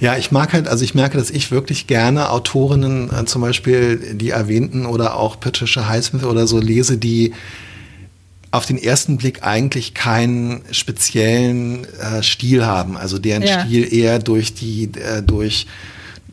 Ja, 0.00 0.16
ich 0.16 0.30
mag 0.30 0.52
halt, 0.52 0.68
also 0.68 0.84
ich 0.84 0.94
merke, 0.94 1.18
dass 1.18 1.30
ich 1.30 1.50
wirklich 1.50 1.88
gerne 1.88 2.30
Autorinnen, 2.30 3.10
äh, 3.12 3.24
zum 3.24 3.42
Beispiel 3.42 4.14
die 4.14 4.30
erwähnten 4.30 4.86
oder 4.86 5.16
auch 5.16 5.40
Patricia 5.40 5.88
Highsmith 5.88 6.22
oder 6.22 6.46
so 6.46 6.60
lese, 6.60 6.96
die 6.96 7.32
auf 8.50 8.66
den 8.66 8.78
ersten 8.78 9.18
Blick 9.18 9.42
eigentlich 9.42 9.94
keinen 9.94 10.62
speziellen 10.70 11.84
äh, 11.84 12.22
Stil 12.22 12.64
haben, 12.64 12.96
also 12.96 13.18
deren 13.18 13.42
ja. 13.42 13.64
Stil 13.64 13.92
eher 13.92 14.18
durch 14.18 14.54
die 14.54 14.84
äh, 14.94 15.22
durch 15.22 15.66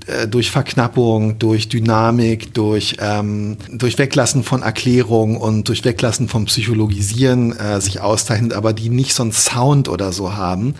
äh, 0.08 0.28
durch 0.28 0.52
Verknappung, 0.52 1.40
durch 1.40 1.68
Dynamik, 1.68 2.54
durch, 2.54 2.98
ähm, 3.00 3.58
durch 3.72 3.98
Weglassen 3.98 4.44
von 4.44 4.62
Erklärung 4.62 5.36
und 5.38 5.68
durch 5.68 5.84
Weglassen 5.84 6.28
von 6.28 6.46
Psychologisieren 6.46 7.58
äh, 7.58 7.82
sich 7.82 8.02
auszeichnet, 8.02 8.54
aber 8.54 8.74
die 8.74 8.90
nicht 8.90 9.14
so 9.14 9.24
einen 9.24 9.32
Sound 9.32 9.90
oder 9.90 10.14
so 10.14 10.36
haben. 10.36 10.76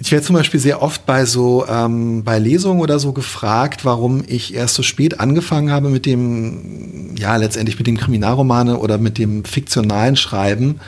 Ich 0.00 0.12
werde 0.12 0.24
zum 0.24 0.36
Beispiel 0.36 0.60
sehr 0.60 0.80
oft 0.80 1.06
bei 1.06 1.24
so 1.24 1.66
ähm, 1.68 2.22
bei 2.22 2.38
Lesungen 2.38 2.80
oder 2.80 3.00
so 3.00 3.12
gefragt, 3.12 3.84
warum 3.84 4.22
ich 4.28 4.54
erst 4.54 4.76
so 4.76 4.84
spät 4.84 5.18
angefangen 5.18 5.72
habe 5.72 5.88
mit 5.88 6.06
dem, 6.06 7.16
ja 7.16 7.34
letztendlich 7.34 7.78
mit 7.78 7.88
dem 7.88 7.96
Kriminalromane 7.96 8.78
oder 8.78 8.96
mit 8.98 9.18
dem 9.18 9.44
fiktionalen 9.44 10.14
Schreiben. 10.14 10.78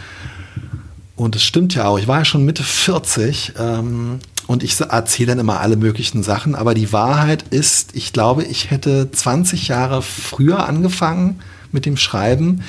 Und 1.16 1.34
es 1.34 1.42
stimmt 1.42 1.74
ja 1.74 1.86
auch. 1.86 1.98
Ich 1.98 2.06
war 2.06 2.18
ja 2.20 2.24
schon 2.24 2.44
Mitte 2.44 2.62
40 2.62 3.54
ähm, 3.58 4.20
und 4.46 4.62
ich 4.62 4.80
erzähle 4.80 5.30
dann 5.30 5.40
immer 5.40 5.58
alle 5.58 5.76
möglichen 5.76 6.22
Sachen. 6.22 6.54
Aber 6.54 6.74
die 6.74 6.92
Wahrheit 6.92 7.44
ist, 7.50 7.96
ich 7.96 8.12
glaube, 8.12 8.44
ich 8.44 8.70
hätte 8.70 9.10
20 9.10 9.66
Jahre 9.66 10.02
früher 10.02 10.68
angefangen 10.68 11.40
mit 11.72 11.84
dem 11.84 11.96
Schreiben, 11.96 12.62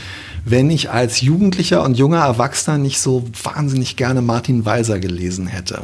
wenn 0.44 0.72
ich 0.72 0.90
als 0.90 1.22
Jugendlicher 1.22 1.84
und 1.84 2.00
junger 2.00 2.26
Erwachsener 2.26 2.80
nicht 2.80 3.00
so 3.00 3.28
wahnsinnig 3.44 3.96
gerne 3.96 4.24
Martin 4.24 4.66
Weiser 4.66 5.00
gelesen 5.00 5.46
hätte. 5.46 5.84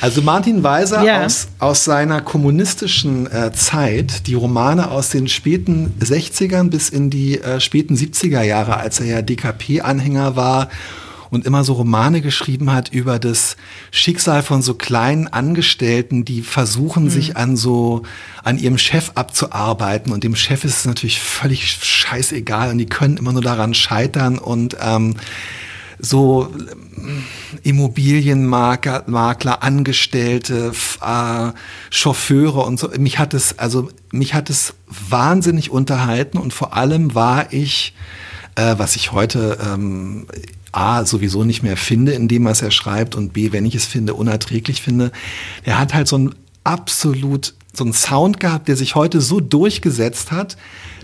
Also 0.00 0.22
Martin 0.22 0.62
Weiser 0.62 1.02
ja. 1.02 1.24
aus, 1.24 1.48
aus 1.58 1.84
seiner 1.84 2.20
kommunistischen 2.20 3.30
äh, 3.30 3.52
Zeit, 3.52 4.26
die 4.26 4.34
Romane 4.34 4.90
aus 4.90 5.10
den 5.10 5.28
späten 5.28 5.94
60ern 6.00 6.70
bis 6.70 6.88
in 6.88 7.10
die 7.10 7.40
äh, 7.40 7.60
späten 7.60 7.94
70er 7.94 8.42
Jahre, 8.42 8.76
als 8.76 9.00
er 9.00 9.06
ja 9.06 9.22
DKP-Anhänger 9.22 10.36
war 10.36 10.68
und 11.32 11.46
immer 11.46 11.64
so 11.64 11.72
Romane 11.72 12.20
geschrieben 12.20 12.72
hat 12.72 12.90
über 12.90 13.18
das 13.18 13.56
Schicksal 13.90 14.42
von 14.42 14.60
so 14.60 14.74
kleinen 14.74 15.28
Angestellten, 15.28 16.26
die 16.26 16.42
versuchen, 16.42 17.04
mhm. 17.04 17.10
sich 17.10 17.36
an 17.38 17.56
so, 17.56 18.02
an 18.44 18.58
ihrem 18.58 18.76
Chef 18.76 19.12
abzuarbeiten 19.14 20.12
und 20.12 20.24
dem 20.24 20.36
Chef 20.36 20.62
ist 20.64 20.76
es 20.76 20.84
natürlich 20.84 21.20
völlig 21.20 21.66
scheißegal 21.72 22.70
und 22.70 22.78
die 22.78 22.86
können 22.86 23.16
immer 23.16 23.32
nur 23.32 23.40
daran 23.40 23.72
scheitern 23.72 24.38
und 24.38 24.76
ähm, 24.78 25.14
so 26.02 26.48
äh, 26.52 27.68
Immobilienmakler, 27.68 29.04
Makler, 29.06 29.62
Angestellte, 29.62 30.72
äh, 31.00 31.50
Chauffeure 31.90 32.66
und 32.66 32.78
so. 32.78 32.90
Mich 32.98 33.18
hat 33.18 33.32
es, 33.32 33.58
also 33.58 33.88
mich 34.10 34.34
hat 34.34 34.50
es 34.50 34.74
wahnsinnig 35.08 35.70
unterhalten 35.70 36.36
und 36.36 36.52
vor 36.52 36.76
allem 36.76 37.14
war 37.14 37.52
ich, 37.52 37.94
äh, 38.56 38.74
was 38.76 38.96
ich 38.96 39.12
heute 39.12 39.58
ähm, 39.64 40.26
A, 40.72 41.04
sowieso 41.04 41.44
nicht 41.44 41.62
mehr 41.62 41.76
finde, 41.76 42.12
in 42.12 42.28
dem, 42.28 42.44
was 42.44 42.62
er 42.62 42.70
schreibt 42.70 43.14
und 43.14 43.32
B, 43.32 43.52
wenn 43.52 43.64
ich 43.64 43.74
es 43.74 43.86
finde, 43.86 44.14
unerträglich 44.14 44.82
finde. 44.82 45.12
Er 45.64 45.78
hat 45.78 45.94
halt 45.94 46.08
so 46.08 46.18
ein 46.18 46.34
absolut, 46.64 47.54
so 47.72 47.84
einen 47.84 47.92
Sound 47.92 48.40
gehabt, 48.40 48.68
der 48.68 48.76
sich 48.76 48.94
heute 48.94 49.20
so 49.20 49.40
durchgesetzt 49.40 50.32
hat, 50.32 50.56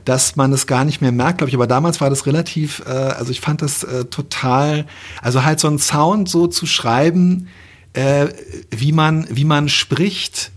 dass 0.09 0.37
man 0.37 0.55
es 0.55 0.67
gar 0.67 0.87
nicht 0.87 1.03
mehr 1.03 1.13
merkt, 1.13 1.39
glaube 1.39 1.51
ich. 1.51 1.55
Aber 1.55 1.67
damals 1.67 2.01
war 2.01 2.09
das 2.09 2.25
relativ, 2.25 2.83
äh, 2.87 2.91
also 2.91 3.31
ich 3.31 3.43
fand 3.43 3.61
das 3.61 3.85
äh, 3.85 4.07
total, 4.07 4.87
also 5.21 5.45
halt 5.45 5.61
so 5.61 5.69
ein 5.69 5.79
Sound 5.79 6.31
so 6.31 6.47
zu 6.47 6.65
schreiben, 6.65 7.49
äh, 7.93 8.29
wie 8.71 8.93
man, 8.93 9.27
wie 9.31 9.45
man 9.45 9.69
spricht, 9.69 10.51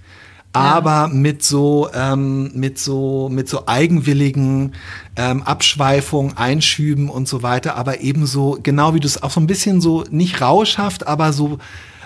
aber 0.53 1.09
mit 1.09 1.43
so 1.43 1.89
ähm, 1.93 2.51
mit 2.53 2.77
so 2.79 3.29
mit 3.29 3.49
so 3.49 3.67
eigenwilligen 3.67 4.73
ähm, 5.15 5.43
Abschweifungen, 5.43 6.37
Einschüben 6.37 7.09
und 7.09 7.27
so 7.27 7.43
weiter, 7.43 7.75
aber 7.75 8.01
ebenso 8.01 8.57
genau 8.61 8.93
wie 8.93 8.99
du 8.99 9.07
es 9.07 9.21
auch 9.21 9.31
so 9.31 9.39
ein 9.39 9.47
bisschen 9.47 9.79
so 9.79 10.03
nicht 10.11 10.41
rauschhaft, 10.41 11.07
aber 11.07 11.31
so 11.31 11.57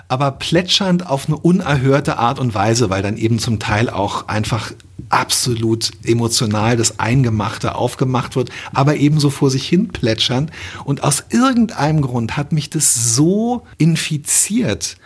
aber 0.08 0.32
plätschernd 0.32 1.08
auf 1.08 1.26
eine 1.26 1.36
unerhörte 1.36 2.18
Art 2.18 2.38
und 2.38 2.54
Weise, 2.54 2.90
weil 2.90 3.02
dann 3.02 3.16
eben 3.16 3.40
zum 3.40 3.58
Teil 3.58 3.90
auch 3.90 4.28
einfach 4.28 4.70
absolut 5.08 5.90
emotional 6.04 6.76
das 6.76 6.98
Eingemachte 6.98 7.74
aufgemacht 7.74 8.36
wird, 8.36 8.50
aber 8.72 8.96
ebenso 8.96 9.30
vor 9.30 9.50
sich 9.50 9.68
hin 9.68 9.88
plätschernd. 9.88 10.50
Und 10.84 11.02
aus 11.02 11.24
irgendeinem 11.30 12.02
Grund 12.02 12.36
hat 12.36 12.52
mich 12.52 12.70
das 12.70 13.14
so 13.14 13.62
infiziert, 13.78 14.96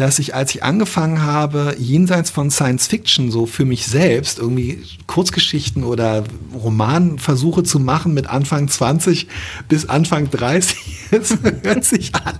dass 0.00 0.18
ich, 0.18 0.34
als 0.34 0.54
ich 0.54 0.64
angefangen 0.64 1.20
habe, 1.22 1.76
jenseits 1.78 2.30
von 2.30 2.50
Science 2.50 2.86
Fiction 2.86 3.30
so 3.30 3.44
für 3.44 3.66
mich 3.66 3.86
selbst 3.86 4.38
irgendwie 4.38 4.82
Kurzgeschichten 5.06 5.84
oder 5.84 6.24
Romanversuche 6.54 7.64
zu 7.64 7.78
machen 7.78 8.14
mit 8.14 8.26
Anfang 8.26 8.66
20 8.66 9.26
bis 9.68 9.90
Anfang 9.90 10.30
30, 10.30 10.78
es 11.10 11.36
hört 11.62 11.84
sich 11.84 12.14
an, 12.14 12.38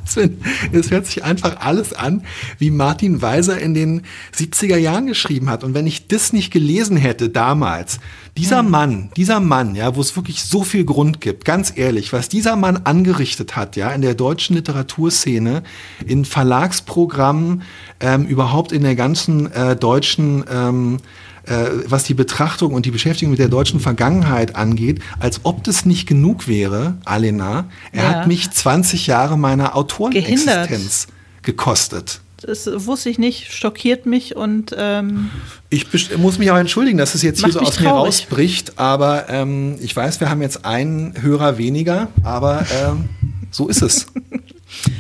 es 0.73 0.90
hört 0.90 1.05
sich 1.05 1.23
einfach 1.23 1.61
alles 1.61 1.92
an, 1.92 2.23
wie 2.59 2.70
Martin 2.70 3.20
Weiser 3.20 3.59
in 3.59 3.75
den 3.75 4.03
70er 4.35 4.79
Jahren 4.79 5.07
geschrieben 5.07 5.51
hat. 5.51 5.62
Und 5.62 5.75
wenn 5.75 5.87
ich 5.87 6.09
das 6.09 6.33
nicht 6.33 6.51
gelesen 6.51 6.96
hätte 6.96 7.29
damals, 7.29 8.01
dieser 8.37 8.62
mhm. 8.62 8.71
Mann, 8.71 9.11
dieser 9.16 9.40
Mann, 9.40 9.75
ja, 9.75 9.97
wo 9.97 10.01
es 10.01 10.14
wirklich 10.16 10.43
so 10.43 10.62
viel 10.62 10.85
Grund 10.85 11.21
gibt, 11.21 11.45
ganz 11.45 11.73
ehrlich, 11.77 12.12
was 12.12 12.29
dieser 12.29 12.57
Mann 12.57 12.79
angerichtet 12.85 13.57
hat, 13.57 13.77
ja, 13.77 13.90
in 13.90 14.03
der 14.03 14.14
deutschen 14.14 14.57
Literaturszene, 14.57 15.62
in 16.07 16.25
Verlagsprogrammen, 16.25 17.62
ähm, 18.01 18.27
überhaupt 18.27 18.73
in 18.73 18.83
der 18.83 18.97
ganzen 18.97 19.51
äh, 19.53 19.77
deutschen 19.77 20.45
ähm, 20.51 20.99
äh, 21.47 21.71
was 21.87 22.05
die 22.05 22.14
Betrachtung 22.14 22.75
und 22.75 22.87
die 22.87 22.90
Beschäftigung 22.90 23.31
mit 23.31 23.40
der 23.40 23.49
deutschen 23.49 23.81
Vergangenheit 23.81 24.57
angeht, 24.57 25.01
als 25.19 25.40
ob 25.45 25.64
das 25.64 25.87
nicht 25.87 26.07
genug 26.07 26.47
wäre, 26.47 26.99
Alena. 27.05 27.64
Er 27.93 28.05
ja. 28.05 28.11
hat 28.11 28.27
mich 28.27 28.51
20 28.51 29.07
Jahre 29.07 29.38
meiner 29.38 29.75
Autorenexistenz 29.75 31.09
gekostet. 31.43 32.21
Das 32.42 32.68
wusste 32.87 33.11
ich 33.11 33.18
nicht, 33.18 33.53
schockiert 33.53 34.07
mich 34.07 34.37
und 34.37 34.74
ähm 34.76 35.31
ich 35.68 35.87
muss 36.18 36.38
mich 36.38 36.50
auch 36.50 36.57
entschuldigen, 36.57 36.98
dass 36.98 37.14
es 37.14 37.22
jetzt 37.22 37.44
hier 37.44 37.53
so 37.53 37.61
aus 37.61 37.74
traurig. 37.76 37.83
mir 37.83 37.90
rausbricht, 37.90 38.79
aber 38.79 39.29
ähm, 39.29 39.76
ich 39.81 39.94
weiß, 39.94 40.20
wir 40.20 40.31
haben 40.31 40.42
jetzt 40.42 40.64
einen 40.64 41.20
Hörer 41.20 41.59
weniger, 41.59 42.09
aber 42.22 42.66
ähm, 42.83 43.09
so 43.50 43.68
ist 43.68 43.83
es. 43.83 44.07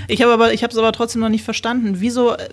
Ich 0.08 0.22
habe 0.22 0.32
aber, 0.32 0.52
ich 0.52 0.62
habe 0.62 0.72
es 0.72 0.78
aber 0.78 0.92
trotzdem 0.92 1.20
noch 1.20 1.28
nicht 1.28 1.44
verstanden. 1.44 1.96
Wieso 2.00 2.34
äh, 2.34 2.48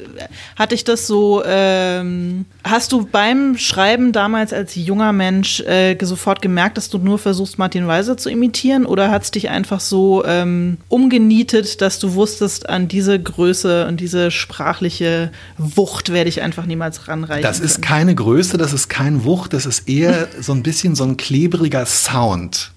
hatte 0.56 0.76
ich 0.76 0.84
das 0.84 1.08
so? 1.08 1.44
Ähm, 1.46 2.46
hast 2.64 2.92
du 2.92 3.06
beim 3.06 3.58
Schreiben 3.58 4.12
damals 4.12 4.54
als 4.54 4.76
junger 4.76 5.14
Mensch 5.14 5.62
äh, 5.62 5.98
sofort 6.02 6.42
gemerkt, 6.42 6.78
dass 6.78 6.90
du 6.90 6.98
nur 6.98 7.18
versuchst, 7.20 7.58
Martin 7.58 7.88
Weiser 7.88 8.18
zu 8.18 8.30
imitieren, 8.30 8.86
oder 8.86 9.10
hat 9.10 9.24
es 9.24 9.32
dich 9.32 9.50
einfach 9.50 9.80
so 9.80 10.24
ähm, 10.26 10.78
umgenietet, 10.90 11.82
dass 11.82 12.00
du 12.00 12.14
wusstest, 12.14 12.70
an 12.70 12.88
diese 12.88 13.20
Größe 13.20 13.88
und 13.88 14.00
diese 14.00 14.32
sprachliche 14.32 15.32
Wucht 15.58 16.12
werde 16.12 16.30
ich 16.30 16.42
einfach 16.42 16.66
niemals 16.66 17.08
ranreichen? 17.08 17.44
Das 17.44 17.60
ist 17.60 17.82
keine 17.82 18.14
Größe, 18.16 18.58
das 18.58 18.74
ist 18.74 18.90
kein 18.90 19.24
Wucht, 19.24 19.54
das 19.54 19.66
ist 19.66 19.90
eher 19.90 20.28
so 20.40 20.54
ein 20.54 20.64
bisschen 20.64 20.96
so 20.96 21.04
ein 21.04 21.18
klebriger 21.18 21.86
Sound. 21.86 22.72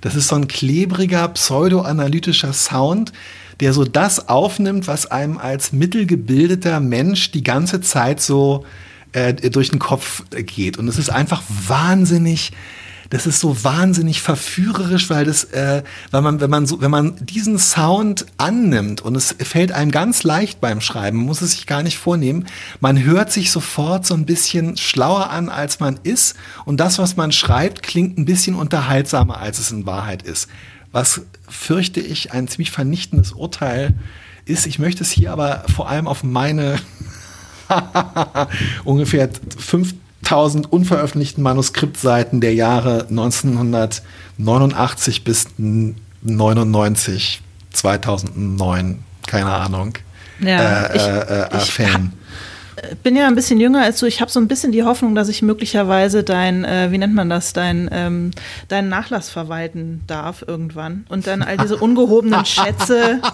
Das 0.00 0.16
ist 0.16 0.28
so 0.28 0.36
ein 0.36 0.48
klebriger, 0.48 1.28
pseudoanalytischer 1.28 2.52
Sound, 2.52 3.12
der 3.62 3.72
so 3.72 3.84
das 3.84 4.28
aufnimmt, 4.28 4.88
was 4.88 5.06
einem 5.06 5.38
als 5.38 5.72
mittelgebildeter 5.72 6.80
Mensch 6.80 7.30
die 7.30 7.44
ganze 7.44 7.80
Zeit 7.80 8.20
so 8.20 8.66
äh, 9.12 9.32
durch 9.34 9.70
den 9.70 9.78
Kopf 9.78 10.24
geht. 10.30 10.78
Und 10.78 10.88
es 10.88 10.98
ist 10.98 11.10
einfach 11.10 11.42
wahnsinnig 11.68 12.50
das 13.10 13.26
ist 13.26 13.40
so 13.40 13.62
wahnsinnig 13.62 14.22
verführerisch, 14.22 15.10
weil 15.10 15.26
das, 15.26 15.44
äh, 15.44 15.82
weil 16.10 16.22
man, 16.22 16.40
wenn 16.40 16.48
man 16.48 16.66
so, 16.66 16.80
wenn 16.80 16.90
man 16.90 17.14
diesen 17.20 17.58
Sound 17.58 18.24
annimmt 18.38 19.02
und 19.02 19.14
es 19.16 19.36
fällt 19.38 19.70
einem 19.70 19.90
ganz 19.90 20.22
leicht 20.22 20.62
beim 20.62 20.80
Schreiben, 20.80 21.18
muss 21.18 21.42
es 21.42 21.52
sich 21.52 21.66
gar 21.66 21.82
nicht 21.82 21.98
vornehmen, 21.98 22.46
man 22.80 23.04
hört 23.04 23.30
sich 23.30 23.52
sofort 23.52 24.06
so 24.06 24.14
ein 24.14 24.24
bisschen 24.24 24.78
schlauer 24.78 25.28
an, 25.28 25.50
als 25.50 25.78
man 25.78 26.00
ist 26.04 26.36
und 26.64 26.80
das, 26.80 26.98
was 26.98 27.18
man 27.18 27.32
schreibt, 27.32 27.82
klingt 27.82 28.16
ein 28.16 28.24
bisschen 28.24 28.54
unterhaltsamer, 28.54 29.38
als 29.38 29.58
es 29.58 29.70
in 29.70 29.84
Wahrheit 29.84 30.22
ist. 30.22 30.48
Was 30.92 31.22
fürchte 31.48 32.00
ich 32.00 32.32
ein 32.32 32.48
ziemlich 32.48 32.70
vernichtendes 32.70 33.32
Urteil 33.32 33.94
ist. 34.44 34.66
Ich 34.66 34.78
möchte 34.78 35.02
es 35.02 35.10
hier 35.10 35.32
aber 35.32 35.64
vor 35.74 35.88
allem 35.88 36.06
auf 36.06 36.22
meine 36.22 36.76
ungefähr 38.84 39.30
fünf 39.56 39.94
1000 40.24 40.70
unveröffentlichten 40.72 41.42
Manuskriptseiten 41.42 42.40
der 42.40 42.54
Jahre 42.54 43.06
1989 43.08 45.24
bis 45.24 45.48
99, 45.58 47.42
2009, 47.72 49.00
keine 49.26 49.50
Ahnung. 49.50 49.94
Ja, 50.40 50.86
äh, 50.86 50.96
ich, 50.96 51.02
äh, 51.02 51.42
äh, 51.42 51.48
ich 51.58 51.72
Fan. 51.72 52.12
Bin 53.02 53.16
ja 53.16 53.26
ein 53.26 53.34
bisschen 53.34 53.60
jünger 53.60 53.82
als 53.82 54.00
du. 54.00 54.06
Ich 54.06 54.20
habe 54.20 54.30
so 54.30 54.40
ein 54.40 54.48
bisschen 54.48 54.72
die 54.72 54.84
Hoffnung, 54.84 55.14
dass 55.14 55.28
ich 55.28 55.42
möglicherweise 55.42 56.22
dein, 56.22 56.64
äh, 56.64 56.90
wie 56.90 56.98
nennt 56.98 57.14
man 57.14 57.28
das, 57.28 57.52
dein, 57.52 57.88
ähm, 57.92 58.30
deinen 58.68 58.88
Nachlass 58.88 59.30
verwalten 59.30 60.02
darf 60.06 60.44
irgendwann 60.46 61.04
und 61.08 61.26
dann 61.26 61.42
all 61.42 61.56
diese 61.56 61.76
ungehobenen 61.76 62.44
Schätze 62.44 63.20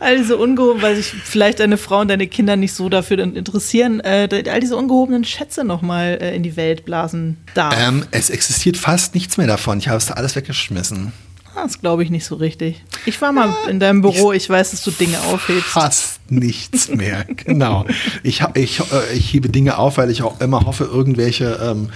all 0.00 0.18
diese 0.18 0.36
ungehoben, 0.36 0.82
weil 0.82 0.96
sich 0.96 1.06
vielleicht 1.06 1.60
deine 1.60 1.76
Frau 1.76 2.00
und 2.00 2.08
deine 2.08 2.26
Kinder 2.26 2.56
nicht 2.56 2.74
so 2.74 2.88
dafür 2.88 3.18
interessieren, 3.18 4.00
äh, 4.00 4.28
all 4.50 4.60
diese 4.60 4.76
ungehobenen 4.76 5.24
Schätze 5.24 5.64
nochmal 5.64 6.18
äh, 6.20 6.36
in 6.36 6.42
die 6.42 6.56
Welt 6.56 6.84
blasen 6.84 7.38
darf. 7.54 7.74
Ähm, 7.78 8.04
es 8.10 8.30
existiert 8.30 8.76
fast 8.76 9.14
nichts 9.14 9.36
mehr 9.36 9.46
davon. 9.46 9.78
Ich 9.78 9.88
habe 9.88 9.98
es 9.98 10.06
da 10.06 10.14
alles 10.14 10.36
weggeschmissen. 10.36 11.12
Das 11.54 11.80
glaube 11.80 12.02
ich 12.02 12.10
nicht 12.10 12.24
so 12.24 12.34
richtig. 12.34 12.82
Ich 13.06 13.20
war 13.20 13.32
mal 13.32 13.54
in 13.68 13.78
deinem 13.78 14.02
Büro, 14.02 14.32
ich 14.32 14.48
weiß, 14.50 14.72
dass 14.72 14.82
du 14.82 14.90
Dinge 14.90 15.18
aufhebst. 15.20 15.68
Fast 15.68 16.13
nichts 16.28 16.88
mehr, 16.88 17.24
genau. 17.44 17.86
Ich, 18.22 18.42
ich, 18.54 18.80
äh, 18.80 19.14
ich 19.14 19.32
hebe 19.32 19.48
Dinge 19.48 19.78
auf, 19.78 19.98
weil 19.98 20.10
ich 20.10 20.22
auch 20.22 20.40
immer 20.40 20.64
hoffe, 20.66 20.84
irgendwelche 20.84 21.58
ähm, 21.62 21.90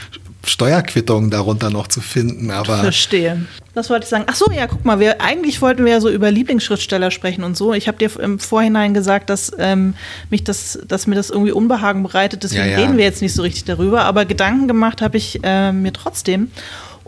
Steuerquittungen 0.46 1.30
darunter 1.30 1.70
noch 1.70 1.88
zu 1.88 2.00
finden. 2.00 2.50
Aber 2.50 2.78
Verstehe. 2.78 3.46
Was 3.74 3.90
wollte 3.90 4.04
ich 4.04 4.08
sagen? 4.08 4.24
Ach 4.26 4.34
so, 4.34 4.50
ja, 4.50 4.66
guck 4.66 4.84
mal, 4.84 4.98
wir 4.98 5.20
eigentlich 5.20 5.62
wollten 5.62 5.84
wir 5.84 5.92
ja 5.92 6.00
so 6.00 6.08
über 6.08 6.30
Lieblingsschriftsteller 6.30 7.10
sprechen 7.10 7.44
und 7.44 7.56
so. 7.56 7.74
Ich 7.74 7.86
habe 7.86 7.98
dir 7.98 8.10
im 8.18 8.38
Vorhinein 8.38 8.94
gesagt, 8.94 9.30
dass 9.30 9.52
ähm, 9.58 9.94
mich 10.30 10.42
das, 10.44 10.78
dass 10.86 11.06
mir 11.06 11.14
das 11.14 11.30
irgendwie 11.30 11.52
Unbehagen 11.52 12.02
bereitet. 12.02 12.42
Deswegen 12.42 12.64
ja, 12.64 12.70
ja. 12.70 12.78
reden 12.78 12.96
wir 12.96 13.04
jetzt 13.04 13.22
nicht 13.22 13.34
so 13.34 13.42
richtig 13.42 13.64
darüber. 13.64 14.02
Aber 14.02 14.24
Gedanken 14.24 14.68
gemacht 14.68 15.02
habe 15.02 15.16
ich 15.16 15.40
äh, 15.42 15.72
mir 15.72 15.92
trotzdem 15.92 16.50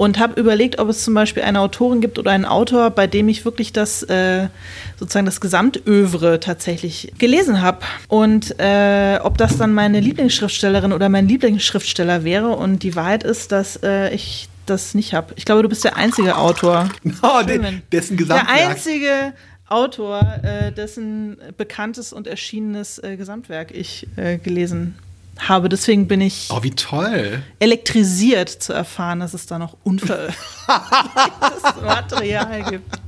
und 0.00 0.18
habe 0.18 0.40
überlegt, 0.40 0.78
ob 0.78 0.88
es 0.88 1.04
zum 1.04 1.12
Beispiel 1.12 1.42
eine 1.42 1.60
Autorin 1.60 2.00
gibt 2.00 2.18
oder 2.18 2.30
einen 2.30 2.46
Autor, 2.46 2.88
bei 2.88 3.06
dem 3.06 3.28
ich 3.28 3.44
wirklich 3.44 3.70
das 3.70 4.02
äh, 4.04 4.48
sozusagen 4.98 5.26
das 5.26 5.42
Gesamtövre 5.42 6.40
tatsächlich 6.40 7.12
gelesen 7.18 7.60
habe 7.60 7.80
und 8.08 8.58
äh, 8.58 9.18
ob 9.22 9.36
das 9.36 9.58
dann 9.58 9.74
meine 9.74 10.00
Lieblingsschriftstellerin 10.00 10.94
oder 10.94 11.10
mein 11.10 11.28
Lieblingsschriftsteller 11.28 12.24
wäre. 12.24 12.48
Und 12.48 12.82
die 12.82 12.96
Wahrheit 12.96 13.24
ist, 13.24 13.52
dass 13.52 13.78
äh, 13.82 14.08
ich 14.14 14.48
das 14.64 14.94
nicht 14.94 15.12
habe. 15.12 15.34
Ich 15.36 15.44
glaube, 15.44 15.62
du 15.62 15.68
bist 15.68 15.84
der 15.84 15.98
einzige 15.98 16.38
Autor. 16.38 16.88
Oh, 17.22 17.42
den, 17.42 17.82
dessen 17.92 18.16
Gesamtwerk. 18.16 18.56
Der 18.56 18.68
einzige 18.70 19.34
Autor, 19.68 20.40
äh, 20.42 20.72
dessen 20.72 21.36
bekanntes 21.58 22.14
und 22.14 22.26
erschienenes 22.26 22.98
äh, 23.00 23.18
Gesamtwerk 23.18 23.70
ich 23.70 24.06
äh, 24.16 24.38
gelesen 24.38 24.94
habe 24.96 25.09
habe. 25.48 25.68
Deswegen 25.68 26.08
bin 26.08 26.20
ich 26.20 26.48
oh, 26.50 26.62
wie 26.62 26.70
toll. 26.70 27.42
elektrisiert 27.58 28.48
zu 28.48 28.72
erfahren, 28.72 29.20
dass 29.20 29.34
es 29.34 29.46
da 29.46 29.58
noch 29.58 29.76
unveröffentlichtes 29.84 31.62
Material 31.82 32.64
gibt. 32.64 33.00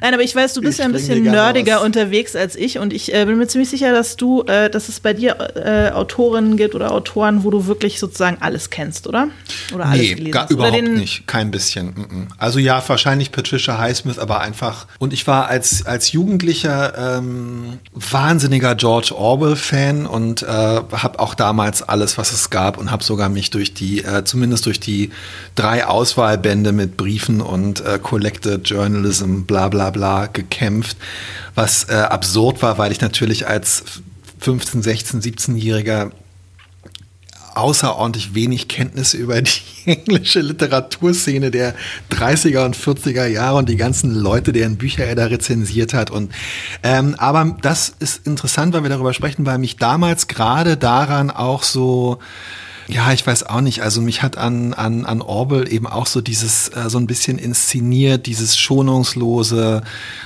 Nein, 0.00 0.14
aber 0.14 0.22
ich 0.22 0.34
weiß, 0.34 0.54
du 0.54 0.60
bist 0.60 0.74
ich 0.74 0.78
ja 0.78 0.84
ein 0.84 0.92
bisschen 0.92 1.22
nerdiger 1.22 1.82
unterwegs 1.82 2.36
als 2.36 2.56
ich 2.56 2.78
und 2.78 2.92
ich 2.92 3.14
äh, 3.14 3.24
bin 3.24 3.38
mir 3.38 3.46
ziemlich 3.46 3.70
sicher, 3.70 3.92
dass 3.92 4.16
du, 4.16 4.42
äh, 4.42 4.70
dass 4.70 4.88
es 4.88 5.00
bei 5.00 5.12
dir 5.12 5.36
äh, 5.56 5.90
Autorinnen 5.90 6.56
gibt 6.56 6.74
oder 6.74 6.92
Autoren, 6.92 7.44
wo 7.44 7.50
du 7.50 7.66
wirklich 7.66 7.98
sozusagen 7.98 8.38
alles 8.40 8.70
kennst, 8.70 9.06
oder? 9.06 9.28
Oder 9.74 9.86
alles 9.86 10.00
nee, 10.00 10.14
gelesen 10.14 10.32
gar, 10.32 10.50
überhaupt 10.50 10.82
nicht, 10.82 11.26
kein 11.26 11.50
bisschen. 11.50 12.28
Also 12.38 12.58
ja, 12.58 12.82
wahrscheinlich 12.86 13.32
Patricia 13.32 13.78
Highsmith, 13.78 14.18
aber 14.18 14.40
einfach. 14.40 14.86
Und 14.98 15.12
ich 15.12 15.26
war 15.26 15.48
als 15.48 15.84
als 15.86 16.12
Jugendlicher 16.12 17.18
ähm, 17.18 17.78
wahnsinniger 17.92 18.74
George 18.74 19.14
Orwell-Fan 19.14 20.06
und 20.06 20.42
äh, 20.42 20.46
habe 20.46 21.18
auch 21.18 21.34
damals 21.34 21.82
alles, 21.82 22.18
was 22.18 22.32
es 22.32 22.50
gab 22.50 22.78
und 22.78 22.90
habe 22.90 23.02
sogar 23.02 23.28
mich 23.28 23.50
durch 23.50 23.74
die, 23.74 24.04
äh, 24.04 24.24
zumindest 24.24 24.66
durch 24.66 24.80
die 24.80 25.10
drei 25.54 25.86
Auswahlbände 25.86 26.72
mit 26.72 26.96
Briefen 26.96 27.40
und 27.40 27.80
äh, 27.80 27.98
Collected 28.00 28.68
Journalism, 28.68 29.42
bla 29.42 29.68
bla 29.68 29.87
bla 29.90 30.26
gekämpft, 30.26 30.96
was 31.54 31.88
äh, 31.88 31.94
absurd 31.94 32.62
war, 32.62 32.78
weil 32.78 32.92
ich 32.92 33.00
natürlich 33.00 33.46
als 33.46 33.84
15, 34.40 34.82
16, 34.82 35.20
17-Jähriger 35.20 36.12
außerordentlich 37.58 38.34
wenig 38.34 38.68
Kenntnis 38.68 39.14
über 39.14 39.42
die 39.42 39.50
englische 39.86 40.40
Literaturszene 40.40 41.50
der 41.50 41.74
30er 42.10 42.64
und 42.64 42.76
40er 42.76 43.26
Jahre 43.26 43.58
und 43.58 43.68
die 43.68 43.76
ganzen 43.76 44.14
Leute, 44.14 44.52
deren 44.52 44.76
Bücher 44.76 45.04
er 45.04 45.16
da 45.16 45.26
rezensiert 45.26 45.92
hat. 45.92 46.10
Und 46.10 46.32
ähm, 46.82 47.16
aber 47.18 47.56
das 47.60 47.92
ist 47.98 48.26
interessant, 48.26 48.74
weil 48.74 48.84
wir 48.84 48.90
darüber 48.90 49.12
sprechen, 49.12 49.44
weil 49.44 49.58
mich 49.58 49.76
damals 49.76 50.28
gerade 50.28 50.76
daran 50.76 51.30
auch 51.30 51.64
so 51.64 52.18
ja, 52.88 53.12
ich 53.12 53.26
weiß 53.26 53.44
auch 53.44 53.60
nicht. 53.60 53.82
Also 53.82 54.00
mich 54.00 54.22
hat 54.22 54.38
an, 54.38 54.72
an, 54.72 55.04
an 55.04 55.20
Orwell 55.20 55.70
eben 55.70 55.86
auch 55.86 56.06
so 56.06 56.22
dieses, 56.22 56.70
äh, 56.70 56.88
so 56.88 56.98
ein 56.98 57.06
bisschen 57.06 57.38
inszeniert, 57.38 58.24
dieses 58.24 58.56
schonungslose, 58.56 59.82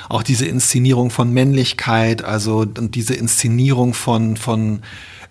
auch 0.09 0.23
diese 0.23 0.47
Inszenierung 0.47 1.11
von 1.11 1.33
Männlichkeit, 1.33 2.23
also 2.23 2.59
und 2.59 2.95
diese 2.95 3.15
Inszenierung 3.15 3.95
von, 3.95 4.37
von 4.37 4.83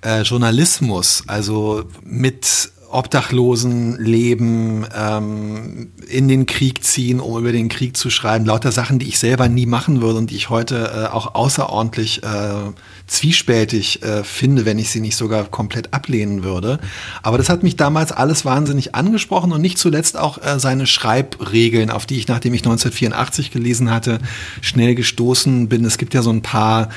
äh, 0.02 0.24
Journalismus, 0.24 1.24
also 1.28 1.86
mit 2.04 2.72
Obdachlosen 2.92 3.98
leben, 3.98 4.86
ähm, 4.96 5.92
in 6.08 6.28
den 6.28 6.46
Krieg 6.46 6.84
ziehen, 6.84 7.20
um 7.20 7.38
über 7.40 7.52
den 7.52 7.70
Krieg 7.70 7.98
zu 7.98 8.10
schreiben. 8.10 8.46
Lauter 8.46 8.72
Sachen, 8.72 9.00
die 9.00 9.08
ich 9.08 9.20
selber 9.20 9.48
nie 9.48 9.66
machen 9.66 10.02
würde 10.02 10.20
und 10.20 10.32
die 10.32 10.36
ich 10.36 10.50
heute 10.50 11.10
äh, 11.10 11.14
auch 11.14 11.36
außerordentlich 11.36 12.24
äh, 12.24 12.72
zwiespältig 13.08 14.04
äh, 14.04 14.24
finde, 14.24 14.66
wenn 14.66 14.80
ich 14.80 14.90
sie 14.90 15.00
nicht 15.00 15.16
sogar 15.16 15.46
komplett 15.46 15.94
ablehnen 15.94 16.44
würde. 16.44 16.80
Aber 17.24 17.38
das 17.38 17.50
hat 17.50 17.64
mich 17.64 17.76
damals 17.76 18.12
alles 18.12 18.46
wahnsinnig 18.46 18.96
angesprochen 18.96 19.52
und 19.52 19.62
nicht 19.62 19.78
zuletzt 19.78 20.18
auch 20.18 20.38
äh, 20.44 20.60
seine 20.60 20.88
Schreibregeln, 20.88 21.90
auf 21.90 22.06
die 22.06 22.18
ich, 22.18 22.28
nachdem 22.28 22.54
ich 22.54 22.62
1984 22.62 23.52
gelesen 23.52 23.90
hatte, 23.90 24.20
schnell 24.62 24.96
gestoßen 24.96 25.70
bin. 25.70 25.86
Es 25.86 25.98
gibt 25.98 26.14
ja 26.14 26.22
so 26.22 26.32
ein 26.32 26.42
paar 26.42 26.90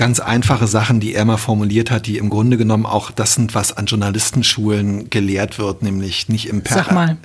ganz 0.00 0.18
einfache 0.18 0.66
Sachen, 0.66 0.98
die 0.98 1.14
er 1.14 1.26
mal 1.26 1.36
formuliert 1.36 1.90
hat, 1.90 2.06
die 2.06 2.16
im 2.16 2.30
Grunde 2.30 2.56
genommen 2.56 2.86
auch 2.86 3.10
das 3.10 3.34
sind, 3.34 3.54
was 3.54 3.76
an 3.76 3.84
Journalistenschulen 3.84 5.10
gelehrt 5.10 5.58
wird, 5.58 5.82
nämlich 5.82 6.30
nicht 6.30 6.48
im 6.48 6.62
per 6.62 6.78
Sag 6.78 6.92
mal. 6.92 7.18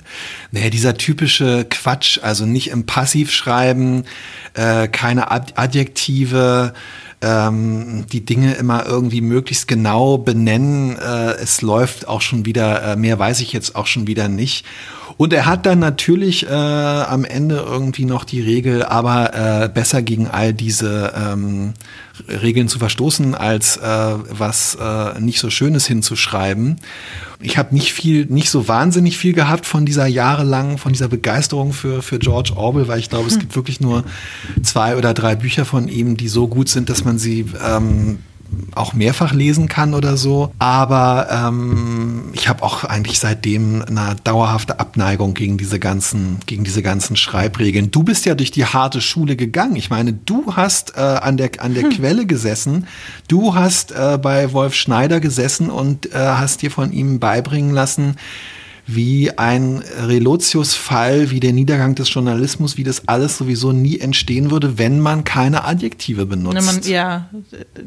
Naja, 0.52 0.68
dieser 0.68 0.94
typische 0.94 1.64
Quatsch, 1.70 2.18
also 2.22 2.44
nicht 2.44 2.68
im 2.68 2.84
Passivschreiben, 2.84 4.04
äh, 4.52 4.88
keine 4.88 5.30
Adjektive, 5.30 6.74
ähm, 7.22 8.04
die 8.12 8.26
Dinge 8.26 8.52
immer 8.56 8.84
irgendwie 8.84 9.22
möglichst 9.22 9.68
genau 9.68 10.18
benennen. 10.18 10.98
Äh, 10.98 11.36
es 11.40 11.62
läuft 11.62 12.06
auch 12.06 12.20
schon 12.20 12.44
wieder, 12.44 12.92
äh, 12.92 12.96
mehr 12.96 13.18
weiß 13.18 13.40
ich 13.40 13.54
jetzt 13.54 13.74
auch 13.74 13.86
schon 13.86 14.06
wieder 14.06 14.28
nicht. 14.28 14.66
Und 15.18 15.32
er 15.32 15.46
hat 15.46 15.64
dann 15.64 15.78
natürlich 15.78 16.46
äh, 16.46 16.52
am 16.52 17.24
Ende 17.24 17.56
irgendwie 17.56 18.04
noch 18.04 18.24
die 18.24 18.42
Regel, 18.42 18.82
aber 18.82 19.62
äh, 19.64 19.68
besser 19.68 20.02
gegen 20.02 20.26
all 20.26 20.52
diese 20.52 21.12
ähm, 21.16 21.72
Regeln 22.28 22.68
zu 22.68 22.78
verstoßen, 22.78 23.34
als 23.34 23.78
äh, 23.78 23.82
was 23.82 24.76
äh, 24.78 25.18
nicht 25.20 25.40
so 25.40 25.48
Schönes 25.48 25.86
hinzuschreiben. 25.86 26.76
Ich 27.40 27.56
habe 27.56 27.74
nicht 27.74 27.94
viel, 27.94 28.26
nicht 28.26 28.50
so 28.50 28.68
wahnsinnig 28.68 29.16
viel 29.16 29.32
gehabt 29.32 29.64
von 29.64 29.86
dieser 29.86 30.06
jahrelang, 30.06 30.76
von 30.76 30.92
dieser 30.92 31.08
Begeisterung 31.08 31.72
für, 31.72 32.02
für 32.02 32.18
George 32.18 32.52
Orwell, 32.54 32.88
weil 32.88 32.98
ich 32.98 33.08
glaube, 33.08 33.26
hm. 33.26 33.32
es 33.32 33.38
gibt 33.38 33.56
wirklich 33.56 33.80
nur 33.80 34.04
zwei 34.62 34.96
oder 34.96 35.14
drei 35.14 35.34
Bücher 35.34 35.64
von 35.64 35.88
ihm, 35.88 36.18
die 36.18 36.28
so 36.28 36.46
gut 36.46 36.68
sind, 36.68 36.90
dass 36.90 37.04
man 37.04 37.18
sie 37.18 37.46
ähm, 37.66 38.18
auch 38.74 38.92
mehrfach 38.92 39.32
lesen 39.32 39.68
kann 39.68 39.94
oder 39.94 40.16
so. 40.16 40.52
Aber 40.58 41.28
ähm, 41.30 42.30
ich 42.32 42.48
habe 42.48 42.62
auch 42.62 42.84
eigentlich 42.84 43.18
seitdem 43.18 43.82
eine 43.82 44.16
dauerhafte 44.24 44.80
Abneigung 44.80 45.34
gegen 45.34 45.58
diese 45.58 45.78
ganzen, 45.78 46.38
gegen 46.46 46.64
diese 46.64 46.82
ganzen 46.82 47.16
Schreibregeln. 47.16 47.90
Du 47.90 48.02
bist 48.02 48.26
ja 48.26 48.34
durch 48.34 48.50
die 48.50 48.64
harte 48.64 49.00
Schule 49.00 49.36
gegangen. 49.36 49.76
Ich 49.76 49.90
meine, 49.90 50.12
du 50.12 50.54
hast 50.54 50.96
äh, 50.96 51.00
an 51.00 51.36
der 51.36 51.50
an 51.58 51.74
der 51.74 51.84
hm. 51.84 51.90
Quelle 51.90 52.26
gesessen. 52.26 52.86
Du 53.28 53.54
hast 53.54 53.92
äh, 53.92 54.18
bei 54.20 54.52
Wolf 54.52 54.74
Schneider 54.74 55.20
gesessen 55.20 55.70
und 55.70 56.06
äh, 56.06 56.18
hast 56.18 56.62
dir 56.62 56.70
von 56.70 56.92
ihm 56.92 57.18
beibringen 57.18 57.72
lassen, 57.72 58.16
wie 58.86 59.36
ein 59.36 59.82
Relotius-Fall, 60.06 61.30
wie 61.30 61.40
der 61.40 61.52
Niedergang 61.52 61.96
des 61.96 62.12
Journalismus, 62.12 62.76
wie 62.76 62.84
das 62.84 63.08
alles 63.08 63.36
sowieso 63.36 63.72
nie 63.72 63.98
entstehen 63.98 64.50
würde, 64.50 64.78
wenn 64.78 65.00
man 65.00 65.24
keine 65.24 65.64
Adjektive 65.64 66.24
benutzt. 66.24 66.64
Man, 66.64 66.82
ja, 66.82 67.28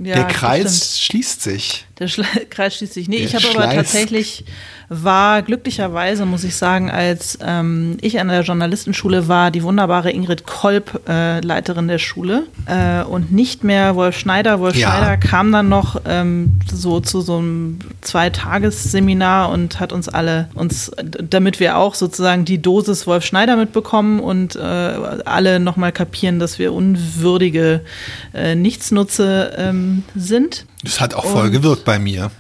ja, 0.04 0.16
der 0.16 0.26
Kreis 0.26 1.00
schließt 1.00 1.42
sich. 1.42 1.86
Der 2.00 2.08
Schla 2.08 2.26
Kreis 2.50 2.76
schließt 2.76 2.94
sich. 2.94 3.08
Nee, 3.08 3.20
der 3.20 3.26
ich 3.28 3.36
habe 3.36 3.48
aber 3.56 3.74
tatsächlich 3.74 4.44
war 4.90 5.44
glücklicherweise, 5.44 6.26
muss 6.26 6.44
ich 6.44 6.56
sagen, 6.56 6.90
als 6.90 7.38
ähm, 7.44 7.98
ich 8.02 8.20
an 8.20 8.28
der 8.28 8.42
Journalistenschule 8.42 9.28
war, 9.28 9.52
die 9.52 9.62
wunderbare 9.62 10.12
Ingrid 10.12 10.46
Kolb 10.46 11.02
äh, 11.08 11.40
Leiterin 11.42 11.88
der 11.88 12.00
Schule 12.00 12.48
äh, 12.66 13.04
und 13.04 13.32
nicht 13.32 13.64
mehr 13.64 13.96
Wolf 13.96 14.18
Schneider. 14.18 14.60
Wolf 14.60 14.76
ja. 14.76 14.90
Schneider 14.90 15.18
kam 15.18 15.52
dann 15.52 15.70
noch 15.70 16.02
ähm, 16.06 16.60
so 16.74 17.00
zu 17.02 17.22
so 17.22 17.38
einem 17.38 17.80
Zweitagesseminar 18.02 19.52
und 19.52 19.80
hat 19.80 19.94
uns 19.94 20.10
alle, 20.10 20.50
uns, 20.56 20.89
damit 21.04 21.60
wir 21.60 21.78
auch 21.78 21.96
sozusagen 21.96 22.46
die 22.46 22.62
Dosis 22.62 23.08
Wolf 23.08 23.26
Schneider 23.26 23.56
mitbekommen 23.56 24.20
und 24.20 24.56
äh, 24.56 24.60
alle 24.60 25.60
nochmal 25.60 25.92
kapieren, 25.92 26.40
dass 26.40 26.60
wir 26.60 26.74
unwürdige 26.74 27.82
äh, 28.34 28.56
Nichtsnutze 28.56 29.54
ähm, 29.58 30.04
sind. 30.16 30.66
Das 30.84 31.00
hat 31.00 31.14
auch 31.14 31.26
voll 31.26 31.48
und, 31.48 31.52
gewirkt 31.52 31.86
bei 31.86 32.00
mir. 32.00 32.32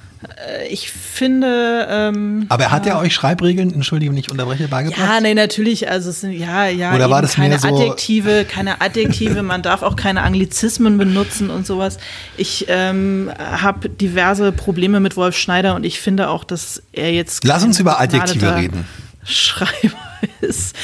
Äh, 0.47 0.67
ich 0.67 0.91
finde. 0.91 1.87
Ähm, 1.89 2.45
Aber 2.49 2.65
er 2.65 2.71
hat 2.71 2.85
ja, 2.85 2.93
ja 2.95 2.99
euch 2.99 3.13
Schreibregeln, 3.13 3.73
entschuldige, 3.73 4.11
wenn 4.11 4.17
ich 4.17 4.29
unterbreche, 4.29 4.67
beigebracht? 4.67 4.99
Ja, 4.99 5.21
nee, 5.21 5.33
natürlich. 5.33 5.89
Also 5.89 6.09
es 6.09 6.21
sind 6.21 6.33
ja, 6.33 6.67
ja, 6.67 6.93
Oder 6.93 7.09
war 7.09 7.21
das 7.21 7.35
keine 7.35 7.57
so 7.57 7.67
Adjektive, 7.67 8.45
keine 8.45 8.81
Adjektive. 8.81 9.43
man 9.43 9.61
darf 9.61 9.81
auch 9.81 9.95
keine 9.95 10.23
Anglizismen 10.23 10.97
benutzen 10.97 11.49
und 11.49 11.65
sowas. 11.65 11.97
Ich 12.37 12.65
ähm, 12.67 13.31
habe 13.37 13.89
diverse 13.89 14.51
Probleme 14.51 14.99
mit 14.99 15.15
Wolf 15.15 15.37
Schneider 15.37 15.75
und 15.75 15.85
ich 15.85 15.99
finde 15.99 16.29
auch, 16.29 16.43
dass 16.43 16.83
er 16.91 17.13
jetzt. 17.13 17.43
Lass 17.45 17.63
uns 17.63 17.79
über 17.79 17.99
Adjektive 17.99 18.55
reden. 18.55 18.85
Schreiber 19.23 20.08
ist. 20.41 20.75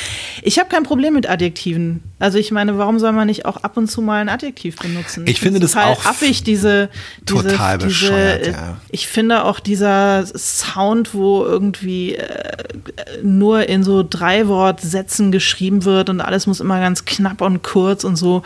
Ich 0.42 0.60
habe 0.60 0.70
kein 0.70 0.84
Problem 0.84 1.14
mit 1.14 1.30
Adjektiven. 1.30 2.04
Also 2.20 2.38
ich 2.38 2.52
meine, 2.52 2.78
warum 2.78 3.00
soll 3.00 3.12
man 3.12 3.28
nicht 3.28 3.46
auch 3.46 3.58
ab 3.58 3.78
und 3.78 3.90
zu 3.90 4.02
mal 4.02 4.22
ein 4.22 4.30
Adjektiv 4.30 4.78
benutzen? 4.78 5.24
Ich, 5.26 5.34
ich 5.34 5.40
finde 5.40 5.60
das 5.60 5.76
auch 5.76 6.06
affig, 6.06 6.44
diese, 6.44 6.90
diese 7.28 7.48
total 7.48 7.78
diese, 7.78 7.88
bescheuert. 7.88 8.48
Ja. 8.48 8.78
Ich 8.90 9.08
finde 9.08 9.44
auch 9.44 9.60
dieser 9.60 10.26
Sound, 10.26 11.14
wo 11.14 11.44
irgendwie 11.44 12.16
äh, 12.16 12.64
nur 13.24 13.68
in 13.68 13.84
so 13.84 14.06
drei 14.08 14.48
Wortsätzen 14.48 15.32
geschrieben 15.32 15.86
wird 15.86 16.10
und 16.10 16.22
alles 16.22 16.48
muss 16.48 16.60
immer 16.60 16.80
ganz 16.80 17.06
knapp 17.06 17.42
und 17.42 17.64
kurz 17.64 18.04
und 18.04 18.16
so. 18.16 18.44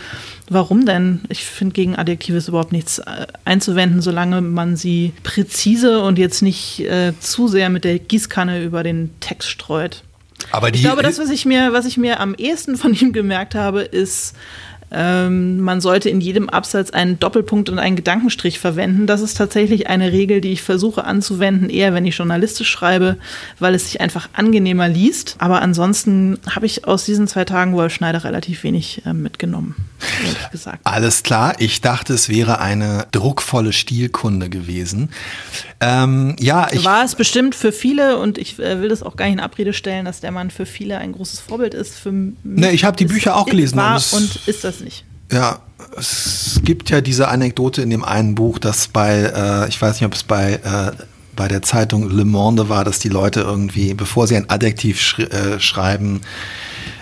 Warum 0.50 0.86
denn? 0.86 1.22
Ich 1.30 1.46
finde 1.46 1.74
gegen 1.74 1.96
Adjektive 1.96 2.38
ist 2.38 2.48
überhaupt 2.48 2.72
nichts 2.72 3.00
äh, 3.00 3.28
einzuwenden, 3.46 4.02
solange 4.02 4.42
man 4.42 4.76
sie 4.76 5.14
präzise 5.24 6.02
und 6.02 6.18
jetzt 6.18 6.42
nicht 6.42 6.80
äh, 6.80 7.14
zu 7.20 7.48
sehr 7.48 7.70
mit 7.70 7.84
der 7.84 8.00
Gießkanne 8.00 8.64
über 8.64 8.84
den 8.84 9.12
Text 9.20 9.50
streut. 9.50 10.04
Aber 10.52 10.72
die, 10.72 10.78
ich 10.78 10.86
glaube, 10.86 11.04
das, 11.04 11.20
was 11.20 11.30
ich 11.30 11.46
mir, 11.46 11.74
was 11.74 11.86
ich 11.86 11.98
mir 11.98 12.20
am 12.20 12.34
ehesten 12.36 12.78
von 12.78 12.94
ihm 12.94 13.14
gemerkt 13.14 13.56
habe, 13.56 13.82
ist, 13.82 14.36
ähm, 14.92 15.60
man 15.60 15.82
sollte 15.82 16.10
in 16.10 16.22
jedem 16.22 16.50
Absatz 16.50 16.90
einen 16.90 17.20
Doppelpunkt 17.20 17.70
und 17.70 17.80
einen 17.80 17.96
Gedankenstrich 17.96 18.60
verwenden. 18.60 19.08
Das 19.08 19.22
ist 19.22 19.38
tatsächlich 19.38 19.88
eine 19.88 20.12
Regel, 20.12 20.42
die 20.42 20.52
ich 20.52 20.64
versuche 20.64 21.04
anzuwenden, 21.04 21.70
eher 21.70 21.94
wenn 21.94 22.06
ich 22.06 22.18
journalistisch 22.18 22.70
schreibe, 22.70 23.18
weil 23.60 23.76
es 23.76 23.86
sich 23.86 24.02
einfach 24.02 24.30
angenehmer 24.34 24.88
liest. 24.88 25.36
Aber 25.40 25.62
ansonsten 25.62 26.40
habe 26.50 26.66
ich 26.66 26.88
aus 26.88 27.06
diesen 27.06 27.28
zwei 27.28 27.46
Tagen 27.46 27.74
Wolf 27.74 27.94
Schneider 27.94 28.24
relativ 28.24 28.64
wenig 28.64 29.04
äh, 29.06 29.14
mitgenommen, 29.14 29.76
ehrlich 30.26 30.52
gesagt. 30.52 30.80
Alles 30.84 31.24
klar. 31.24 31.56
Ich 31.60 31.82
dachte, 31.82 32.14
es 32.14 32.30
wäre 32.30 32.60
eine 32.60 33.06
druckvolle 33.12 33.74
Stilkunde 33.74 34.50
gewesen. 34.50 35.10
Ähm, 35.82 36.36
ja, 36.40 36.68
ich 36.72 36.84
war 36.84 37.06
es 37.06 37.16
bestimmt 37.16 37.56
für 37.56 37.72
viele 37.72 38.18
und 38.18 38.38
ich 38.38 38.60
äh, 38.60 38.82
will 38.82 38.90
das 38.90 39.02
auch 39.02 39.16
gar 39.16 39.26
nicht 39.26 39.36
in 39.36 39.40
Abrede 39.40 39.72
stellen, 39.72 40.04
dass 40.04 40.20
der 40.20 40.32
Mann 40.32 40.52
für 40.52 40.66
viele 40.66 40.98
ein 40.98 41.14
großes 41.14 41.40
Vorbild 41.40 41.74
ist. 41.74 41.98
Für 41.98 42.12
mich 42.12 42.36
ne, 42.44 42.72
ich 42.72 42.84
habe 42.84 42.98
die 42.98 43.06
Bücher 43.06 43.38
auch 43.38 43.46
gelesen. 43.46 43.78
War 43.78 44.02
und 44.12 44.48
ist 44.48 44.66
das 44.66 44.79
nicht. 44.82 45.06
Ja, 45.32 45.60
es 45.98 46.60
gibt 46.64 46.90
ja 46.90 47.02
diese 47.02 47.28
Anekdote 47.28 47.82
in 47.82 47.90
dem 47.90 48.04
einen 48.04 48.36
Buch, 48.36 48.60
dass 48.60 48.88
bei, 48.88 49.32
äh, 49.36 49.70
ich 49.70 49.82
weiß 49.82 49.96
nicht, 49.96 50.06
ob 50.06 50.14
es 50.14 50.24
bei, 50.24 50.54
äh, 50.54 50.92
bei 51.36 51.48
der 51.48 51.62
Zeitung 51.62 52.10
Le 52.10 52.26
Monde 52.26 52.70
war, 52.70 52.84
dass 52.84 53.00
die 53.00 53.10
Leute 53.10 53.42
irgendwie, 53.42 53.94
bevor 53.94 54.28
sie 54.28 54.36
ein 54.36 54.50
Adjektiv 54.50 55.00
sch 55.00 55.20
äh, 55.20 55.60
schreiben, 55.60 56.22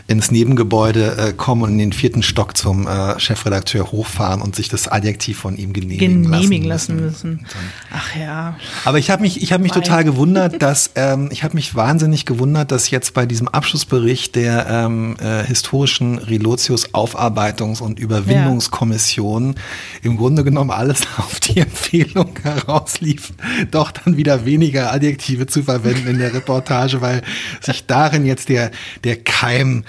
ins 0.07 0.31
Nebengebäude 0.31 1.17
äh, 1.17 1.33
kommen 1.33 1.63
und 1.63 1.71
in 1.71 1.77
den 1.79 1.93
vierten 1.93 2.23
Stock 2.23 2.55
zum 2.55 2.87
äh, 2.87 3.19
Chefredakteur 3.19 3.91
hochfahren 3.91 4.41
und 4.41 4.55
sich 4.55 4.69
das 4.69 4.87
Adjektiv 4.87 5.37
von 5.37 5.57
ihm 5.57 5.73
genehmigen, 5.73 6.23
genehmigen 6.23 6.65
lassen, 6.65 6.97
lassen 6.97 7.35
müssen. 7.35 7.45
Ach 7.91 8.15
ja. 8.15 8.57
Aber 8.85 8.99
ich 8.99 9.09
habe 9.09 9.21
mich, 9.21 9.43
ich 9.43 9.51
habe 9.51 9.63
mich 9.63 9.73
total 9.73 10.05
gewundert, 10.05 10.61
dass 10.61 10.91
ähm, 10.95 11.27
ich 11.29 11.43
habe 11.43 11.55
mich 11.55 11.75
wahnsinnig 11.75 12.25
gewundert, 12.25 12.71
dass 12.71 12.89
jetzt 12.89 13.13
bei 13.13 13.25
diesem 13.25 13.49
Abschlussbericht 13.49 14.35
der 14.35 14.67
ähm, 14.69 15.17
äh, 15.19 15.43
historischen 15.43 16.19
Relotius 16.19 16.93
Aufarbeitungs- 16.93 17.81
und 17.81 17.99
Überwindungskommission 17.99 19.55
ja. 19.55 19.61
im 20.03 20.15
Grunde 20.15 20.45
genommen 20.45 20.71
alles 20.71 21.01
auf 21.17 21.41
die 21.41 21.59
Empfehlung 21.59 22.31
herauslief, 22.41 23.33
doch 23.71 23.91
dann 23.91 24.15
wieder 24.15 24.45
weniger 24.45 24.93
Adjektive 24.93 25.47
zu 25.47 25.63
verwenden 25.63 26.07
in 26.07 26.17
der 26.17 26.33
Reportage, 26.33 27.01
weil 27.01 27.23
sich 27.59 27.85
darin 27.87 28.25
jetzt 28.25 28.47
der 28.47 28.71
der 29.03 29.17
Keim 29.17 29.83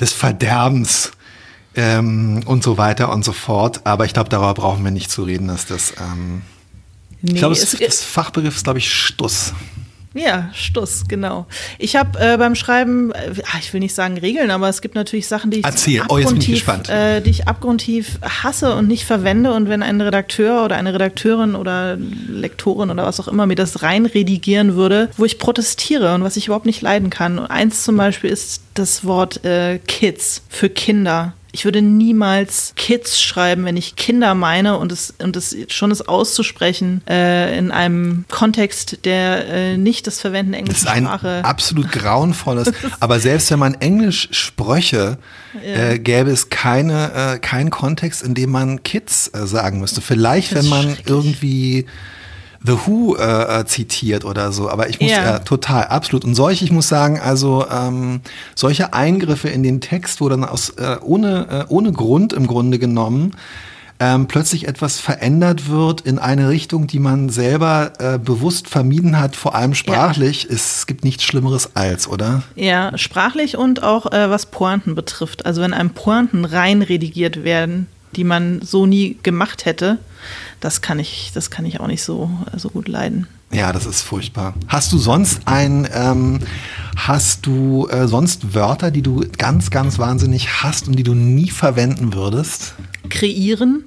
des 0.00 0.12
Verderbens 0.12 1.12
ähm, 1.74 2.42
und 2.46 2.62
so 2.62 2.78
weiter 2.78 3.12
und 3.12 3.24
so 3.24 3.32
fort. 3.32 3.80
Aber 3.84 4.04
ich 4.04 4.12
glaube, 4.12 4.28
darüber 4.28 4.54
brauchen 4.54 4.84
wir 4.84 4.90
nicht 4.90 5.10
zu 5.10 5.24
reden, 5.24 5.48
dass 5.48 5.66
das. 5.66 5.94
Ähm, 6.00 6.42
nee, 7.22 7.32
ich 7.32 7.38
glaube, 7.38 7.54
das 7.54 8.02
Fachbegriff 8.02 8.56
ist, 8.56 8.64
glaube 8.64 8.78
ich, 8.78 8.92
Stuss. 8.92 9.52
Ja, 10.16 10.50
Stuss, 10.54 11.04
genau. 11.08 11.46
Ich 11.78 11.94
habe 11.94 12.18
äh, 12.18 12.38
beim 12.38 12.54
Schreiben, 12.54 13.12
äh, 13.12 13.32
ich 13.60 13.72
will 13.72 13.80
nicht 13.80 13.94
sagen 13.94 14.16
Regeln, 14.16 14.50
aber 14.50 14.68
es 14.68 14.80
gibt 14.80 14.94
natürlich 14.94 15.26
Sachen, 15.28 15.50
die 15.50 15.58
ich, 15.58 15.64
Erzähl. 15.64 16.02
Oh, 16.08 16.16
abgrundtief, 16.16 16.66
oh, 16.68 16.90
äh, 16.90 17.20
die 17.20 17.30
ich 17.30 17.48
abgrundtief 17.48 18.18
hasse 18.22 18.74
und 18.74 18.88
nicht 18.88 19.04
verwende. 19.04 19.52
Und 19.52 19.68
wenn 19.68 19.82
ein 19.82 20.00
Redakteur 20.00 20.64
oder 20.64 20.76
eine 20.76 20.94
Redakteurin 20.94 21.54
oder 21.54 21.96
Lektorin 21.96 22.90
oder 22.90 23.04
was 23.04 23.20
auch 23.20 23.28
immer 23.28 23.46
mir 23.46 23.56
das 23.56 23.82
reinredigieren 23.82 24.74
würde, 24.74 25.10
wo 25.16 25.24
ich 25.24 25.38
protestiere 25.38 26.14
und 26.14 26.24
was 26.24 26.36
ich 26.36 26.46
überhaupt 26.46 26.66
nicht 26.66 26.80
leiden 26.80 27.10
kann. 27.10 27.38
Und 27.38 27.46
eins 27.46 27.84
zum 27.84 27.96
Beispiel 27.96 28.30
ist 28.30 28.62
das 28.74 29.04
Wort 29.04 29.44
äh, 29.44 29.78
Kids 29.86 30.42
für 30.48 30.70
Kinder. 30.70 31.34
Ich 31.56 31.64
würde 31.64 31.80
niemals 31.80 32.74
Kids 32.76 33.18
schreiben, 33.18 33.64
wenn 33.64 33.78
ich 33.78 33.96
Kinder 33.96 34.34
meine 34.34 34.76
und 34.76 34.92
es, 34.92 35.14
und 35.22 35.36
es 35.36 35.56
schon 35.68 35.90
ist 35.90 36.06
auszusprechen 36.06 37.00
äh, 37.08 37.56
in 37.56 37.70
einem 37.70 38.26
Kontext, 38.28 39.06
der 39.06 39.48
äh, 39.48 39.76
nicht 39.78 40.06
das 40.06 40.20
Verwenden 40.20 40.52
englischen 40.52 40.86
Sprache. 40.86 41.26
Das 41.26 41.38
ist 41.38 41.38
ein 41.38 41.44
absolut 41.46 41.92
grauenvolles. 41.92 42.72
aber 43.00 43.20
selbst 43.20 43.50
wenn 43.50 43.58
man 43.58 43.72
Englisch 43.72 44.28
spröche, 44.32 45.16
ja. 45.54 45.92
äh, 45.92 45.98
gäbe 45.98 46.30
es 46.30 46.50
keine, 46.50 47.36
äh, 47.36 47.38
keinen 47.38 47.70
Kontext, 47.70 48.22
in 48.22 48.34
dem 48.34 48.50
man 48.50 48.82
Kids 48.82 49.30
äh, 49.32 49.46
sagen 49.46 49.80
müsste. 49.80 50.02
Vielleicht, 50.02 50.54
wenn 50.54 50.68
man 50.68 50.98
irgendwie 51.06 51.86
The 52.64 52.72
Who 52.86 53.16
äh, 53.16 53.60
äh, 53.60 53.64
zitiert 53.66 54.24
oder 54.24 54.52
so, 54.52 54.68
aber 54.70 54.88
ich 54.88 55.00
muss 55.00 55.10
ja. 55.10 55.36
äh, 55.36 55.40
total, 55.44 55.84
absolut. 55.84 56.24
Und 56.24 56.34
solche, 56.34 56.64
ich 56.64 56.72
muss 56.72 56.88
sagen, 56.88 57.20
also 57.20 57.66
ähm, 57.70 58.20
solche 58.54 58.92
Eingriffe 58.92 59.48
in 59.48 59.62
den 59.62 59.80
Text, 59.80 60.20
wo 60.20 60.28
dann 60.28 60.44
aus 60.44 60.70
äh, 60.70 60.96
ohne, 61.02 61.66
äh, 61.68 61.72
ohne 61.72 61.92
Grund 61.92 62.32
im 62.32 62.46
Grunde 62.46 62.78
genommen 62.78 63.32
ähm, 63.98 64.26
plötzlich 64.26 64.68
etwas 64.68 65.00
verändert 65.00 65.68
wird 65.70 66.02
in 66.02 66.18
eine 66.18 66.48
Richtung, 66.48 66.86
die 66.86 66.98
man 66.98 67.28
selber 67.28 67.92
äh, 67.98 68.18
bewusst 68.18 68.68
vermieden 68.68 69.18
hat, 69.18 69.36
vor 69.36 69.54
allem 69.54 69.74
sprachlich. 69.74 70.44
Ja. 70.44 70.54
Es 70.54 70.86
gibt 70.86 71.04
nichts 71.04 71.24
Schlimmeres 71.24 71.74
als, 71.74 72.08
oder? 72.08 72.42
Ja, 72.54 72.96
sprachlich 72.98 73.56
und 73.56 73.82
auch 73.82 74.12
äh, 74.12 74.30
was 74.30 74.46
Pointen 74.46 74.94
betrifft. 74.94 75.46
Also 75.46 75.62
wenn 75.62 75.72
einem 75.72 75.90
Pointen 75.90 76.44
rein 76.44 76.82
redigiert 76.82 77.44
werden, 77.44 77.86
die 78.16 78.24
man 78.24 78.60
so 78.62 78.86
nie 78.86 79.18
gemacht 79.22 79.64
hätte, 79.64 79.98
das 80.60 80.80
kann 80.80 80.98
ich, 80.98 81.30
das 81.34 81.50
kann 81.50 81.64
ich 81.64 81.80
auch 81.80 81.86
nicht 81.86 82.02
so, 82.02 82.30
so 82.56 82.70
gut 82.70 82.88
leiden. 82.88 83.26
Ja, 83.52 83.72
das 83.72 83.86
ist 83.86 84.02
furchtbar. 84.02 84.54
Hast 84.66 84.92
du 84.92 84.98
sonst 84.98 85.42
ein, 85.44 85.88
ähm, 85.92 86.40
hast 86.96 87.46
du 87.46 87.86
äh, 87.88 88.08
sonst 88.08 88.54
Wörter, 88.54 88.90
die 88.90 89.02
du 89.02 89.24
ganz, 89.38 89.70
ganz 89.70 89.98
wahnsinnig 89.98 90.62
hast 90.64 90.88
und 90.88 90.96
die 90.96 91.04
du 91.04 91.14
nie 91.14 91.50
verwenden 91.50 92.12
würdest? 92.12 92.74
Kreieren. 93.08 93.84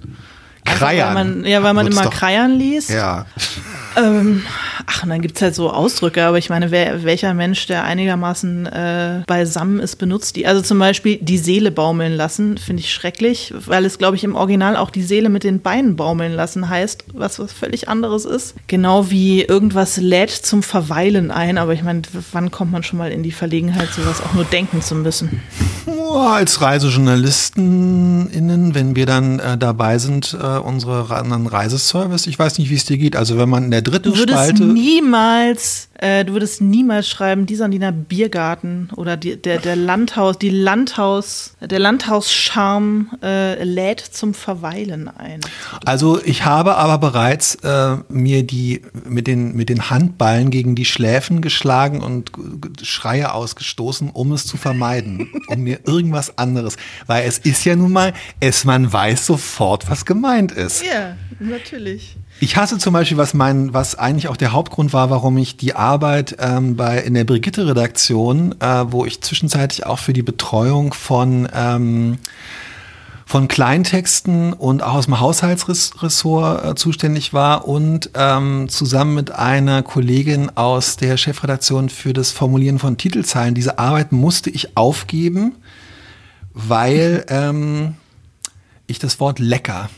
Kreiern. 0.63 1.18
Also, 1.18 1.20
weil 1.20 1.36
man, 1.36 1.46
ja, 1.46 1.63
weil 1.63 1.74
man 1.74 1.88
immer 1.88 2.10
Kreiern 2.10 2.52
liest. 2.58 2.89
Ja. 2.89 3.26
Ähm, 3.97 4.43
ach, 4.86 5.04
und 5.04 5.10
dann 5.10 5.21
gibt 5.21 5.38
es 5.38 5.41
halt 5.41 5.56
so 5.56 5.71
Ausdrücke, 5.71 6.23
aber 6.23 6.38
ich 6.38 6.49
meine, 6.49 6.71
wer, 6.71 7.04
welcher 7.04 7.34
Mensch, 7.34 7.65
der 7.67 7.84
einigermaßen 7.84 8.65
äh, 8.67 9.23
beisammen 9.25 9.80
ist, 9.80 9.97
benutzt 9.97 10.36
die? 10.36 10.47
Also 10.47 10.62
zum 10.62 10.80
Beispiel 10.80 11.17
die 11.21 11.38
Seele 11.38 11.71
baumeln 11.71 12.13
lassen, 12.13 12.58
finde 12.58 12.82
ich 12.82 12.93
schrecklich, 12.93 13.54
weil 13.65 13.86
es, 13.86 13.97
glaube 13.97 14.15
ich, 14.15 14.23
im 14.23 14.36
Original 14.36 14.75
auch 14.75 14.89
die 14.89 15.04
Seele 15.04 15.30
mit 15.30 15.43
den 15.43 15.62
Beinen 15.62 15.95
baumeln 15.95 16.34
lassen 16.34 16.69
heißt, 16.69 17.06
was 17.13 17.39
was 17.39 17.52
völlig 17.52 17.89
anderes 17.89 18.25
ist. 18.25 18.56
Genau 18.67 19.10
wie 19.10 19.41
irgendwas 19.41 19.97
lädt 19.97 20.32
zum 20.32 20.63
Verweilen 20.63 21.32
ein, 21.32 21.58
aber 21.58 21.73
ich 21.73 21.84
meine, 21.84 22.02
wann 22.32 22.52
kommt 22.52 22.71
man 22.71 22.84
schon 22.84 22.99
mal 22.99 23.12
in 23.12 23.23
die 23.23 23.32
Verlegenheit, 23.32 23.89
sowas 23.93 24.21
auch 24.21 24.34
nur 24.34 24.45
denken 24.45 24.82
zu 24.82 24.95
müssen? 24.95 25.41
Als 26.15 26.62
ReisejournalistenInnen, 26.62 28.75
wenn 28.75 28.95
wir 28.95 29.06
dann 29.06 29.39
äh, 29.39 29.58
dabei 29.58 29.97
sind, 29.97 30.38
äh, 30.39 30.58
unsere 30.58 31.10
Reiseservice, 31.10 32.28
ich 32.28 32.38
weiß 32.38 32.60
nicht, 32.60 32.69
wie 32.69 32.75
es 32.75 32.86
dir 32.86 32.97
geht, 32.97 33.15
also 33.15 33.38
wenn 33.38 33.49
man 33.49 33.65
in 33.65 33.71
der 33.71 33.79
dritten 33.82 34.12
du 34.12 34.18
würdest 34.18 34.39
Spalte. 34.39 34.63
niemals 34.63 35.88
Äh, 36.01 36.23
du 36.23 36.31
würdest 36.31 36.62
niemals 36.62 37.09
schreiben, 37.09 37.45
dieser 37.45 37.65
und 37.65 37.73
jener 37.73 37.91
Biergarten 37.91 38.89
oder 38.95 39.17
die, 39.17 39.35
der, 39.35 39.59
der 39.59 39.75
Landhaus, 39.75 40.38
die 40.38 40.49
Landhaus, 40.49 41.55
der 41.59 41.79
Landhauscharm 41.79 43.12
äh, 43.21 43.62
lädt 43.62 43.99
zum 43.99 44.33
Verweilen 44.33 45.09
ein. 45.09 45.41
Also 45.83 46.23
ich 46.23 46.45
habe 46.45 46.77
aber 46.77 46.99
bereits 46.99 47.55
äh, 47.55 47.97
mir 48.07 48.43
die 48.43 48.81
mit 49.03 49.27
den, 49.27 49.55
mit 49.55 49.67
den 49.67 49.89
Handballen 49.89 50.51
gegen 50.51 50.75
die 50.75 50.85
Schläfen 50.85 51.41
geschlagen 51.41 52.01
und 52.01 52.31
Schreie 52.81 53.33
ausgestoßen, 53.33 54.09
um 54.09 54.31
es 54.31 54.45
zu 54.45 54.55
vermeiden, 54.55 55.29
um 55.47 55.59
mir 55.59 55.81
irgendwas 55.85 56.38
anderes, 56.38 56.77
weil 57.07 57.27
es 57.27 57.39
ist 57.39 57.65
ja 57.65 57.75
nun 57.75 57.91
mal, 57.91 58.13
es 58.39 58.63
man 58.63 58.91
weiß 58.91 59.25
sofort, 59.25 59.89
was 59.89 60.05
gemeint 60.05 60.53
ist. 60.53 60.81
Ja, 60.81 61.17
natürlich. 61.39 62.15
Ich 62.41 62.55
hasse 62.55 62.77
zum 62.77 62.93
Beispiel, 62.93 63.17
was 63.17 63.33
mein, 63.33 63.73
was 63.73 63.95
eigentlich 63.95 64.29
auch 64.29 64.38
der 64.38 64.53
Hauptgrund 64.53 64.93
war, 64.93 65.09
warum 65.09 65.38
ich 65.38 65.57
die 65.57 65.75
Arbeit 65.75 65.88
ähm, 66.39 66.75
bei 66.75 66.99
in 66.99 67.13
der 67.13 67.23
Brigitte-Redaktion, 67.23 68.56
äh, 68.60 68.86
wo 68.89 69.06
ich 69.06 69.21
zwischenzeitlich 69.21 69.86
auch 69.86 69.99
für 69.99 70.13
die 70.13 70.23
Betreuung 70.23 70.93
von 70.93 71.47
ähm, 71.54 72.17
von 73.30 73.47
Kleintexten 73.47 74.54
und 74.54 74.82
auch 74.82 74.95
aus 74.95 75.06
dem 75.06 75.19
Haushaltsressort 75.19 76.65
äh, 76.65 76.73
zuständig 76.73 77.32
war 77.32 77.67
und 77.67 78.10
ähm, 78.15 78.69
zusammen 78.69 79.13
mit 79.13 79.30
einer 79.30 79.84
Kollegin 79.84 80.49
aus 80.58 80.97
der 80.97 81.15
Chefredaktion 81.15 81.89
für 81.89 82.13
das 82.13 82.32
Formulieren 82.32 82.80
von 82.80 82.97
Titelzeilen. 82.97 83.54
Diese 83.54 83.78
Arbeit 83.78 84.12
musste 84.12 84.49
ich 84.49 84.75
aufgeben, 84.75 85.58
weil 86.54 87.23
ähm, 87.30 87.93
ich 88.88 88.97
das 88.97 89.19
Wort 89.19 89.38
lecker 89.38 89.91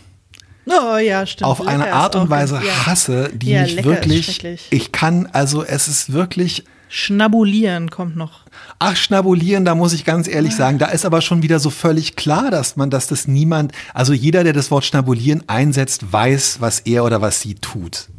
Oh 0.71 0.97
ja, 0.97 1.25
stimmt. 1.25 1.47
Auf 1.47 1.59
lecker 1.59 1.71
eine 1.71 1.93
Art 1.93 2.15
und 2.15 2.29
Weise 2.29 2.61
ja. 2.63 2.85
hasse, 2.85 3.29
die 3.33 3.51
ja, 3.51 3.63
mich 3.63 3.83
wirklich. 3.83 4.67
Ich 4.69 4.91
kann, 4.91 5.27
also 5.31 5.63
es 5.63 5.87
ist 5.87 6.13
wirklich. 6.13 6.63
Schnabulieren 6.89 7.89
kommt 7.89 8.17
noch. 8.17 8.41
Ach, 8.77 8.95
schnabulieren, 8.97 9.63
da 9.63 9.75
muss 9.75 9.93
ich 9.93 10.03
ganz 10.03 10.27
ehrlich 10.27 10.53
sagen, 10.53 10.77
da 10.77 10.87
ist 10.87 11.05
aber 11.05 11.21
schon 11.21 11.41
wieder 11.41 11.59
so 11.59 11.69
völlig 11.69 12.17
klar, 12.17 12.51
dass 12.51 12.75
man, 12.75 12.89
dass 12.89 13.07
das 13.07 13.27
niemand, 13.27 13.71
also 13.93 14.11
jeder, 14.11 14.43
der 14.43 14.51
das 14.51 14.71
Wort 14.71 14.83
schnabulieren 14.83 15.43
einsetzt, 15.47 16.11
weiß, 16.11 16.57
was 16.59 16.81
er 16.81 17.05
oder 17.05 17.21
was 17.21 17.39
sie 17.39 17.55
tut. 17.55 18.09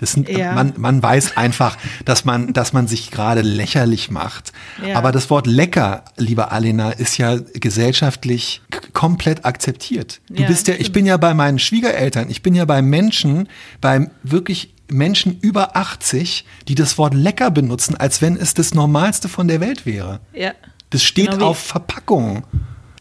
Das 0.00 0.12
sind, 0.12 0.30
ja. 0.30 0.54
man, 0.54 0.72
man 0.78 1.02
weiß 1.02 1.36
einfach, 1.36 1.76
dass 2.06 2.24
man, 2.24 2.54
dass 2.54 2.72
man 2.72 2.88
sich 2.88 3.10
gerade 3.10 3.42
lächerlich 3.42 4.10
macht. 4.10 4.54
Ja. 4.82 4.96
Aber 4.96 5.12
das 5.12 5.28
Wort 5.28 5.46
lecker, 5.46 6.06
lieber 6.16 6.52
Alena, 6.52 6.92
ist 6.92 7.18
ja 7.18 7.36
gesellschaftlich 7.52 8.62
komplett 8.94 9.44
akzeptiert. 9.44 10.22
Du 10.30 10.42
ja, 10.42 10.48
bist 10.48 10.68
ja, 10.68 10.74
ich 10.78 10.92
bin 10.92 11.04
ja 11.04 11.18
bei 11.18 11.34
meinen 11.34 11.58
Schwiegereltern, 11.58 12.30
ich 12.30 12.40
bin 12.42 12.54
ja 12.54 12.64
bei 12.64 12.80
Menschen, 12.80 13.46
bei 13.82 14.10
wirklich 14.22 14.72
Menschen 14.88 15.38
über 15.42 15.76
80, 15.76 16.46
die 16.66 16.74
das 16.74 16.96
Wort 16.96 17.12
lecker 17.12 17.50
benutzen, 17.50 17.94
als 17.94 18.22
wenn 18.22 18.36
es 18.36 18.54
das 18.54 18.72
Normalste 18.72 19.28
von 19.28 19.48
der 19.48 19.60
Welt 19.60 19.84
wäre. 19.84 20.20
Ja. 20.32 20.52
Das 20.88 21.04
steht 21.04 21.32
genau 21.32 21.48
auf 21.48 21.58
Verpackungen. 21.58 22.44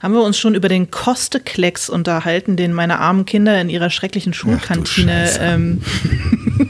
Haben 0.01 0.13
wir 0.13 0.21
uns 0.21 0.37
schon 0.37 0.55
über 0.55 0.69
den 0.69 0.91
Kosteklecks 0.91 1.89
unterhalten, 1.89 2.55
den 2.55 2.73
meine 2.73 2.99
armen 2.99 3.25
Kinder 3.25 3.59
in 3.59 3.69
ihrer 3.69 3.89
schrecklichen 3.89 4.33
Schulkantine 4.33 5.31
ähm, 5.39 5.81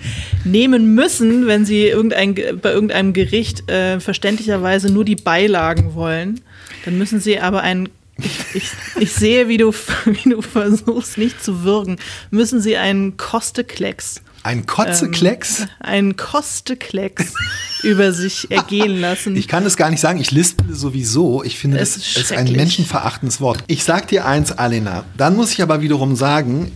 nehmen 0.44 0.94
müssen, 0.94 1.46
wenn 1.46 1.64
sie 1.64 1.86
irgendein, 1.86 2.34
bei 2.34 2.72
irgendeinem 2.72 3.12
Gericht 3.12 3.70
äh, 3.70 4.00
verständlicherweise 4.00 4.92
nur 4.92 5.04
die 5.04 5.16
Beilagen 5.16 5.94
wollen. 5.94 6.40
Dann 6.84 6.98
müssen 6.98 7.20
sie 7.20 7.40
aber 7.40 7.62
einen 7.62 7.88
ich, 8.18 8.40
ich, 8.54 8.70
ich, 8.98 9.12
sehe, 9.12 9.46
wie 9.48 9.58
du, 9.58 9.72
wie 10.04 10.30
du 10.30 10.40
versuchst, 10.40 11.18
nicht 11.18 11.42
zu 11.42 11.64
würgen. 11.64 11.98
Müssen 12.30 12.62
sie 12.62 12.78
einen 12.78 13.18
Kosteklecks. 13.18 14.22
Ein 14.42 14.64
Kotzeklecks? 14.64 15.62
Ähm, 15.62 15.68
ein 15.80 16.16
Kosteklecks 16.16 17.34
über 17.82 18.12
sich 18.12 18.48
ergehen 18.50 19.00
lassen. 19.00 19.34
Ich 19.34 19.48
kann 19.48 19.64
das 19.64 19.76
gar 19.76 19.90
nicht 19.90 19.98
sagen. 19.98 20.20
Ich 20.20 20.30
lispele 20.30 20.72
sowieso. 20.72 21.42
Ich 21.42 21.58
finde, 21.58 21.78
das 21.78 21.96
ist 21.96 22.32
ein 22.32 22.52
menschenverachtendes 22.52 23.40
Wort. 23.40 23.64
Ich 23.66 23.82
sag 23.82 24.06
dir 24.06 24.24
eins, 24.24 24.52
Alena. 24.52 25.04
Dann 25.16 25.34
muss 25.34 25.52
ich 25.52 25.62
aber 25.62 25.82
wiederum 25.82 26.14
sagen, 26.14 26.70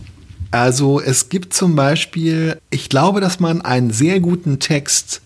also 0.51 0.99
es 0.99 1.29
gibt 1.29 1.53
zum 1.53 1.75
Beispiel, 1.75 2.59
ich 2.69 2.89
glaube, 2.89 3.21
dass 3.21 3.39
man 3.39 3.61
einen 3.61 3.91
sehr 3.91 4.19
guten 4.19 4.59
Text, 4.59 5.21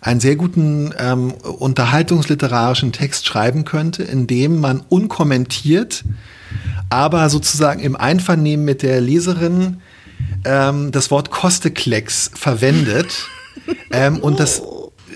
einen 0.00 0.20
sehr 0.20 0.36
guten 0.36 0.94
ähm, 0.98 1.32
unterhaltungsliterarischen 1.32 2.92
Text 2.92 3.26
schreiben 3.26 3.64
könnte, 3.64 4.02
in 4.02 4.26
dem 4.26 4.60
man 4.60 4.82
unkommentiert, 4.88 6.04
aber 6.88 7.28
sozusagen 7.28 7.80
im 7.80 7.94
Einvernehmen 7.94 8.64
mit 8.64 8.82
der 8.82 9.00
Leserin 9.00 9.82
ähm, 10.44 10.92
das 10.92 11.10
Wort 11.10 11.30
Kosteklecks 11.30 12.30
verwendet. 12.34 13.28
ähm, 13.90 14.18
und 14.18 14.40
das 14.40 14.62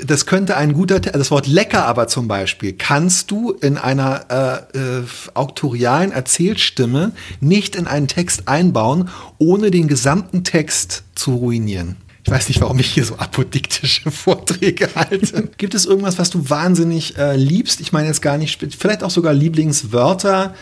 das 0.05 0.27
könnte 0.27 0.57
ein 0.57 0.73
guter, 0.73 1.01
das 1.01 1.31
Wort 1.31 1.47
lecker 1.47 1.87
aber 1.87 2.09
zum 2.09 2.29
Beispiel, 2.29 2.73
kannst 2.73 3.31
du 3.31 3.53
in 3.53 3.79
einer 3.79 4.67
äh, 4.75 4.79
äh, 4.79 5.03
auktorialen 5.35 6.13
Erzählstimme 6.13 7.13
nicht 7.41 7.77
in 7.77 7.87
einen 7.87 8.09
Text 8.09 8.49
einbauen, 8.49 9.11
ohne 9.39 9.71
den 9.71 9.89
gesamten 9.89 10.45
Text 10.45 11.05
zu 11.15 11.35
ruinieren. 11.35 11.97
Ich 12.25 12.31
weiß 12.31 12.49
nicht, 12.49 12.61
warum 12.61 12.79
ich 12.79 12.93
hier 12.93 13.05
so 13.05 13.17
apodiktische 13.17 14.11
Vorträge 14.11 14.91
halte. 14.95 15.49
Gibt 15.57 15.75
es 15.75 15.87
irgendwas, 15.87 16.19
was 16.19 16.31
du 16.31 16.51
wahnsinnig 16.51 17.17
äh, 17.17 17.37
liebst? 17.37 17.81
Ich 17.81 17.93
meine 17.93 18.09
jetzt 18.09 18.21
gar 18.21 18.37
nicht, 18.37 18.61
vielleicht 18.79 19.03
auch 19.03 19.11
sogar 19.11 19.33
Lieblingswörter, 19.33 20.55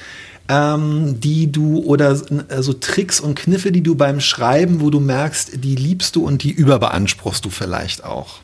ähm, 0.49 1.18
die 1.18 1.51
du 1.51 1.81
oder 1.81 2.12
äh, 2.12 2.62
so 2.62 2.72
Tricks 2.72 3.18
und 3.18 3.35
Kniffe, 3.35 3.72
die 3.72 3.83
du 3.83 3.96
beim 3.96 4.20
Schreiben, 4.20 4.81
wo 4.81 4.90
du 4.90 5.01
merkst, 5.01 5.64
die 5.64 5.75
liebst 5.75 6.14
du 6.14 6.25
und 6.25 6.44
die 6.44 6.53
überbeanspruchst 6.53 7.44
du 7.44 7.51
vielleicht 7.51 8.05
auch. 8.05 8.40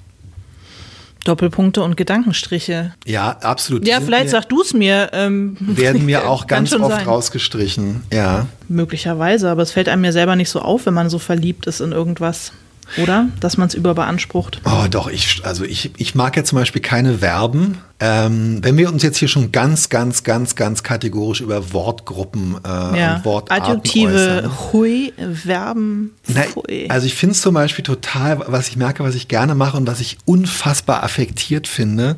Doppelpunkte 1.25 1.83
und 1.83 1.97
Gedankenstriche. 1.97 2.95
Ja, 3.07 3.31
absolut. 3.41 3.87
Ja, 3.87 4.01
vielleicht 4.01 4.31
sag 4.31 4.49
du 4.49 4.63
es 4.63 4.75
mir. 4.75 5.11
Ähm, 5.13 5.57
werden 5.61 6.05
mir 6.05 6.29
auch 6.29 6.47
ganz 6.47 6.73
oft 6.73 6.91
sein. 6.91 7.07
rausgestrichen, 7.07 8.03
ja. 8.13 8.47
Möglicherweise, 8.69 9.51
aber 9.51 9.63
es 9.63 9.73
fällt 9.73 9.89
einem 9.89 10.05
ja 10.05 10.13
selber 10.13 10.37
nicht 10.37 10.51
so 10.51 10.61
auf, 10.61 10.87
wenn 10.87 10.95
man 10.95 11.11
so 11.11 11.19
verliebt 11.19 11.67
ist 11.67 11.81
in 11.81 11.93
irgendwas 11.93 12.53
oder? 12.97 13.29
Dass 13.41 13.57
man 13.57 13.69
es 13.69 13.75
überbeansprucht. 13.75 14.61
Oh, 14.65 14.87
doch, 14.91 15.09
ich, 15.09 15.43
also 15.45 15.65
ich, 15.65 15.91
ich 15.97 16.15
mag 16.15 16.37
ja 16.37 16.45
zum 16.45 16.59
Beispiel 16.59 16.83
keine 16.83 17.19
Verben. 17.19 17.79
Ähm, 18.05 18.59
wenn 18.63 18.77
wir 18.77 18.89
uns 18.93 19.05
jetzt 19.05 19.19
hier 19.19 19.29
schon 19.29 19.53
ganz, 19.53 19.89
ganz, 19.89 20.25
ganz, 20.25 20.57
ganz 20.57 20.83
kategorisch 20.83 21.41
über 21.41 21.73
Wortgruppen 21.73 22.57
äh, 22.65 22.69
ja. 22.69 23.17
und 23.17 23.25
Wortarten 23.25 23.63
Adjektive, 23.63 24.13
äußern. 24.13 24.73
hui, 24.73 25.13
Verben, 25.33 26.11
hui. 26.57 26.89
also 26.89 27.07
ich 27.07 27.15
finde 27.15 27.35
es 27.35 27.41
zum 27.43 27.55
Beispiel 27.55 27.85
total, 27.85 28.41
was 28.49 28.69
ich 28.69 28.77
merke, 28.77 29.05
was 29.05 29.15
ich 29.15 29.29
gerne 29.29 29.55
mache 29.55 29.77
und 29.77 29.87
was 29.87 30.01
ich 30.01 30.19
unfassbar 30.25 31.05
affektiert 31.05 31.69
finde. 31.69 32.17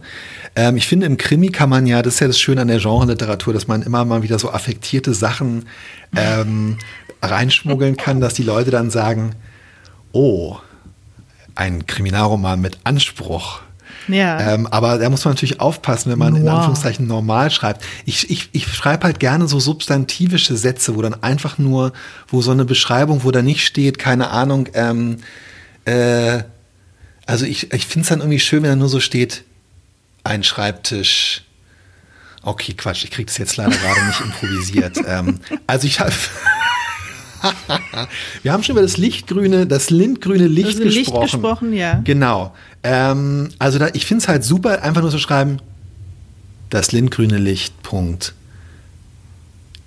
Ähm, 0.57 0.79
ich 0.79 0.87
finde, 0.87 1.05
im 1.05 1.19
Krimi 1.19 1.51
kann 1.51 1.69
man 1.69 1.87
ja, 1.87 2.01
das 2.01 2.15
ist 2.15 2.21
ja 2.21 2.29
das 2.29 2.41
Schöne 2.41 2.63
an 2.63 2.69
der 2.69 2.79
Genreliteratur, 2.79 3.53
dass 3.53 3.69
man 3.69 3.83
immer 3.83 4.07
mal 4.07 4.23
wieder 4.23 4.39
so 4.39 4.51
affektierte 4.51 5.13
Sachen 5.13 5.67
ähm, 6.17 6.79
reinschmuggeln 7.21 7.99
kann, 7.99 8.23
dass 8.23 8.33
die 8.33 8.43
Leute 8.43 8.71
dann 8.71 8.91
sagen, 8.91 9.35
oh, 10.15 10.59
ein 11.55 11.87
Kriminalroman 11.87 12.61
mit 12.61 12.79
Anspruch. 12.85 13.61
Ja. 14.09 14.55
Ähm, 14.55 14.67
aber 14.67 14.99
da 14.99 15.09
muss 15.09 15.25
man 15.25 15.35
natürlich 15.35 15.61
aufpassen, 15.61 16.11
wenn 16.11 16.19
man 16.19 16.35
wow. 16.35 16.41
in 16.41 16.49
Anführungszeichen 16.49 17.07
normal 17.07 17.51
schreibt. 17.51 17.85
Ich, 18.05 18.31
ich, 18.31 18.51
ich 18.53 18.67
schreibe 18.73 19.05
halt 19.05 19.21
gerne 19.21 19.49
so 19.49 19.61
substantivische 19.61 20.57
Sätze, 20.57 20.97
wo 20.97 21.03
dann 21.03 21.23
einfach 21.23 21.59
nur, 21.59 21.93
wo 22.29 22.43
so 22.43 22.51
eine 22.51 22.65
Beschreibung, 22.65 23.25
wo 23.25 23.31
da 23.31 23.43
nicht 23.43 23.65
steht, 23.65 23.99
keine 23.99 24.31
Ahnung, 24.31 24.69
ähm, 24.75 25.19
äh, 25.85 26.43
also 27.27 27.47
ich, 27.47 27.73
ich 27.73 27.87
finde 27.87 28.03
es 28.03 28.09
dann 28.09 28.21
irgendwie 28.21 28.41
schön, 28.41 28.63
wenn 28.63 28.71
da 28.71 28.77
nur 28.77 28.89
so 28.89 29.01
steht, 29.01 29.45
ein 30.25 30.45
Schreibtisch. 30.45 31.43
Okay, 32.43 32.75
Quatsch, 32.75 33.05
ich 33.05 33.11
kriege 33.11 33.27
das 33.27 33.39
jetzt 33.39 33.57
leider 33.57 33.71
gerade 33.71 34.07
nicht 34.07 34.21
improvisiert. 34.21 34.99
ähm, 35.07 35.41
also 35.67 35.87
ich 35.87 36.01
habe 36.01 36.13
Wir 38.43 38.53
haben 38.53 38.63
schon 38.63 38.75
über 38.75 38.83
das 38.83 38.97
lichtgrüne, 38.97 39.67
das 39.67 39.91
lindgrüne 39.91 40.47
Licht, 40.47 40.81
also 40.81 40.85
gesprochen. 40.85 41.21
Licht 41.21 41.33
gesprochen, 41.33 41.73
ja. 41.73 42.01
Genau. 42.05 42.55
Ähm, 42.83 43.51
also 43.59 43.79
da, 43.79 43.89
ich 43.93 44.07
finde 44.07 44.23
es 44.23 44.29
halt 44.29 44.45
super, 44.45 44.83
einfach 44.83 45.03
nur 45.03 45.11
zu 45.11 45.19
schreiben, 45.19 45.59
das 46.71 46.93
lindgrüne 46.93 47.39
Licht, 47.39 47.83
Punkt. 47.83 48.35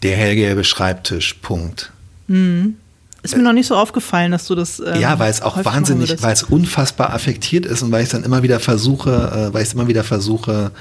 Der 0.04 0.16
hellgelbe 0.16 0.64
Schreibtisch, 0.64 1.36
Punkt. 1.36 1.92
Mhm. 2.28 2.76
Ist 3.24 3.36
mir 3.36 3.44
noch 3.44 3.54
nicht 3.54 3.68
so 3.68 3.76
aufgefallen, 3.76 4.32
dass 4.32 4.46
du 4.46 4.56
das. 4.56 4.80
Ähm, 4.80 5.02
ja, 5.02 5.20
weil 5.20 5.30
es 5.30 5.42
auch 5.42 5.64
wahnsinnig, 5.66 6.22
weil 6.22 6.34
es 6.34 6.44
unfassbar 6.44 7.14
affektiert 7.14 7.66
ist 7.66 7.82
und 7.82 7.92
weil 7.92 8.02
ich 8.02 8.06
es 8.06 8.12
dann 8.12 8.24
immer 8.24 8.44
wieder 8.44 8.60
versuche, 8.60 9.50
äh, 9.50 9.54
weil 9.54 9.64
ich 9.64 9.70
es 9.70 9.74
immer 9.74 9.88
wieder 9.88 10.04
versuche, 10.04 10.72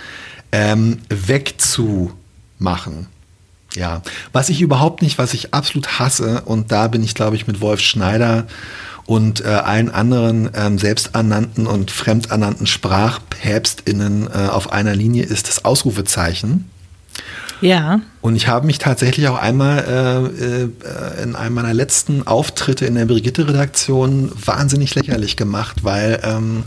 ähm, 0.52 0.98
wegzumachen. 1.08 3.06
Ja, 3.76 4.02
was 4.32 4.48
ich 4.48 4.60
überhaupt 4.60 5.02
nicht, 5.02 5.18
was 5.18 5.34
ich 5.34 5.54
absolut 5.54 5.98
hasse, 5.98 6.42
und 6.46 6.72
da 6.72 6.88
bin 6.88 7.04
ich, 7.04 7.14
glaube 7.14 7.36
ich, 7.36 7.46
mit 7.46 7.60
Wolf 7.60 7.80
Schneider 7.80 8.46
und 9.04 9.44
äh, 9.44 9.48
allen 9.48 9.90
anderen 9.90 10.50
ähm, 10.54 10.78
selbsternannten 10.78 11.66
und 11.66 11.90
fremdernannten 11.90 12.66
SprachpäpstInnen 12.66 14.28
äh, 14.28 14.48
auf 14.48 14.72
einer 14.72 14.94
Linie, 14.94 15.24
ist 15.24 15.48
das 15.48 15.64
Ausrufezeichen. 15.64 16.68
Ja. 17.60 18.00
Und 18.20 18.36
ich 18.36 18.48
habe 18.48 18.66
mich 18.66 18.78
tatsächlich 18.78 19.28
auch 19.28 19.38
einmal 19.38 19.78
äh, 19.78 20.44
äh, 20.44 21.22
in 21.22 21.36
einem 21.36 21.54
meiner 21.54 21.72
letzten 21.72 22.26
Auftritte 22.26 22.84
in 22.86 22.94
der 22.94 23.06
Brigitte-Redaktion 23.06 24.32
wahnsinnig 24.44 24.94
lächerlich 24.94 25.36
gemacht, 25.36 25.84
weil 25.84 26.20
ähm, 26.22 26.64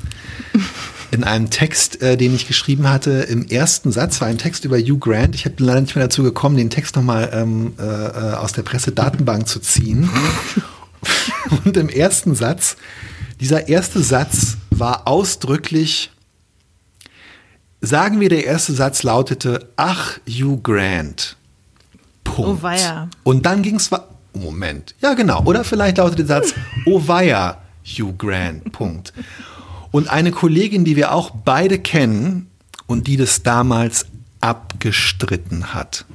in 1.11 1.23
einem 1.23 1.49
Text, 1.49 2.01
äh, 2.01 2.17
den 2.17 2.35
ich 2.35 2.47
geschrieben 2.47 2.89
hatte, 2.89 3.11
im 3.11 3.47
ersten 3.47 3.91
Satz 3.91 4.21
war 4.21 4.27
ein 4.27 4.37
Text 4.37 4.65
über 4.65 4.77
Hugh 4.77 4.99
Grant. 4.99 5.35
Ich 5.35 5.45
habe 5.45 5.55
leider 5.59 5.81
nicht 5.81 5.95
mehr 5.95 6.05
dazu 6.05 6.23
gekommen, 6.23 6.57
den 6.57 6.69
Text 6.69 6.95
nochmal 6.95 7.29
ähm, 7.33 7.73
äh, 7.79 7.83
äh 7.83 8.33
aus 8.35 8.53
der 8.53 8.63
Pressedatenbank 8.63 9.47
zu 9.47 9.59
ziehen. 9.59 10.09
Und 11.65 11.77
im 11.77 11.89
ersten 11.89 12.35
Satz, 12.35 12.77
dieser 13.39 13.69
erste 13.69 14.01
Satz 14.01 14.57
war 14.69 15.07
ausdrücklich 15.07 16.11
Sagen 17.81 18.19
wir, 18.19 18.27
der 18.27 18.45
erste 18.45 18.73
Satz 18.73 19.03
lautete, 19.03 19.69
ach, 19.77 20.19
Hugh 20.27 20.59
Grant. 20.61 21.37
Punkt. 22.25 22.59
Oh 22.59 22.61
weia. 22.61 23.09
Und 23.23 23.45
dann 23.45 23.61
ging 23.61 23.75
es, 23.75 23.89
Moment, 24.33 24.95
ja 24.99 25.13
genau. 25.13 25.43
Oder 25.45 25.63
vielleicht 25.63 25.97
lautete 25.97 26.25
der 26.25 26.41
Satz, 26.41 26.53
oh 26.85 27.01
weia, 27.07 27.61
Hugh 27.85 28.13
Grant. 28.17 28.69
Punkt. 28.73 29.13
Und 29.91 30.09
eine 30.09 30.31
Kollegin, 30.31 30.85
die 30.85 30.95
wir 30.95 31.13
auch 31.13 31.31
beide 31.31 31.79
kennen 31.79 32.47
und 32.87 33.07
die 33.07 33.17
das 33.17 33.43
damals 33.43 34.05
abgestritten 34.41 35.73
hat, 35.73 36.05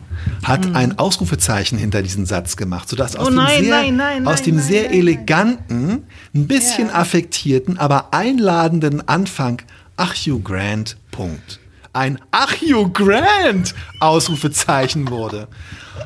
hat 0.42 0.66
mhm. 0.66 0.76
ein 0.76 0.98
Ausrufezeichen 0.98 1.76
hinter 1.76 2.02
diesen 2.02 2.26
Satz 2.26 2.56
gemacht, 2.56 2.88
sodass 2.88 3.16
aus 3.16 3.26
oh 3.26 3.30
dem 3.30 3.36
nein, 3.36 3.64
sehr, 3.64 3.70
nein, 3.70 3.96
nein, 3.96 4.26
aus 4.26 4.42
dem 4.42 4.58
sehr 4.58 4.92
eleganten, 4.92 6.04
ein 6.34 6.46
bisschen 6.46 6.88
ja. 6.88 6.94
affektierten, 6.94 7.78
aber 7.78 8.14
einladenden 8.14 9.06
Anfang, 9.08 9.60
ach 9.96 10.14
Hugh 10.14 10.40
Grant, 10.42 10.96
Punkt. 11.10 11.60
Ein 11.92 12.18
Ach 12.32 12.52
Hugh 12.60 12.90
Grant 12.92 13.72
Ausrufezeichen 14.00 15.10
wurde. 15.10 15.46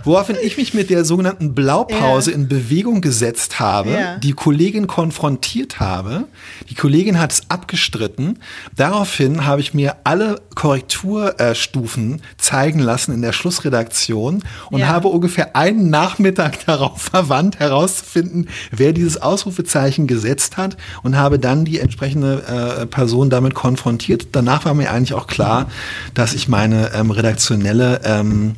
Woraufhin 0.05 0.37
ich 0.43 0.57
mich 0.57 0.75
mit 0.75 0.91
der 0.91 1.05
sogenannten 1.05 1.55
Blaupause 1.55 2.31
ja. 2.31 2.37
in 2.37 2.49
Bewegung 2.49 3.01
gesetzt 3.01 3.61
habe, 3.61 3.91
ja. 3.91 4.17
die 4.19 4.33
Kollegin 4.33 4.87
konfrontiert 4.87 5.81
habe. 5.81 6.25
Die 6.71 6.75
Kollegin 6.75 7.19
hat 7.19 7.33
es 7.33 7.43
abgestritten. 7.49 8.39
Daraufhin 8.77 9.45
habe 9.47 9.61
ich 9.61 9.75
mir 9.75 9.97
alle 10.05 10.41
Korrekturstufen 10.55 12.23
zeigen 12.37 12.81
lassen 12.81 13.13
in 13.13 13.23
der 13.23 13.33
Schlussredaktion 13.33 14.43
und 14.71 14.81
ja. 14.81 14.89
habe 14.89 15.09
ungefähr 15.09 15.57
einen 15.57 15.91
Nachmittag 15.91 16.65
darauf 16.67 17.01
verwandt, 17.01 17.59
herauszufinden, 17.59 18.49
wer 18.71 18.93
dieses 18.93 19.21
Ausrufezeichen 19.21 20.07
gesetzt 20.07 20.57
hat 20.57 20.77
und 21.03 21.17
habe 21.17 21.39
dann 21.39 21.65
die 21.65 21.81
entsprechende 21.81 22.43
äh, 22.83 22.87
Person 22.87 23.31
damit 23.31 23.55
konfrontiert. 23.55 24.29
Danach 24.33 24.65
war 24.65 24.75
mir 24.75 24.91
eigentlich 24.91 25.15
auch 25.15 25.27
klar, 25.27 25.67
dass 26.15 26.35
ich 26.35 26.49
meine 26.49 26.93
ähm, 26.95 27.11
redaktionelle 27.11 28.01
ähm, 28.05 28.57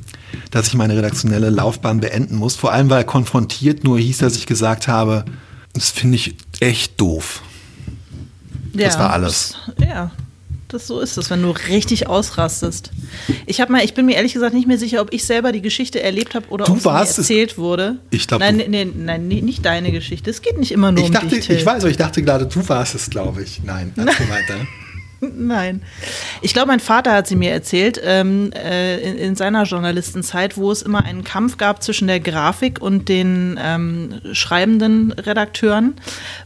dass 0.50 0.68
ich 0.68 0.74
meine 0.74 0.96
redaktionelle 0.96 1.50
Laufbahn 1.50 2.00
beenden 2.00 2.36
muss. 2.36 2.56
Vor 2.56 2.72
allem, 2.72 2.90
weil 2.90 3.04
konfrontiert 3.04 3.84
nur 3.84 3.98
hieß, 3.98 4.18
dass 4.18 4.36
ich 4.36 4.46
gesagt 4.46 4.88
habe, 4.88 5.24
das 5.72 5.90
finde 5.90 6.16
ich 6.16 6.34
echt 6.60 7.00
doof. 7.00 7.42
Ja, 8.74 8.86
das 8.86 8.98
war 8.98 9.12
alles. 9.12 9.54
Ja, 9.78 10.10
das 10.68 10.86
so 10.86 11.00
ist 11.00 11.16
es, 11.16 11.30
wenn 11.30 11.42
du 11.42 11.50
richtig 11.50 12.06
ausrastest. 12.06 12.90
Ich 13.46 13.60
habe 13.60 13.72
mal, 13.72 13.84
ich 13.84 13.94
bin 13.94 14.06
mir 14.06 14.14
ehrlich 14.14 14.32
gesagt 14.32 14.54
nicht 14.54 14.68
mehr 14.68 14.78
sicher, 14.78 15.00
ob 15.00 15.12
ich 15.12 15.24
selber 15.24 15.50
die 15.50 15.62
Geschichte 15.62 16.00
erlebt 16.00 16.34
habe 16.34 16.48
oder 16.48 16.64
du 16.64 16.72
ob 16.72 16.78
es 16.78 16.84
mir 16.84 16.92
erzählt 16.92 17.58
wurde. 17.58 17.98
Ich 18.10 18.28
glaube. 18.28 18.44
Nein, 18.44 18.62
nee, 18.68 18.84
nein, 18.84 19.26
nicht 19.26 19.64
deine 19.64 19.90
Geschichte. 19.90 20.30
Es 20.30 20.42
geht 20.42 20.58
nicht 20.58 20.70
immer 20.72 20.92
nur 20.92 21.02
ich 21.02 21.08
um 21.08 21.14
dachte, 21.14 21.28
dich. 21.28 21.50
Ich 21.50 21.66
weiß, 21.66 21.82
aber 21.82 21.90
ich 21.90 21.96
dachte 21.96 22.22
gerade, 22.22 22.46
du 22.46 22.68
warst 22.68 22.94
es, 22.94 23.10
glaube 23.10 23.42
ich. 23.42 23.62
Nein, 23.64 23.92
erzähl 23.96 24.28
weiter. 24.28 24.66
Nein. 25.32 25.82
Ich 26.40 26.54
glaube, 26.54 26.68
mein 26.68 26.80
Vater 26.80 27.12
hat 27.12 27.26
sie 27.26 27.36
mir 27.36 27.50
erzählt, 27.50 28.00
ähm, 28.02 28.52
äh, 28.52 28.98
in, 28.98 29.18
in, 29.18 29.36
seiner 29.36 29.64
Journalistenzeit, 29.64 30.56
wo 30.56 30.70
es 30.70 30.82
immer 30.82 31.04
einen 31.04 31.24
Kampf 31.24 31.58
gab 31.58 31.82
zwischen 31.82 32.08
der 32.08 32.20
Grafik 32.20 32.80
und 32.80 33.08
den 33.08 33.58
ähm, 33.62 34.20
schreibenden 34.32 35.12
Redakteuren, 35.12 35.94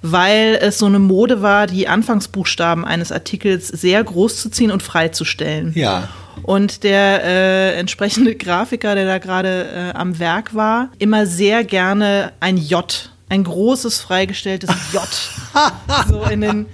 weil 0.02 0.58
es 0.60 0.78
so 0.78 0.86
eine 0.86 0.98
Mode 0.98 1.40
war, 1.40 1.66
die 1.66 1.86
Anfangsbuchstaben 1.86 2.84
eines 2.84 3.12
Artikels 3.12 3.68
sehr 3.68 4.02
groß 4.02 4.40
zu 4.40 4.50
ziehen 4.50 4.70
und 4.70 4.82
freizustellen. 4.82 5.72
Ja. 5.74 6.08
Und 6.42 6.82
der 6.82 7.22
äh, 7.24 7.78
entsprechende 7.78 8.34
Grafiker, 8.34 8.96
der 8.96 9.06
da 9.06 9.18
gerade 9.18 9.92
äh, 9.94 9.96
am 9.96 10.18
Werk 10.18 10.54
war, 10.54 10.90
immer 10.98 11.26
sehr 11.26 11.62
gerne 11.62 12.32
ein 12.40 12.56
J 12.56 13.10
ein 13.30 13.42
großes 13.42 14.02
freigestelltes 14.02 14.70
J 14.92 15.02
so 16.08 16.24
in 16.24 16.42
den 16.42 16.66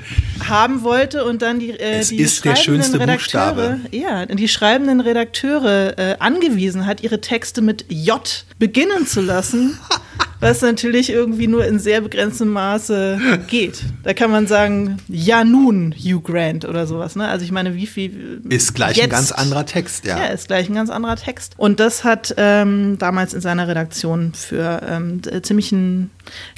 haben 0.48 0.82
wollte 0.82 1.24
und 1.24 1.42
dann 1.42 1.58
die, 1.58 1.70
äh, 1.70 2.04
die 2.04 2.26
schreibenden 2.28 2.94
Redakteure, 2.94 3.52
Buchstabe. 3.52 3.80
ja, 3.90 4.26
die 4.26 4.48
schreibenden 4.48 5.00
Redakteure 5.00 5.98
äh, 5.98 6.16
angewiesen 6.18 6.86
hat, 6.86 7.02
ihre 7.02 7.20
Texte 7.20 7.62
mit 7.62 7.84
J 7.88 8.44
beginnen 8.58 9.06
zu 9.06 9.20
lassen 9.20 9.78
was 10.40 10.62
natürlich 10.62 11.10
irgendwie 11.10 11.46
nur 11.46 11.66
in 11.66 11.78
sehr 11.78 12.00
begrenztem 12.00 12.48
Maße 12.48 13.20
geht. 13.46 13.82
Da 14.02 14.14
kann 14.14 14.30
man 14.30 14.46
sagen, 14.46 14.96
ja 15.06 15.44
nun, 15.44 15.94
Hugh 15.94 16.20
Grant 16.22 16.64
oder 16.64 16.86
sowas. 16.86 17.14
Ne? 17.14 17.28
Also 17.28 17.44
ich 17.44 17.52
meine, 17.52 17.74
wie 17.74 17.86
viel. 17.86 18.40
Ist 18.48 18.74
gleich 18.74 18.96
jetzt, 18.96 19.04
ein 19.04 19.10
ganz 19.10 19.32
anderer 19.32 19.66
Text, 19.66 20.06
ja. 20.06 20.18
Ja, 20.18 20.26
ist 20.26 20.48
gleich 20.48 20.68
ein 20.68 20.74
ganz 20.74 20.90
anderer 20.90 21.16
Text. 21.16 21.54
Und 21.58 21.78
das 21.78 22.04
hat 22.04 22.34
ähm, 22.38 22.96
damals 22.98 23.34
in 23.34 23.42
seiner 23.42 23.68
Redaktion 23.68 24.32
für 24.32 24.80
ähm, 24.88 25.20
ziemlichen 25.42 26.10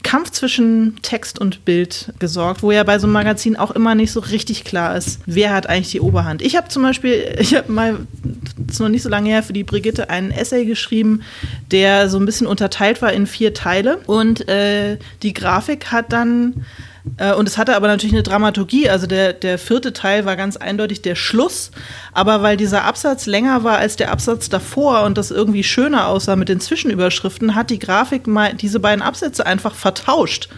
Kampf 0.02 0.30
zwischen 0.30 0.96
Text 1.02 1.38
und 1.38 1.64
Bild 1.64 2.12
gesorgt, 2.18 2.62
wo 2.62 2.70
ja 2.70 2.84
bei 2.84 2.98
so 2.98 3.06
einem 3.06 3.14
Magazin 3.14 3.56
auch 3.56 3.71
immer 3.72 3.94
nicht 3.94 4.12
so 4.12 4.20
richtig 4.20 4.64
klar 4.64 4.96
ist, 4.96 5.20
wer 5.26 5.52
hat 5.52 5.68
eigentlich 5.68 5.90
die 5.90 6.00
Oberhand. 6.00 6.42
Ich 6.42 6.56
habe 6.56 6.68
zum 6.68 6.82
Beispiel, 6.82 7.34
ich 7.38 7.54
habe 7.54 7.70
mal, 7.70 7.98
das 8.56 8.76
ist 8.76 8.80
noch 8.80 8.88
nicht 8.88 9.02
so 9.02 9.08
lange 9.08 9.28
her, 9.28 9.42
für 9.42 9.52
die 9.52 9.64
Brigitte 9.64 10.10
einen 10.10 10.30
Essay 10.30 10.64
geschrieben, 10.64 11.22
der 11.70 12.08
so 12.08 12.18
ein 12.18 12.26
bisschen 12.26 12.46
unterteilt 12.46 13.02
war 13.02 13.12
in 13.12 13.26
vier 13.26 13.54
Teile 13.54 13.98
und 14.06 14.48
äh, 14.48 14.98
die 15.22 15.34
Grafik 15.34 15.92
hat 15.92 16.12
dann 16.12 16.64
äh, 17.16 17.34
und 17.34 17.48
es 17.48 17.58
hatte 17.58 17.74
aber 17.76 17.88
natürlich 17.88 18.14
eine 18.14 18.22
Dramaturgie. 18.22 18.88
Also 18.88 19.06
der, 19.06 19.32
der 19.32 19.58
vierte 19.58 19.92
Teil 19.92 20.24
war 20.24 20.36
ganz 20.36 20.56
eindeutig 20.56 21.02
der 21.02 21.14
Schluss. 21.14 21.70
Aber 22.12 22.42
weil 22.42 22.56
dieser 22.56 22.84
Absatz 22.84 23.26
länger 23.26 23.64
war 23.64 23.78
als 23.78 23.96
der 23.96 24.10
Absatz 24.10 24.48
davor 24.48 25.02
und 25.04 25.18
das 25.18 25.30
irgendwie 25.30 25.64
schöner 25.64 26.08
aussah 26.08 26.36
mit 26.36 26.48
den 26.48 26.60
Zwischenüberschriften, 26.60 27.54
hat 27.54 27.70
die 27.70 27.78
Grafik 27.78 28.26
mal 28.26 28.54
diese 28.54 28.80
beiden 28.80 29.02
Absätze 29.02 29.46
einfach 29.46 29.74
vertauscht. 29.74 30.48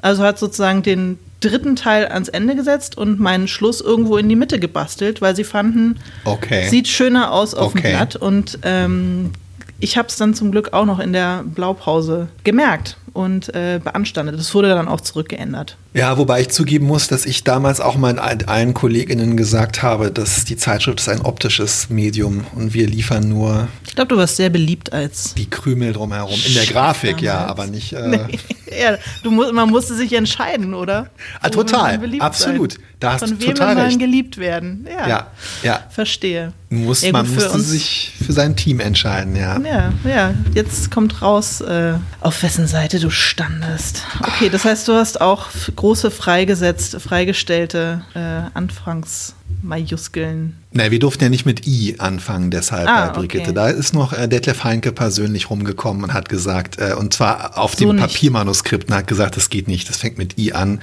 Also 0.00 0.24
hat 0.24 0.38
sozusagen 0.38 0.82
den 0.82 1.18
dritten 1.42 1.76
Teil 1.76 2.06
ans 2.06 2.28
Ende 2.28 2.56
gesetzt 2.56 2.96
und 2.96 3.20
meinen 3.20 3.48
Schluss 3.48 3.80
irgendwo 3.80 4.16
in 4.16 4.28
die 4.28 4.36
Mitte 4.36 4.58
gebastelt, 4.58 5.20
weil 5.20 5.36
sie 5.36 5.44
fanden, 5.44 5.98
okay. 6.24 6.68
sieht 6.68 6.88
schöner 6.88 7.32
aus 7.32 7.54
auf 7.54 7.72
okay. 7.72 7.82
dem 7.82 7.90
Blatt. 7.90 8.16
Und 8.16 8.58
ähm, 8.62 9.32
ich 9.78 9.98
habe 9.98 10.08
es 10.08 10.16
dann 10.16 10.34
zum 10.34 10.52
Glück 10.52 10.72
auch 10.72 10.86
noch 10.86 11.00
in 11.00 11.12
der 11.12 11.44
Blaupause 11.44 12.28
gemerkt 12.44 12.96
und 13.12 13.54
äh, 13.54 13.80
beanstandet. 13.82 14.38
Das 14.38 14.54
wurde 14.54 14.68
dann 14.68 14.88
auch 14.88 15.00
zurückgeändert. 15.00 15.76
Ja, 15.94 16.16
wobei 16.16 16.40
ich 16.40 16.48
zugeben 16.48 16.86
muss, 16.86 17.06
dass 17.08 17.26
ich 17.26 17.44
damals 17.44 17.80
auch 17.80 17.96
mal 17.96 18.18
allen 18.18 18.72
Kolleginnen 18.72 19.36
gesagt 19.36 19.82
habe, 19.82 20.10
dass 20.10 20.44
die 20.44 20.56
Zeitschrift 20.56 21.00
ist 21.00 21.08
ein 21.08 21.20
optisches 21.20 21.90
Medium 21.90 22.46
und 22.54 22.72
wir 22.72 22.86
liefern 22.86 23.28
nur. 23.28 23.68
Ich 23.86 23.94
glaube, 23.94 24.08
du 24.08 24.16
warst 24.16 24.36
sehr 24.36 24.48
beliebt 24.48 24.92
als. 24.92 25.34
Die 25.34 25.50
Krümel 25.50 25.92
drumherum. 25.92 26.38
In 26.46 26.54
der 26.54 26.64
Grafik, 26.64 27.20
ja, 27.20 27.44
aber 27.44 27.66
nicht. 27.66 27.92
Äh 27.92 28.08
nee. 28.08 28.38
ja, 28.80 28.96
du, 29.22 29.30
man 29.30 29.68
musste 29.68 29.94
sich 29.94 30.12
entscheiden, 30.14 30.72
oder? 30.72 31.10
Ah, 31.40 31.50
total, 31.50 32.00
absolut. 32.20 32.72
Sein. 32.72 32.82
Da 33.02 33.14
hast 33.14 33.20
Von 33.20 33.30
du 33.30 33.40
wem 33.40 33.54
total 33.54 33.74
man 33.74 33.86
recht. 33.86 33.98
geliebt 33.98 34.38
werden? 34.38 34.86
Ja, 34.88 35.08
ja. 35.08 35.26
ja. 35.64 35.80
Verstehe. 35.90 36.52
Muss, 36.70 37.02
ja, 37.02 37.10
man 37.10 37.28
musste 37.34 37.58
sich 37.58 38.12
für 38.24 38.32
sein 38.32 38.54
Team 38.54 38.78
entscheiden, 38.78 39.34
ja. 39.34 39.58
Ja, 39.58 39.92
ja. 40.04 40.34
Jetzt 40.54 40.92
kommt 40.92 41.20
raus, 41.20 41.60
äh, 41.62 41.94
auf 42.20 42.42
wessen 42.44 42.68
Seite 42.68 43.00
du 43.00 43.10
standest. 43.10 44.04
Okay, 44.20 44.48
das 44.48 44.64
heißt, 44.64 44.86
du 44.86 44.92
hast 44.92 45.20
auch 45.20 45.48
große 45.82 46.12
freigesetzt, 46.12 47.00
freigestellte 47.00 48.04
äh, 48.14 48.42
Anfangsmajuskeln. 48.54 50.56
Na, 50.70 50.92
wir 50.92 51.00
durften 51.00 51.24
ja 51.24 51.28
nicht 51.28 51.44
mit 51.44 51.66
I 51.66 51.96
anfangen, 51.98 52.52
deshalb 52.52 52.88
ah, 52.88 53.08
bei 53.08 53.14
Brigitte. 53.14 53.50
Okay. 53.50 53.52
Da 53.52 53.68
ist 53.68 53.92
noch 53.92 54.12
äh, 54.12 54.28
Detlef 54.28 54.62
Heinke 54.62 54.92
persönlich 54.92 55.50
rumgekommen 55.50 56.04
und 56.04 56.14
hat 56.14 56.28
gesagt, 56.28 56.78
äh, 56.78 56.94
und 56.96 57.12
zwar 57.12 57.58
auf 57.58 57.74
so 57.74 57.80
dem 57.80 57.96
nicht. 57.96 58.06
Papiermanuskript 58.06 58.90
und 58.90 58.94
hat 58.94 59.08
gesagt, 59.08 59.36
das 59.36 59.50
geht 59.50 59.66
nicht, 59.66 59.88
das 59.88 59.96
fängt 59.96 60.18
mit 60.18 60.38
I 60.38 60.52
an. 60.52 60.80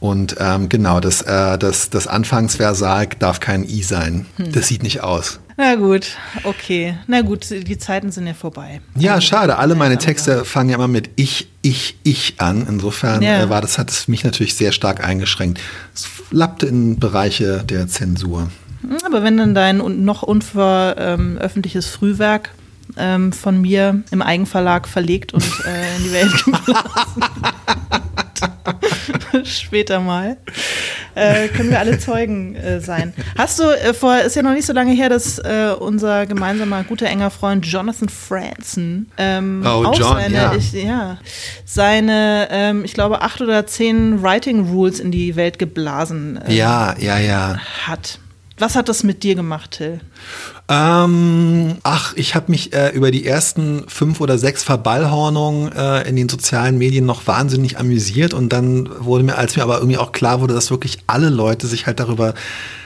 Und 0.00 0.36
ähm, 0.40 0.70
genau, 0.70 0.98
das, 0.98 1.20
äh, 1.22 1.58
das, 1.58 1.90
das 1.90 2.06
Anfangsversal 2.06 3.08
darf 3.18 3.38
kein 3.38 3.68
I 3.68 3.82
sein. 3.82 4.26
Hm. 4.36 4.52
Das 4.52 4.66
sieht 4.66 4.82
nicht 4.82 5.02
aus. 5.02 5.40
Na 5.58 5.74
gut, 5.74 6.16
okay. 6.44 6.96
Na 7.06 7.20
gut, 7.20 7.50
die 7.50 7.76
Zeiten 7.76 8.10
sind 8.10 8.26
ja 8.26 8.32
vorbei. 8.32 8.80
Ja, 8.96 9.16
also, 9.16 9.26
schade. 9.26 9.58
Alle 9.58 9.74
meine 9.74 9.98
Texte 9.98 10.46
fangen 10.46 10.70
ja 10.70 10.76
immer 10.76 10.88
mit 10.88 11.10
ich, 11.16 11.50
ich, 11.60 11.98
ich 12.02 12.36
an. 12.38 12.66
Insofern 12.66 13.20
ja. 13.20 13.42
äh, 13.42 13.50
war 13.50 13.60
das, 13.60 13.76
hat 13.76 13.90
es 13.90 14.08
mich 14.08 14.24
natürlich 14.24 14.54
sehr 14.54 14.72
stark 14.72 15.06
eingeschränkt. 15.06 15.60
Es 15.94 16.08
lappte 16.30 16.64
in 16.64 16.98
Bereiche 16.98 17.62
der 17.62 17.86
Zensur. 17.88 18.50
Aber 19.04 19.22
wenn 19.22 19.36
dann 19.36 19.54
dein 19.54 19.76
noch 20.02 20.22
unveröffentlichtes 20.22 21.86
ähm, 21.86 21.92
Frühwerk 21.92 22.50
ähm, 22.96 23.34
von 23.34 23.60
mir 23.60 24.02
im 24.10 24.22
Eigenverlag 24.22 24.88
verlegt 24.88 25.34
und 25.34 25.44
äh, 25.66 25.96
in 25.98 26.04
die 26.04 26.12
Welt 26.12 26.44
geblasen 26.46 27.22
Später 29.44 30.00
mal. 30.00 30.36
äh, 31.14 31.48
können 31.48 31.70
wir 31.70 31.78
alle 31.78 31.98
Zeugen 31.98 32.54
äh, 32.56 32.80
sein. 32.80 33.12
Hast 33.36 33.58
du 33.58 33.64
äh, 33.64 33.94
vor, 33.94 34.18
ist 34.18 34.36
ja 34.36 34.42
noch 34.42 34.52
nicht 34.52 34.66
so 34.66 34.72
lange 34.72 34.92
her, 34.92 35.08
dass 35.08 35.38
äh, 35.38 35.74
unser 35.78 36.26
gemeinsamer 36.26 36.84
guter 36.84 37.06
enger 37.06 37.30
Freund 37.30 37.66
Jonathan 37.66 38.08
Franzen 38.08 39.10
ähm, 39.18 39.62
Oh, 39.64 39.84
auch 39.86 39.98
John, 39.98 40.14
seine, 40.14 40.34
ja. 40.34 40.54
ich, 40.54 40.72
ja, 40.72 41.18
seine, 41.64 42.48
ähm, 42.50 42.84
ich 42.84 42.94
glaube, 42.94 43.22
acht 43.22 43.40
oder 43.40 43.66
zehn 43.66 44.22
Writing 44.22 44.68
Rules 44.70 45.00
in 45.00 45.10
die 45.10 45.36
Welt 45.36 45.58
geblasen 45.58 46.40
äh, 46.46 46.52
Ja, 46.54 46.94
ja, 46.98 47.18
ja. 47.18 47.58
hat. 47.86 48.18
Was 48.60 48.76
hat 48.76 48.90
das 48.90 49.02
mit 49.04 49.22
dir 49.22 49.34
gemacht, 49.34 49.70
Till? 49.72 50.00
Ähm, 50.68 51.78
ach, 51.82 52.12
ich 52.14 52.34
habe 52.34 52.50
mich 52.50 52.74
äh, 52.74 52.90
über 52.90 53.10
die 53.10 53.26
ersten 53.26 53.84
fünf 53.88 54.20
oder 54.20 54.36
sechs 54.36 54.62
Verballhornungen 54.62 55.72
äh, 55.72 56.06
in 56.06 56.14
den 56.14 56.28
sozialen 56.28 56.76
Medien 56.76 57.06
noch 57.06 57.26
wahnsinnig 57.26 57.78
amüsiert 57.78 58.34
und 58.34 58.52
dann 58.52 58.88
wurde 58.98 59.24
mir, 59.24 59.38
als 59.38 59.56
mir 59.56 59.62
aber 59.62 59.78
irgendwie 59.78 59.96
auch 59.96 60.12
klar 60.12 60.42
wurde, 60.42 60.52
dass 60.52 60.70
wirklich 60.70 60.98
alle 61.06 61.30
Leute 61.30 61.66
sich 61.66 61.86
halt 61.86 62.00
darüber 62.00 62.34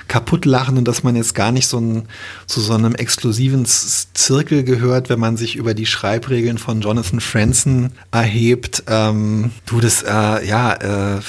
kaputt 0.07 0.45
lachen 0.45 0.79
und 0.79 0.87
dass 0.87 1.03
man 1.03 1.17
jetzt 1.17 1.35
gar 1.35 1.51
nicht 1.51 1.67
so 1.67 1.79
ein, 1.81 2.09
zu 2.47 2.61
so 2.61 2.75
einem 2.75 2.95
exklusiven 2.95 3.65
Zirkel 3.67 4.63
gehört, 4.63 5.09
wenn 5.09 5.19
man 5.19 5.37
sich 5.37 5.57
über 5.57 5.75
die 5.75 5.87
Schreibregeln 5.87 6.59
von 6.59 6.83
Jonathan 6.83 7.21
Franzen 7.21 7.93
erhebt. 8.13 8.85
Ähm, 8.87 9.51
du, 9.67 9.81
das, 9.81 10.03
äh, 10.03 10.47
ja, 10.47 11.17
äh, 11.17 11.21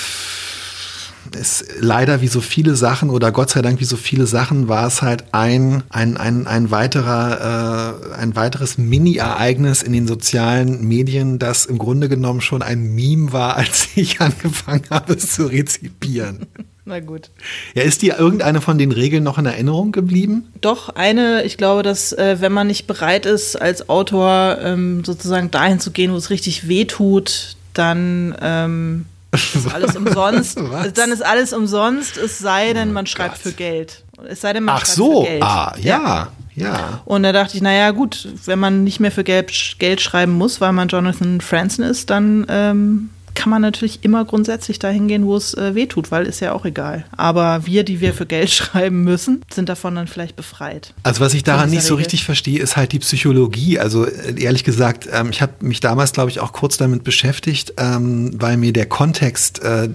ist 1.34 1.66
leider 1.80 2.22
wie 2.22 2.28
so 2.28 2.42
viele 2.42 2.76
Sachen 2.76 3.10
oder 3.10 3.32
Gott 3.32 3.50
sei 3.50 3.62
Dank 3.62 3.80
wie 3.80 3.86
so 3.86 3.98
viele 3.98 4.28
Sachen 4.28 4.68
war 4.68 4.88
es 4.88 5.02
halt 5.02 5.26
ein, 5.32 5.84
ein, 5.90 6.18
ein, 6.18 6.48
ein 6.48 6.72
weiterer, 6.72 8.04
äh, 8.12 8.16
ein 8.16 8.36
weiteres 8.36 8.78
Mini-Ereignis 8.78 9.82
in 9.82 9.94
den 9.94 10.08
sozialen 10.08 10.88
Medien, 10.88 11.40
das 11.40 11.66
im 11.66 11.78
Grunde 11.78 12.10
genommen 12.10 12.42
schon 12.42 12.62
ein 12.62 12.94
Meme 12.94 13.32
war, 13.32 13.56
als 13.58 13.90
ich 13.96 14.22
angefangen 14.22 14.84
habe, 14.90 15.14
es 15.14 15.34
zu 15.34 15.46
rezipieren. 15.46 16.46
Na 16.88 17.00
gut. 17.00 17.32
Ja, 17.74 17.82
ist 17.82 18.04
dir 18.04 18.20
irgendeine 18.20 18.62
von 18.62 18.78
den 18.78 18.92
Regeln 18.92 19.24
noch 19.24 19.40
in 19.40 19.48
Erinnerung 19.48 19.92
geblieben? 19.92 20.46
Doch, 20.62 20.90
eine, 20.90 21.44
ich 21.44 21.58
glaube, 21.58 21.82
dass 21.82 22.14
äh, 22.14 22.38
wenn 22.42 22.52
man 22.52 22.68
nicht 22.68 22.86
bereit 22.86 23.26
ist, 23.26 23.60
als 23.60 23.90
Autor 23.90 24.60
ähm, 24.62 25.04
sozusagen 25.04 25.50
dahin 25.50 25.80
zu 25.80 25.90
gehen, 25.90 26.14
wo 26.14 26.18
es 26.18 26.30
richtig 26.30 26.68
weh 26.68 26.86
tut, 26.86 27.56
dann 27.74 28.36
ähm, 28.40 29.06
ist 29.56 29.74
alles 29.74 29.96
umsonst. 29.96 30.58
Was? 30.72 30.94
dann 30.94 31.12
ist 31.12 31.24
alles 31.24 31.54
umsonst, 31.54 32.18
es 32.18 32.40
sei 32.40 32.74
denn, 32.74 32.92
man 32.94 33.06
schreibt 33.06 33.36
Gott. 33.36 33.42
für 33.44 33.52
Geld. 33.52 34.04
Es 34.28 34.42
sei 34.42 34.54
denn, 34.54 34.64
man 34.64 34.76
Ach 34.76 34.86
schreibt 34.86 34.96
so, 34.96 35.24
für 35.24 35.30
Geld. 35.30 35.44
ah, 35.44 35.74
ja, 35.80 36.28
ja. 36.56 37.02
Und 37.06 37.24
da 37.24 37.32
dachte 37.34 37.56
ich, 37.58 37.62
naja, 37.62 37.92
gut, 37.92 38.30
wenn 38.46 38.60
man 38.60 38.84
nicht 38.84 39.00
mehr 39.00 39.12
für 39.12 39.24
Geld, 39.24 39.76
Geld 39.80 40.02
schreiben 40.02 40.32
muss, 40.34 40.62
weil 40.62 40.72
man 40.72 40.88
Jonathan 40.88 41.42
Franzen 41.42 41.84
ist, 41.84 42.10
dann 42.10 42.46
ähm, 42.50 43.10
kann 43.36 43.50
man 43.50 43.62
natürlich 43.62 44.04
immer 44.04 44.26
grundsätzlich 44.26 44.80
dahin 44.80 45.08
gehen, 45.08 45.26
wo 45.26 45.36
es 45.36 45.54
äh, 45.54 45.76
weh 45.76 45.86
tut, 45.86 46.12
weil 46.12 46.26
ist 46.26 46.40
ja 46.40 46.54
auch 46.54 46.66
egal. 46.66 47.06
Aber 47.16 47.66
wir, 47.66 47.84
die 47.84 48.00
wir 48.00 48.14
für 48.14 48.26
Geld 48.26 48.50
schreiben 48.52 49.04
müssen, 49.04 49.44
sind 49.54 49.70
davon 49.70 49.96
dann 49.96 50.08
vielleicht 50.08 50.36
befreit. 50.36 50.94
Also 51.04 51.20
was 51.20 51.34
ich 51.34 51.44
daran 51.44 51.70
nicht 51.70 51.84
so 51.84 51.96
Regel. 51.96 52.06
richtig 52.06 52.26
verstehe, 52.26 52.60
ist 52.60 52.78
halt 52.78 52.92
die 52.94 53.00
Psychologie. 53.00 53.80
Also 53.80 54.06
äh, 54.06 54.42
ehrlich 54.42 54.64
gesagt, 54.64 55.08
ähm, 55.12 55.30
ich 55.30 55.42
habe 55.42 55.54
mich 55.60 55.80
damals, 55.80 56.14
glaube 56.14 56.32
ich, 56.32 56.40
auch 56.40 56.54
kurz 56.54 56.78
damit 56.78 57.04
beschäftigt, 57.04 57.74
ähm, 57.78 58.32
weil 58.40 58.58
mir 58.58 58.74
der 58.74 58.88
Kontext 58.88 59.62
äh, 59.64 59.90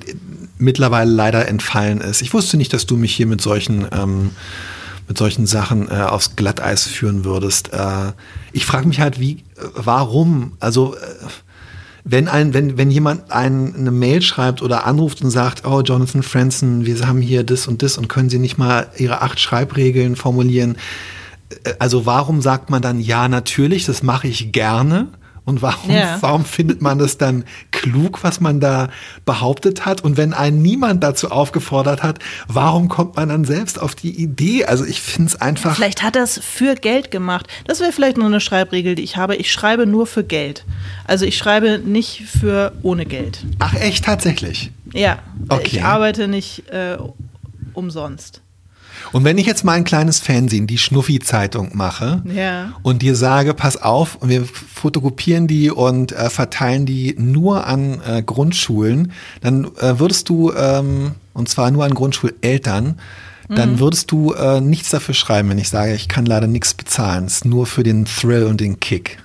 mittlerweile 0.59 1.11
leider 1.11 1.49
entfallen 1.49 2.01
ist. 2.01 2.23
Ich 2.23 2.33
wusste 2.35 2.57
nicht, 2.57 2.73
dass 2.73 2.87
du 2.87 2.97
mich 2.97 3.15
hier 3.15 3.27
mit 3.27 3.41
solchen 3.41 3.87
ähm, 3.93 4.31
mit 5.09 5.19
solchen 5.19 5.45
Sachen 5.45 5.89
äh, 5.89 6.03
aufs 6.03 6.37
Glatteis 6.37 6.87
führen 6.87 7.25
würdest. 7.25 7.73
Äh, 7.73 8.13
ich 8.53 8.65
frage 8.65 8.87
mich 8.87 9.01
halt, 9.01 9.19
wie, 9.19 9.39
äh, 9.57 9.65
warum? 9.75 10.53
Also 10.61 10.95
äh, 10.95 10.99
wenn 12.11 12.27
ein, 12.29 12.55
wenn, 12.55 12.77
wenn 12.77 12.91
jemand 12.91 13.31
ein, 13.31 13.75
eine 13.77 13.91
Mail 13.93 14.21
schreibt 14.21 14.63
oder 14.63 14.85
anruft 14.85 15.23
und 15.23 15.31
sagt, 15.31 15.65
oh, 15.65 15.81
Jonathan 15.81 16.23
Franzen, 16.23 16.85
wir 16.85 17.07
haben 17.07 17.21
hier 17.21 17.45
das 17.45 17.69
und 17.69 17.83
das 17.83 17.99
und 17.99 18.09
können 18.09 18.29
Sie 18.29 18.39
nicht 18.41 18.59
mal 18.59 18.89
Ihre 18.97 19.23
acht 19.23 19.39
Schreibregeln 19.39 20.17
formulieren? 20.17 20.77
Äh, 21.65 21.75
Also 21.79 22.07
warum 22.07 22.43
sagt 22.43 22.69
man 22.69 22.83
dann, 22.83 22.99
ja, 22.99 23.29
natürlich, 23.29 23.87
das 23.87 24.03
mache 24.03 24.27
ich 24.27 24.51
gerne? 24.53 25.09
Und 25.51 25.63
warum, 25.63 25.91
Ja. 25.91 26.17
warum 26.21 26.45
findet 26.45 26.81
man 26.81 26.99
das 26.99 27.19
dann 27.19 27.45
klug, 27.73 28.23
was 28.25 28.41
man 28.41 28.61
da 28.61 28.89
behauptet 29.27 29.85
hat? 29.85 30.03
Und 30.03 30.17
wenn 30.17 30.33
einen 30.33 30.63
niemand 30.63 31.03
dazu 31.03 31.31
aufgefordert 31.31 32.03
hat, 32.03 32.21
warum 32.49 32.89
kommt 32.89 33.17
man 33.17 33.29
dann 33.29 33.45
selbst 33.45 33.81
auf 33.81 33.95
die 33.95 34.11
Idee? 34.23 34.65
Also 34.65 34.85
ich 34.85 35.03
finde 35.03 35.29
es 35.31 35.41
einfach. 35.41 35.75
Vielleicht 35.75 36.03
hat 36.03 36.15
er 36.17 36.23
es 36.23 36.39
für 36.39 36.77
Geld 36.77 37.11
gemacht. 37.11 37.49
Das 37.67 37.81
wäre 37.81 37.93
vielleicht 37.93 38.17
nur 38.17 38.27
eine 38.27 38.41
Schreibregel, 38.41 38.95
die 38.95 39.03
ich 39.03 39.17
habe. 39.17 39.35
Ich 39.37 39.53
schreibe 39.53 39.87
nur 39.87 40.07
für 40.07 40.25
Geld. 40.25 40.65
Also 41.05 41.25
ich 41.27 41.37
schreibe 41.37 41.79
nicht 41.85 42.23
für 42.23 42.73
ohne 42.83 43.05
Geld. 43.05 43.45
Ach 43.59 43.75
echt, 43.75 44.05
tatsächlich. 44.05 44.71
Ja, 44.93 45.19
Okay. 45.49 45.63
ich 45.79 45.83
arbeite 45.85 46.29
nicht 46.29 46.69
äh, 46.71 46.97
umsonst. 47.75 48.41
Und 49.13 49.25
wenn 49.25 49.39
ich 49.39 49.47
jetzt 49.47 49.65
mal 49.65 49.73
ein 49.73 49.85
kleines 49.85 50.19
Fernsehen, 50.21 50.67
die 50.67 50.79
Schnuffi-Zeitung 50.79 51.71
mache 51.75 52.23
Ja. 52.25 52.73
und 52.83 53.03
dir 53.03 53.17
sage, 53.17 53.55
pass 53.55 53.77
auf, 53.81 54.19
wir 54.23 54.45
fotokopieren 54.45 55.47
die 55.47 55.71
und 55.71 56.13
äh, 56.13 56.31
verteilen 56.31 56.87
die 56.87 57.15
nur 57.19 57.67
an 57.67 58.01
äh, 58.07 58.23
Grundschulen, 58.23 59.13
dann 59.41 59.65
äh, 59.79 59.99
würdest 59.99 60.29
du, 60.29 60.53
ähm, 60.53 61.13
und 61.35 61.49
zwar 61.49 61.71
nur 61.71 61.85
an 61.85 61.95
Grundschuleltern, 61.95 62.99
dann 63.53 63.81
würdest 63.81 64.13
du 64.13 64.33
äh, 64.33 64.61
nichts 64.61 64.91
dafür 64.91 65.13
schreiben, 65.13 65.49
wenn 65.51 65.59
ich 65.59 65.71
sage, 65.71 65.93
ich 65.93 66.09
kann 66.09 66.25
leider 66.25 66.47
nichts 66.47 66.73
bezahlen. 66.73 67.25
Es 67.25 67.39
ist 67.39 67.45
nur 67.47 67.67
für 67.67 67.83
den 67.83 68.05
Thrill 68.05 68.45
und 68.45 68.61
den 68.61 68.79
Kick. 68.79 69.19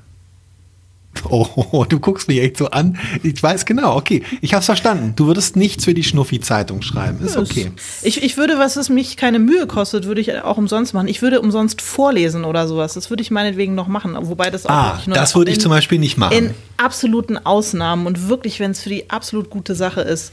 Oh, 1.30 1.86
du 1.90 2.00
guckst 2.00 2.28
mich 2.28 2.40
echt 2.42 2.58
so 2.58 2.68
an. 2.68 2.98
Ich 3.24 3.42
weiß 3.42 3.66
genau, 3.66 3.96
okay. 3.96 4.24
Ich 4.42 4.54
hab's 4.54 4.66
verstanden. 4.68 5.14
Du 5.16 5.28
würdest 5.28 5.56
nichts 5.56 5.86
für 5.86 5.94
die 5.94 6.04
Schnuffi-Zeitung 6.04 6.82
schreiben. 6.82 7.26
Ist 7.26 7.38
okay. 7.38 7.72
Ich, 8.04 8.22
ich 8.24 8.38
würde, 8.38 8.60
was 8.60 8.76
es 8.76 8.90
mich 8.90 9.18
keine 9.18 9.40
Mühe 9.40 9.66
kostet, 9.68 10.06
würde 10.06 10.22
ich 10.22 10.34
auch 10.44 10.58
umsonst 10.58 10.94
machen. 10.94 11.08
Ich 11.08 11.22
würde 11.22 11.42
umsonst 11.42 11.82
vorlesen 11.82 12.44
oder 12.46 12.68
sowas. 12.68 12.94
Das 12.94 13.10
würde 13.10 13.22
ich 13.24 13.32
meinetwegen 13.32 13.74
noch 13.76 13.88
machen. 13.88 14.16
Wobei 14.20 14.50
das 14.52 14.66
auch 14.66 14.70
Ah, 14.72 15.02
nur 15.06 15.16
das 15.16 15.36
würde 15.36 15.52
ich 15.52 15.58
in- 15.58 15.62
zum 15.62 15.72
Beispiel 15.72 16.00
nicht 16.00 16.18
machen. 16.18 16.38
In 16.38 16.52
absoluten 16.78 17.38
Ausnahmen 17.38 18.06
und 18.06 18.28
wirklich, 18.28 18.60
wenn 18.60 18.72
es 18.72 18.82
für 18.82 18.90
die 18.90 19.10
absolut 19.10 19.50
gute 19.50 19.76
Sache 19.76 20.02
ist. 20.02 20.32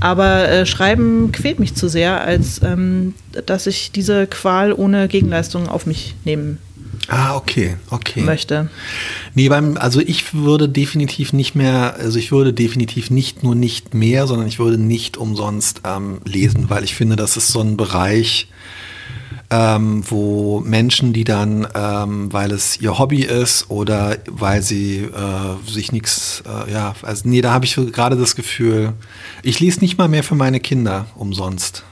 Aber 0.00 0.48
äh, 0.48 0.66
Schreiben 0.66 1.32
quält 1.32 1.58
mich 1.60 1.74
zu 1.74 1.88
sehr, 1.88 2.20
als 2.20 2.60
ähm, 2.62 3.14
dass 3.46 3.66
ich 3.66 3.92
diese 3.92 4.26
Qual 4.26 4.72
ohne 4.72 5.08
Gegenleistung 5.08 5.68
auf 5.68 5.86
mich 5.86 6.14
nehmen 6.24 6.58
Ah, 7.08 7.36
okay, 7.36 7.76
okay. 7.90 8.22
möchte. 8.22 8.70
Nee, 9.34 9.48
beim, 9.48 9.76
also 9.76 10.00
ich 10.00 10.34
würde 10.34 10.68
definitiv 10.68 11.32
nicht 11.32 11.54
mehr, 11.54 11.96
also 11.98 12.18
ich 12.18 12.32
würde 12.32 12.52
definitiv 12.52 13.10
nicht 13.10 13.42
nur 13.42 13.54
nicht 13.54 13.94
mehr, 13.94 14.26
sondern 14.26 14.48
ich 14.48 14.58
würde 14.58 14.78
nicht 14.78 15.16
umsonst 15.16 15.82
ähm, 15.84 16.20
lesen, 16.24 16.70
weil 16.70 16.84
ich 16.84 16.94
finde, 16.94 17.16
das 17.16 17.36
ist 17.36 17.48
so 17.48 17.60
ein 17.60 17.76
Bereich, 17.76 18.48
ähm, 19.50 20.02
wo 20.08 20.60
Menschen, 20.60 21.12
die 21.12 21.24
dann, 21.24 21.66
ähm, 21.74 22.32
weil 22.32 22.50
es 22.50 22.80
ihr 22.80 22.98
Hobby 22.98 23.22
ist 23.22 23.70
oder 23.70 24.16
weil 24.26 24.62
sie 24.62 25.04
äh, 25.04 25.70
sich 25.70 25.92
nichts, 25.92 26.42
äh, 26.46 26.72
ja, 26.72 26.94
also 27.02 27.28
nee, 27.28 27.42
da 27.42 27.52
habe 27.52 27.66
ich 27.66 27.74
gerade 27.74 28.16
das 28.16 28.34
Gefühl, 28.34 28.94
ich 29.42 29.60
lese 29.60 29.80
nicht 29.80 29.98
mal 29.98 30.08
mehr 30.08 30.24
für 30.24 30.34
meine 30.34 30.60
Kinder 30.60 31.06
umsonst. 31.16 31.84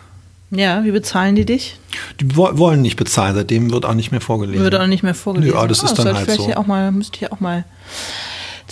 Ja, 0.54 0.84
wie 0.84 0.90
bezahlen 0.90 1.34
die 1.34 1.46
dich? 1.46 1.78
Die 2.20 2.36
wo 2.36 2.58
wollen 2.58 2.82
nicht 2.82 2.96
bezahlen, 2.96 3.34
seitdem 3.34 3.72
wird 3.72 3.86
auch 3.86 3.94
nicht 3.94 4.10
mehr 4.10 4.20
vorgelesen. 4.20 4.62
Würde 4.62 4.82
auch 4.82 4.86
nicht 4.86 5.02
mehr 5.02 5.14
vorgelesen. 5.14 5.56
Ja, 5.56 5.66
das 5.66 5.82
ist 5.82 5.94
dann 5.94 6.14
halt 6.14 6.30
so. 6.30 6.52
Auch 6.54 6.66
mal, 6.66 6.92
müsste 6.92 7.18
hier 7.18 7.32
auch 7.32 7.40
mal, 7.40 7.64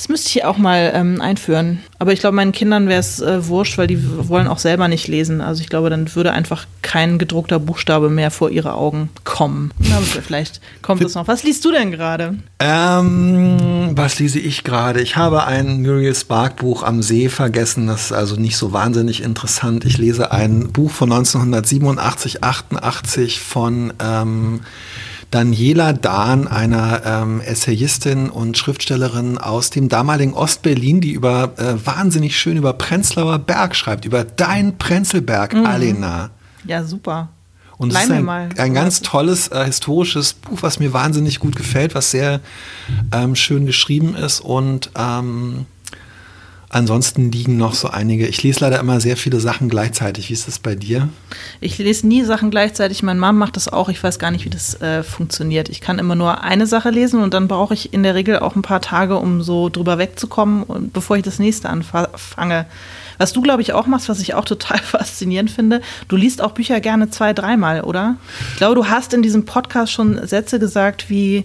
das 0.01 0.09
müsste 0.09 0.29
ich 0.29 0.33
hier 0.33 0.49
auch 0.49 0.57
mal 0.57 0.93
ähm, 0.95 1.21
einführen. 1.21 1.81
Aber 1.99 2.15
ich 2.15 2.21
glaube, 2.21 2.35
meinen 2.35 2.53
Kindern 2.53 2.89
wäre 2.89 3.01
es 3.01 3.21
äh, 3.21 3.47
wurscht, 3.49 3.77
weil 3.77 3.87
die 3.87 4.03
wollen 4.31 4.47
auch 4.47 4.57
selber 4.57 4.89
nicht 4.89 5.09
lesen. 5.09 5.43
Also 5.43 5.61
ich 5.61 5.69
glaube, 5.69 5.91
dann 5.91 6.15
würde 6.15 6.33
einfach 6.33 6.65
kein 6.81 7.19
gedruckter 7.19 7.59
Buchstabe 7.59 8.09
mehr 8.09 8.31
vor 8.31 8.49
ihre 8.49 8.73
Augen 8.73 9.11
kommen. 9.25 9.73
Aber 9.95 10.01
vielleicht 10.01 10.63
kommt 10.81 11.03
es 11.03 11.15
noch. 11.17 11.29
Was 11.29 11.43
liest 11.43 11.67
du 11.67 11.71
denn 11.71 11.91
gerade? 11.91 12.39
Ähm, 12.61 13.91
was 13.95 14.19
lese 14.19 14.39
ich 14.39 14.65
gerade? 14.65 15.03
Ich 15.03 15.17
habe 15.17 15.45
ein 15.45 15.83
Muriel 15.83 16.15
Spark 16.15 16.57
Buch 16.57 16.83
am 16.83 17.03
See 17.03 17.29
vergessen. 17.29 17.87
Das 17.87 18.07
ist 18.07 18.13
also 18.13 18.37
nicht 18.37 18.57
so 18.57 18.73
wahnsinnig 18.73 19.23
interessant. 19.23 19.85
Ich 19.85 19.99
lese 19.99 20.33
ein 20.33 20.73
Buch 20.73 20.91
von 20.91 21.13
1987, 21.13 22.43
88 22.43 23.39
von 23.39 23.93
ähm, 24.03 24.61
Daniela 25.31 25.93
Dahn, 25.93 26.49
einer 26.49 27.03
ähm, 27.05 27.41
Essayistin 27.41 28.31
und 28.31 28.59
Schriftstellerin 28.59 29.39
aus 29.39 29.71
dem 29.71 29.89
damaligen 29.89 30.35
Ostberlin, 30.35 31.01
die 31.01 31.13
über 31.13 31.53
äh, 31.57 31.75
wahnsinnig 31.87 32.39
schön 32.39 32.57
über 32.57 32.73
Prenzlauer 32.73 33.39
Berg 33.39 33.77
schreibt, 33.77 34.05
über 34.05 34.25
dein 34.25 34.77
Prenzlberg, 34.79 35.55
Alena. 35.55 36.31
Ja, 36.65 36.83
super. 36.83 37.29
Und 37.79 37.91
es 37.91 37.95
Leih 37.95 38.05
ist 38.05 38.11
ein, 38.11 38.29
ein 38.59 38.75
ganz 38.75 39.01
tolles 39.01 39.49
äh, 39.49 39.65
historisches 39.65 40.35
Buch, 40.35 40.59
was 40.63 40.81
mir 40.81 40.93
wahnsinnig 40.93 41.39
gut 41.39 41.57
gefällt, 41.57 41.95
was 41.95 42.11
sehr 42.11 42.41
ähm, 43.11 43.35
schön 43.37 43.65
geschrieben 43.65 44.15
ist 44.15 44.41
und 44.41 44.91
ähm, 44.99 45.65
Ansonsten 46.73 47.33
liegen 47.33 47.57
noch 47.57 47.75
so 47.75 47.89
einige. 47.89 48.29
Ich 48.29 48.45
lese 48.45 48.61
leider 48.61 48.79
immer 48.79 49.01
sehr 49.01 49.17
viele 49.17 49.41
Sachen 49.41 49.69
gleichzeitig. 49.69 50.29
Wie 50.29 50.35
ist 50.35 50.47
das 50.47 50.61
bei 50.61 50.77
dir? 50.77 51.09
Ich 51.61 51.77
lese 51.79 52.07
nie 52.07 52.23
Sachen 52.23 52.53
gleichzeitig. 52.53 53.03
Meine 53.03 53.19
Mom 53.19 53.37
macht 53.37 53.57
das 53.57 53.67
auch. 53.67 53.89
Ich 53.89 54.01
weiß 54.01 54.21
gar 54.21 54.31
nicht, 54.31 54.45
wie 54.45 54.51
das 54.51 54.81
äh, 54.81 55.03
funktioniert. 55.03 55.69
Ich 55.69 55.81
kann 55.81 55.99
immer 55.99 56.15
nur 56.15 56.45
eine 56.45 56.69
Sache 56.69 56.91
lesen 56.91 57.23
und 57.25 57.35
dann 57.35 57.49
brauche 57.49 57.75
ich 57.75 57.93
in 57.93 58.05
der 58.05 58.15
Regel 58.15 58.39
auch 58.39 58.55
ein 58.55 58.63
paar 58.63 58.81
Tage, 58.81 59.17
um 59.17 59.43
so 59.43 59.69
drüber 59.69 59.99
wegzukommen, 59.99 60.91
bevor 60.93 61.17
ich 61.17 61.25
das 61.25 61.41
nächste 61.41 61.69
anfange. 61.69 62.67
Was 63.21 63.35
du, 63.35 63.43
glaube 63.43 63.61
ich, 63.61 63.75
auch 63.75 63.87
machst, 63.87 64.09
was 64.09 64.19
ich 64.21 64.33
auch 64.33 64.47
total 64.47 64.79
faszinierend 64.83 65.51
finde, 65.51 65.83
du 66.09 66.17
liest 66.17 66.41
auch 66.41 66.53
Bücher 66.53 66.81
gerne 66.81 67.11
zwei, 67.11 67.35
dreimal, 67.35 67.83
oder? 67.83 68.17
Ich 68.53 68.57
glaube, 68.57 68.75
du 68.77 68.87
hast 68.87 69.13
in 69.13 69.21
diesem 69.21 69.45
Podcast 69.45 69.93
schon 69.93 70.27
Sätze 70.27 70.59
gesagt 70.59 71.11
wie, 71.11 71.45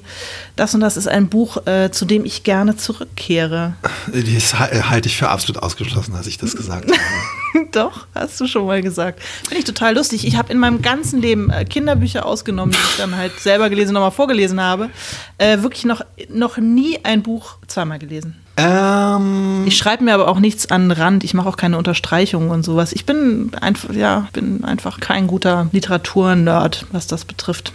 das 0.55 0.73
und 0.73 0.80
das 0.80 0.95
ist 0.95 1.09
ein 1.09 1.28
Buch, 1.28 1.67
äh, 1.67 1.91
zu 1.91 2.05
dem 2.05 2.23
ich 2.23 2.43
gerne 2.43 2.78
zurückkehre. 2.78 3.73
Das 4.07 4.57
halte 4.57 5.09
ich 5.09 5.17
für 5.17 5.28
absolut 5.28 5.61
ausgeschlossen, 5.61 6.13
dass 6.13 6.28
ich 6.28 6.38
das 6.38 6.55
gesagt 6.55 6.89
habe. 6.89 7.01
Doch, 7.72 8.08
hast 8.14 8.39
du 8.39 8.47
schon 8.47 8.66
mal 8.66 8.82
gesagt. 8.82 9.22
Finde 9.43 9.60
ich 9.60 9.66
total 9.66 9.95
lustig. 9.95 10.26
Ich 10.28 10.38
habe 10.38 10.51
in 10.51 10.60
meinem 10.60 10.82
ganzen 10.82 11.22
Leben 11.22 11.49
äh, 11.49 11.66
Kinderbücher 11.66 12.26
ausgenommen, 12.26 12.72
die 12.72 12.78
ich 12.78 12.97
dann 12.97 13.16
halt 13.16 13.39
selber 13.39 13.70
gelesen, 13.70 13.93
nochmal 13.93 14.12
vorgelesen 14.12 14.62
habe. 14.62 14.89
Äh, 15.38 15.62
wirklich 15.62 15.86
noch, 15.86 16.01
noch 16.30 16.58
nie 16.58 16.99
ein 17.03 17.24
Buch 17.24 17.58
zweimal 17.68 17.99
gelesen. 17.99 18.36
Ähm, 18.58 19.64
Ich 19.66 19.78
schreibe 19.78 20.03
mir 20.03 20.14
aber 20.14 20.28
auch 20.28 20.39
nichts 20.39 20.72
an 20.72 20.89
den 20.89 20.91
Rand. 20.91 21.24
Ich 21.24 21.34
mache 21.34 21.49
auch 21.49 21.58
keine 21.58 21.78
Unterstreichungen 21.78 22.49
und 22.49 22.64
sowas. 22.64 22.93
Ich 22.93 23.06
bin 23.06 23.51
einfach, 23.60 23.93
ja, 23.93 24.28
bin 24.34 24.64
einfach 24.64 24.99
kein 24.99 25.28
guter 25.28 25.68
Literaturnerd, 25.72 26.86
was 26.91 27.08
das 27.08 27.26
betrifft. 27.26 27.74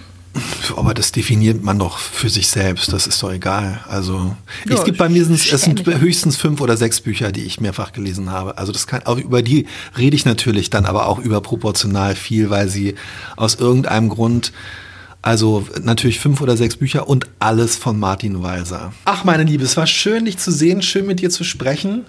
Aber 0.77 0.95
das 0.95 1.13
definiert 1.13 1.63
man 1.63 1.79
doch 1.79 1.99
für 1.99 2.29
sich 2.29 2.49
selbst. 2.49 2.93
Das 2.93 3.07
ist 3.07 3.23
doch 3.23 3.33
egal. 3.33 3.85
Also 3.89 4.37
Ja, 4.69 4.77
es 4.77 4.85
gibt 4.85 4.99
bei 4.99 5.09
mir 5.09 5.25
sind, 5.25 5.35
es 5.35 5.63
sind 5.63 5.87
höchstens 5.87 6.37
fünf 6.37 6.61
oder 6.61 6.77
sechs 6.77 7.01
Bücher, 7.01 7.33
die 7.33 7.43
ich 7.43 7.61
mehrfach 7.61 7.93
gelesen 7.93 8.31
habe. 8.31 8.57
Also 8.59 8.73
das 8.73 8.87
kann 8.87 9.03
auch 9.07 9.19
über 9.19 9.43
die 9.43 9.67
rede 9.99 10.17
ich 10.17 10.25
natürlich 10.25 10.71
dann 10.71 10.87
aber 10.87 11.07
auch 11.07 11.19
überproportional 11.19 12.15
viel, 12.15 12.51
weil 12.51 12.69
sie 12.69 12.95
aus 13.37 13.57
irgendeinem 13.57 14.09
Grund 14.09 14.53
also 15.23 15.67
natürlich 15.83 16.19
fünf 16.19 16.41
oder 16.41 16.57
sechs 16.57 16.77
Bücher 16.77 17.09
und 17.09 17.27
alles 17.41 17.77
von 17.77 17.99
Martin 17.99 18.43
Walser. 18.43 18.93
Ach, 19.05 19.25
meine 19.25 19.43
Liebe, 19.43 19.65
es 19.65 19.77
war 19.77 19.87
schön, 19.87 20.25
dich 20.25 20.39
zu 20.39 20.51
sehen, 20.51 20.81
schön 20.81 21.07
mit 21.07 21.21
dir 21.21 21.29
zu 21.29 21.45
sprechen. 21.45 22.07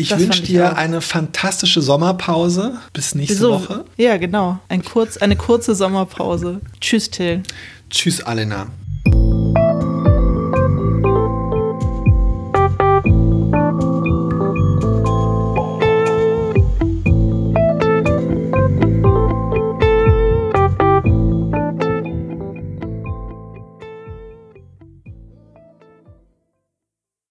Ich 0.00 0.16
wünsche 0.16 0.42
dir 0.42 0.72
auch. 0.72 0.76
eine 0.76 1.00
fantastische 1.00 1.82
Sommerpause. 1.82 2.78
Bis 2.92 3.16
nächste 3.16 3.48
Woche. 3.48 3.84
Ja, 3.96 4.16
genau. 4.16 4.60
Ein 4.68 4.84
kurz, 4.84 5.16
eine 5.16 5.34
kurze 5.34 5.74
Sommerpause. 5.74 6.60
Tschüss, 6.80 7.10
Till. 7.10 7.42
Tschüss, 7.90 8.22
Alena. 8.22 8.68